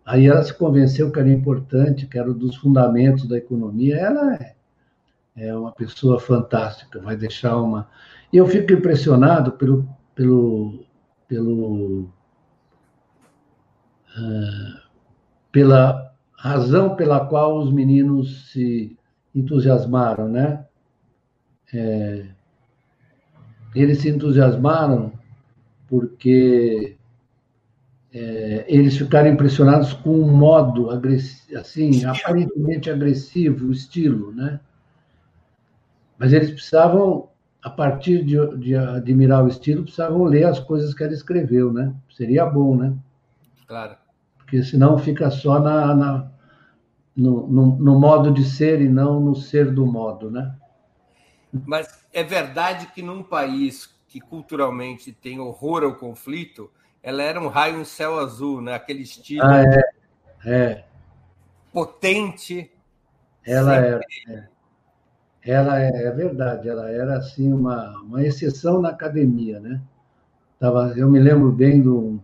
[0.05, 3.95] Aí ela se convenceu que era importante, que era um dos fundamentos da economia.
[3.95, 4.55] Ela é,
[5.37, 7.87] é uma pessoa fantástica, vai deixar uma.
[8.31, 10.83] E eu fico impressionado pelo, pelo,
[11.27, 12.09] pelo,
[14.17, 14.81] uh,
[15.51, 18.97] pela razão pela qual os meninos se
[19.35, 20.65] entusiasmaram, né?
[21.71, 22.25] É,
[23.75, 25.13] eles se entusiasmaram
[25.87, 26.95] porque
[28.11, 34.59] é, eles ficaram impressionados com um modo agressivo, assim, aparentemente agressivo, o estilo, né?
[36.17, 37.29] Mas eles precisavam,
[37.67, 41.93] a partir de, de, admirar o estilo, precisavam ler as coisas que ela escreveu, né?
[42.15, 42.95] Seria bom, né?
[43.67, 43.97] Claro.
[44.37, 46.31] Porque senão fica só na, na
[47.13, 50.55] no, no, no modo de ser e não no ser do modo, né?
[51.65, 56.71] Mas é verdade que num país que culturalmente tem horror ao conflito,
[57.03, 58.75] ela era um raio em céu azul, né?
[58.75, 59.81] Aquele estilo ah, é.
[60.45, 60.85] É.
[61.73, 62.71] potente.
[63.45, 63.99] Ela era.
[64.29, 64.56] É.
[65.47, 69.81] Ela é, é, verdade, ela era assim uma, uma exceção na academia, né?
[70.59, 72.21] Tava, eu me lembro bem do.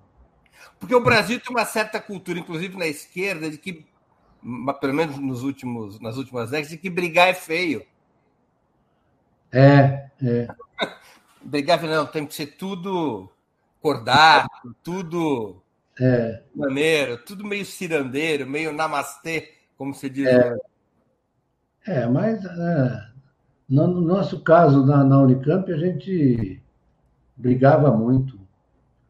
[0.78, 3.86] Porque o Brasil tem uma certa cultura, inclusive na esquerda, de que,
[4.82, 7.86] pelo menos nos últimos, nas últimas décadas, de que brigar é feio.
[9.54, 10.48] É, é.
[11.42, 13.30] Brigar, não, tem que ser tudo
[13.82, 15.64] cordato, tudo
[15.98, 16.44] é.
[16.54, 20.28] maneiro, tudo meio cirandeiro, meio namastê, como se diz.
[20.28, 20.58] É,
[21.86, 23.13] é mas é,
[23.74, 26.62] no nosso caso, na, na Unicamp, a gente
[27.36, 28.40] brigava muito.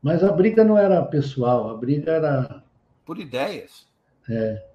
[0.02, 2.64] Mas a briga não era pessoal, a briga era.
[3.06, 3.86] Por ideias.
[4.30, 4.66] É.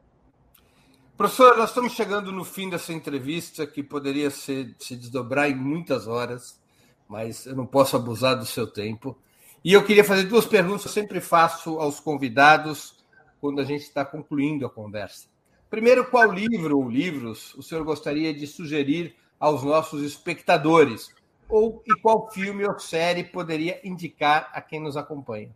[1.16, 6.06] Professor, nós estamos chegando no fim dessa entrevista, que poderia ser, se desdobrar em muitas
[6.06, 6.60] horas,
[7.09, 9.16] mas eu não posso abusar do seu tempo.
[9.65, 13.02] E eu queria fazer duas perguntas que eu sempre faço aos convidados
[13.40, 15.28] quando a gente está concluindo a conversa.
[15.70, 21.15] Primeiro, qual livro ou livros o senhor gostaria de sugerir aos nossos espectadores?
[21.48, 25.51] Ou e qual filme ou série poderia indicar a quem nos acompanha?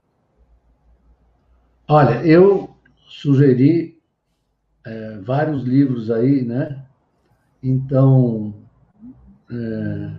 [1.86, 2.74] Olha, eu
[3.08, 4.00] sugeri
[4.84, 6.86] é, vários livros aí, né?
[7.62, 8.54] Então,
[9.50, 10.12] é,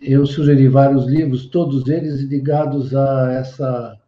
[0.00, 4.00] eu sugeri vários livros, todos eles ligados a essa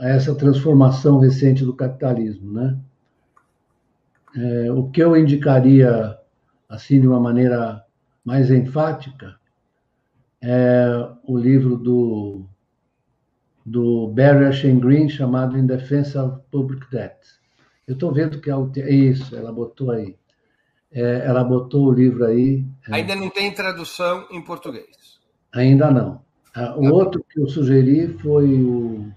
[0.00, 2.78] a essa transformação recente do capitalismo, né?
[4.38, 6.16] É, o que eu indicaria
[6.68, 7.84] assim de uma maneira
[8.24, 9.36] mais enfática
[10.40, 12.46] é o livro do
[13.66, 17.18] do Barry Ashen Green chamado In Defense of Public Debt.
[17.86, 20.16] Eu estou vendo que é isso, ela botou aí.
[20.90, 22.64] É, ela botou o livro aí.
[22.88, 22.94] É.
[22.94, 25.18] Ainda não tem tradução em português.
[25.52, 26.22] Ainda não.
[26.54, 29.12] Ah, o tá outro que eu sugeri foi o,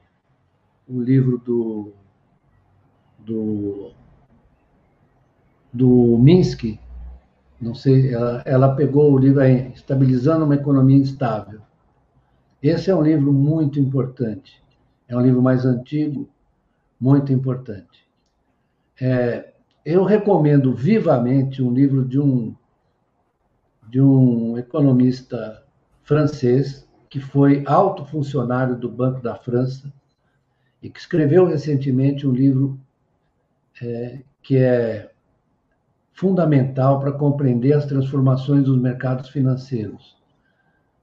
[0.88, 1.94] o livro do,
[3.20, 3.94] do,
[5.74, 6.80] do Minsky.
[7.60, 11.62] Não sei, ela, ela pegou o livro aí, Estabilizando uma Economia Instável.
[12.62, 14.62] Esse é um livro muito importante.
[15.08, 16.30] É um livro mais antigo,
[17.00, 18.08] muito importante.
[19.00, 19.52] É,
[19.84, 22.56] eu recomendo vivamente um livro de um,
[23.90, 25.64] de um economista
[26.04, 29.92] francês que foi alto funcionário do Banco da França
[30.82, 32.80] e que escreveu recentemente um livro
[33.82, 35.11] é, que é
[36.22, 40.22] fundamental para compreender as transformações dos mercados financeiros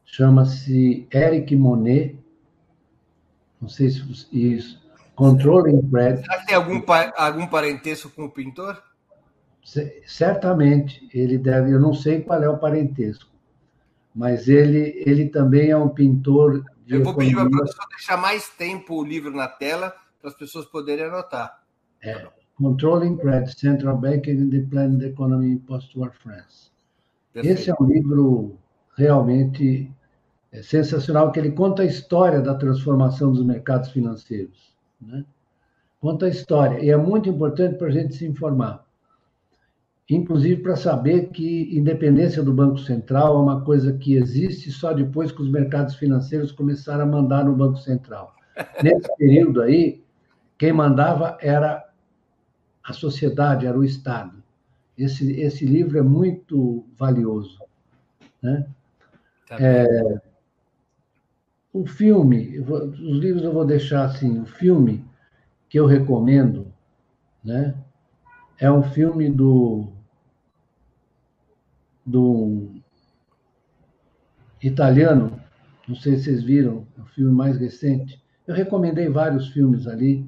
[0.04, 2.18] chama-se Eric Monet,
[3.60, 4.00] não sei se
[4.32, 4.80] isso,
[5.16, 6.22] Controlling Credit.
[6.22, 6.82] Será que tem algum,
[7.16, 8.80] algum parentesco com o pintor?
[10.06, 13.30] Certamente, ele deve, eu não sei qual é o parentesco,
[14.14, 16.64] mas ele, ele também é um pintor.
[16.86, 20.64] eu vou pedir para professor deixar mais tempo o livro na tela para as pessoas
[20.64, 21.60] poderem anotar.
[22.00, 22.26] É,
[22.58, 26.70] Controlling Credit, Central Banking and the Planned Economy in Post-War France.
[27.32, 27.58] Perfeito.
[27.58, 28.58] Esse é um livro
[28.96, 29.90] realmente
[30.50, 34.74] é sensacional, que ele conta a história da transformação dos mercados financeiros.
[35.00, 35.24] Né?
[36.00, 38.84] Conta a história, e é muito importante para a gente se informar.
[40.08, 45.30] Inclusive para saber que independência do Banco Central é uma coisa que existe só depois
[45.30, 48.34] que os mercados financeiros começaram a mandar no Banco Central.
[48.82, 50.02] Nesse período aí,
[50.56, 51.84] quem mandava era
[52.88, 54.42] a sociedade, era o Estado.
[54.96, 57.60] Esse, esse livro é muito valioso.
[58.42, 58.66] Né?
[59.46, 60.20] Tá é,
[61.72, 65.04] o filme, os livros eu vou deixar assim, o filme
[65.68, 66.72] que eu recomendo,
[67.44, 67.74] né,
[68.58, 69.92] é um filme do
[72.04, 72.70] do
[74.62, 75.38] italiano,
[75.86, 78.22] não sei se vocês viram, é o filme mais recente.
[78.46, 80.26] Eu recomendei vários filmes ali,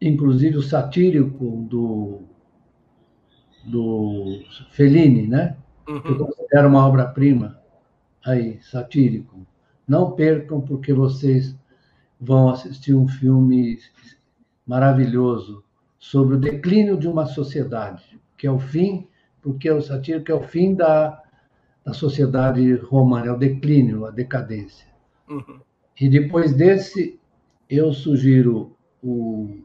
[0.00, 2.20] inclusive o satírico do
[3.64, 5.56] do Fellini, né?
[5.86, 6.00] Uhum.
[6.00, 7.60] Que eu considero uma obra-prima
[8.24, 9.46] aí, satírico.
[9.86, 11.56] Não percam, porque vocês
[12.20, 13.78] vão assistir um filme
[14.66, 15.62] maravilhoso
[15.98, 19.06] sobre o declínio de uma sociedade, que é o fim,
[19.40, 21.22] porque o satírico é o fim da,
[21.84, 24.86] da sociedade romana, é o declínio, a decadência.
[25.28, 25.60] Uhum.
[26.00, 27.18] E depois desse,
[27.68, 29.58] eu sugiro o,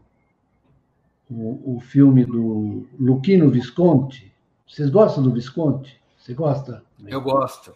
[1.35, 4.31] o, o filme do Luquino Visconti.
[4.67, 6.01] Vocês gostam do Visconti?
[6.17, 6.83] Você gosta?
[7.05, 7.75] Eu gosto.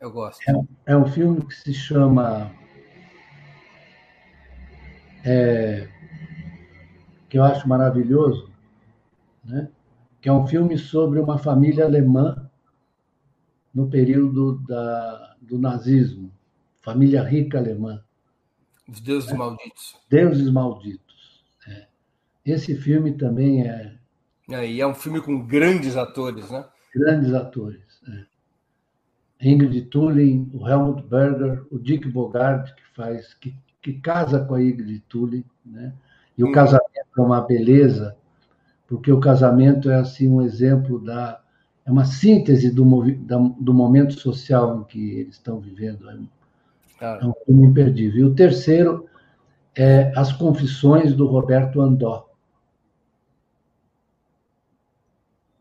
[0.00, 0.40] Eu gosto.
[0.48, 2.50] É, é um filme que se chama.
[5.24, 5.88] É,
[7.28, 8.50] que eu acho maravilhoso,
[9.42, 9.70] né?
[10.20, 12.50] que é um filme sobre uma família alemã
[13.74, 16.30] no período da, do nazismo,
[16.82, 18.02] família rica alemã.
[18.86, 19.96] Os deuses malditos.
[20.10, 21.03] Deuses malditos.
[22.44, 23.94] Esse filme também é.
[24.50, 26.64] É, e é um filme com grandes atores, né?
[26.94, 27.82] Grandes atores.
[28.08, 29.48] É.
[29.48, 34.62] Ingrid Tulin, o Helmut Berger, o Dick Bogart, que faz, que, que casa com a
[34.62, 35.92] Ingrid Tulin, né?
[36.36, 36.52] E o hum.
[36.52, 38.16] casamento é uma beleza,
[38.86, 41.40] porque o casamento é assim um exemplo da
[41.86, 42.82] é uma síntese do,
[43.60, 46.08] do momento social em que eles estão vivendo.
[46.08, 46.16] É,
[47.00, 47.18] ah.
[47.20, 48.20] é um filme imperdível.
[48.20, 49.06] E o terceiro
[49.76, 52.30] é As Confissões do Roberto Andó.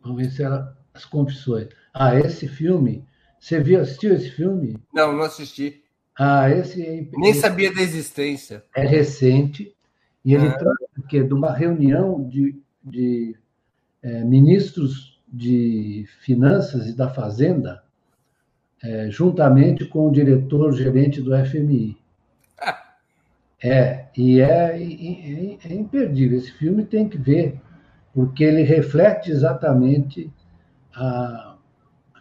[0.03, 1.69] Vamos ver se era As Confissões.
[1.93, 3.07] Ah, esse filme
[3.43, 4.77] você viu, assistiu esse filme?
[4.93, 5.83] Não, não assisti.
[6.17, 7.05] Ah, esse é...
[7.11, 8.63] Nem sabia da existência.
[8.73, 9.75] É recente.
[10.23, 10.57] E ele ah.
[10.57, 13.35] trata que, de uma reunião de, de
[14.01, 17.83] é, ministros de finanças e da fazenda,
[18.81, 21.97] é, juntamente com o diretor-gerente do FMI.
[22.57, 22.95] Ah.
[23.61, 26.37] É, e é, é, é imperdível.
[26.37, 27.59] Esse filme tem que ver,
[28.13, 30.31] porque ele reflete exatamente
[30.93, 31.57] a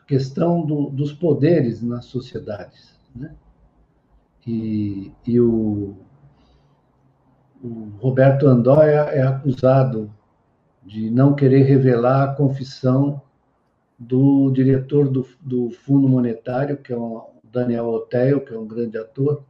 [0.06, 2.98] questão do, dos poderes nas sociedades.
[3.14, 3.34] Né?
[4.46, 5.96] E, e o,
[7.62, 10.12] o, Roberto Andóia é acusado
[10.82, 13.22] de não querer revelar a confissão
[13.98, 18.96] do diretor do, do Fundo Monetário, que é o Daniel Otel, que é um grande
[18.96, 19.44] ator.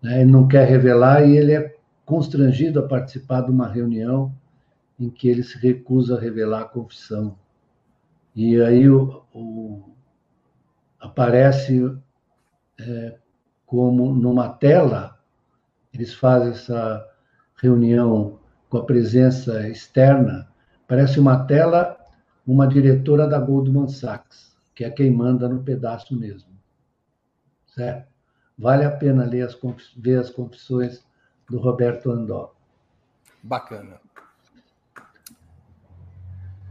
[0.00, 0.22] Né?
[0.22, 1.76] Ele não quer revelar e ele é
[2.06, 4.32] constrangido a participar de uma reunião
[4.98, 7.36] em que ele se recusa a revelar a confissão
[8.40, 9.90] e aí o, o
[11.00, 11.92] aparece
[12.78, 13.18] é,
[13.66, 15.18] como numa tela,
[15.92, 17.04] eles fazem essa
[17.56, 18.38] reunião
[18.68, 20.48] com a presença externa,
[20.86, 21.98] parece uma tela,
[22.46, 26.52] uma diretora da Goldman Sachs, que é quem manda no pedaço mesmo.
[27.74, 28.06] Certo?
[28.56, 29.58] Vale a pena ler as,
[29.96, 31.04] ver as confissões
[31.50, 32.54] do Roberto Andó.
[33.42, 34.00] Bacana.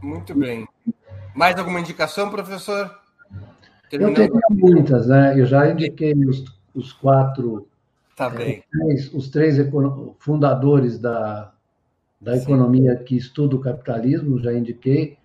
[0.02, 0.66] Muito bem.
[1.34, 2.98] Mais alguma indicação, professor?
[3.90, 4.18] Terminando...
[4.18, 5.38] Eu tenho muitas, né?
[5.38, 6.44] Eu já indiquei os,
[6.74, 7.68] os quatro.
[8.16, 8.58] Tá é, bem.
[8.58, 9.56] Os três, os três
[10.18, 11.52] fundadores da,
[12.20, 15.16] da economia que estuda o capitalismo, já indiquei.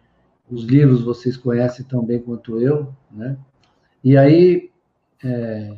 [0.49, 3.37] Os livros vocês conhecem tão bem quanto eu, né?
[4.03, 4.69] E aí,
[5.23, 5.77] é,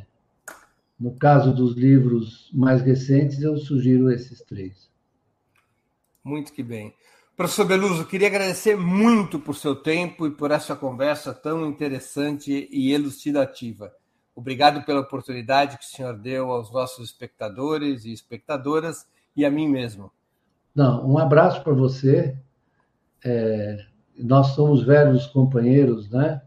[0.98, 4.90] no caso dos livros mais recentes, eu sugiro esses três.
[6.24, 6.92] Muito que bem.
[7.36, 12.94] Professor Beluso, queria agradecer muito por seu tempo e por essa conversa tão interessante e
[12.94, 13.92] elucidativa.
[14.34, 19.06] Obrigado pela oportunidade que o senhor deu aos nossos espectadores e espectadoras
[19.36, 20.10] e a mim mesmo.
[20.74, 22.34] Não, um abraço para você.
[23.22, 23.84] É,
[24.16, 26.40] nós somos velhos companheiros, né?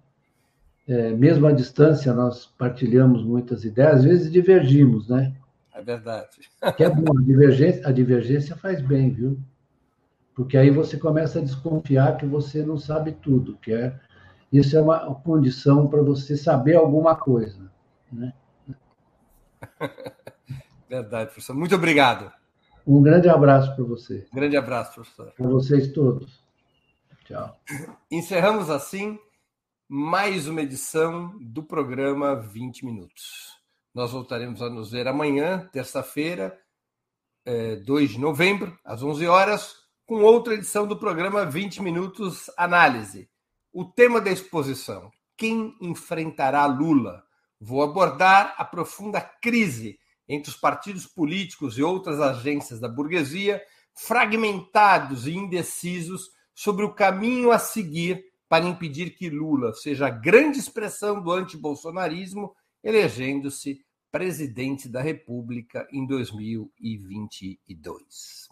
[0.87, 5.35] É, mesmo à distância, nós partilhamos muitas ideias, às vezes divergimos, né?
[5.71, 6.49] É verdade.
[6.75, 9.39] Que é bom, a divergência, a divergência faz bem, viu?
[10.39, 13.99] Porque aí você começa a desconfiar que você não sabe tudo, que é
[14.49, 17.69] isso é uma condição para você saber alguma coisa,
[18.09, 18.33] né?
[20.87, 21.53] Verdade, professor.
[21.53, 22.31] Muito obrigado.
[22.87, 24.25] Um grande abraço para você.
[24.31, 25.33] Um grande abraço, professor.
[25.35, 26.41] Para vocês todos.
[27.25, 27.59] Tchau.
[28.09, 29.19] Encerramos assim
[29.89, 33.59] mais uma edição do programa 20 Minutos.
[33.93, 36.57] Nós voltaremos a nos ver amanhã, terça-feira,
[37.85, 39.78] 2 é, de novembro, às 11 horas,
[40.09, 43.29] com outra edição do programa 20 Minutos Análise.
[43.71, 47.23] O tema da exposição: Quem enfrentará Lula?
[47.61, 53.61] Vou abordar a profunda crise entre os partidos políticos e outras agências da burguesia,
[53.93, 60.57] fragmentados e indecisos sobre o caminho a seguir para impedir que Lula seja a grande
[60.57, 68.48] expressão do antibolsonarismo, elegendo-se presidente da República em 2022.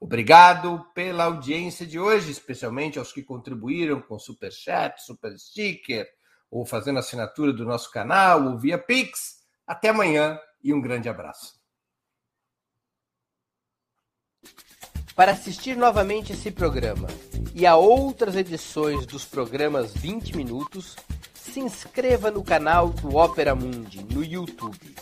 [0.00, 6.08] Obrigado pela audiência de hoje, especialmente aos que contribuíram com super chat, super sticker,
[6.50, 9.38] ou fazendo assinatura do nosso canal, ou via Pix.
[9.66, 11.58] Até amanhã e um grande abraço.
[15.14, 17.08] Para assistir novamente esse programa
[17.52, 20.94] e a outras edições dos programas 20 Minutos,
[21.34, 24.94] se inscreva no canal do Opera Mundi no YouTube.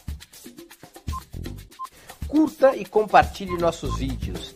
[2.27, 4.56] Curta e compartilhe nossos vídeos,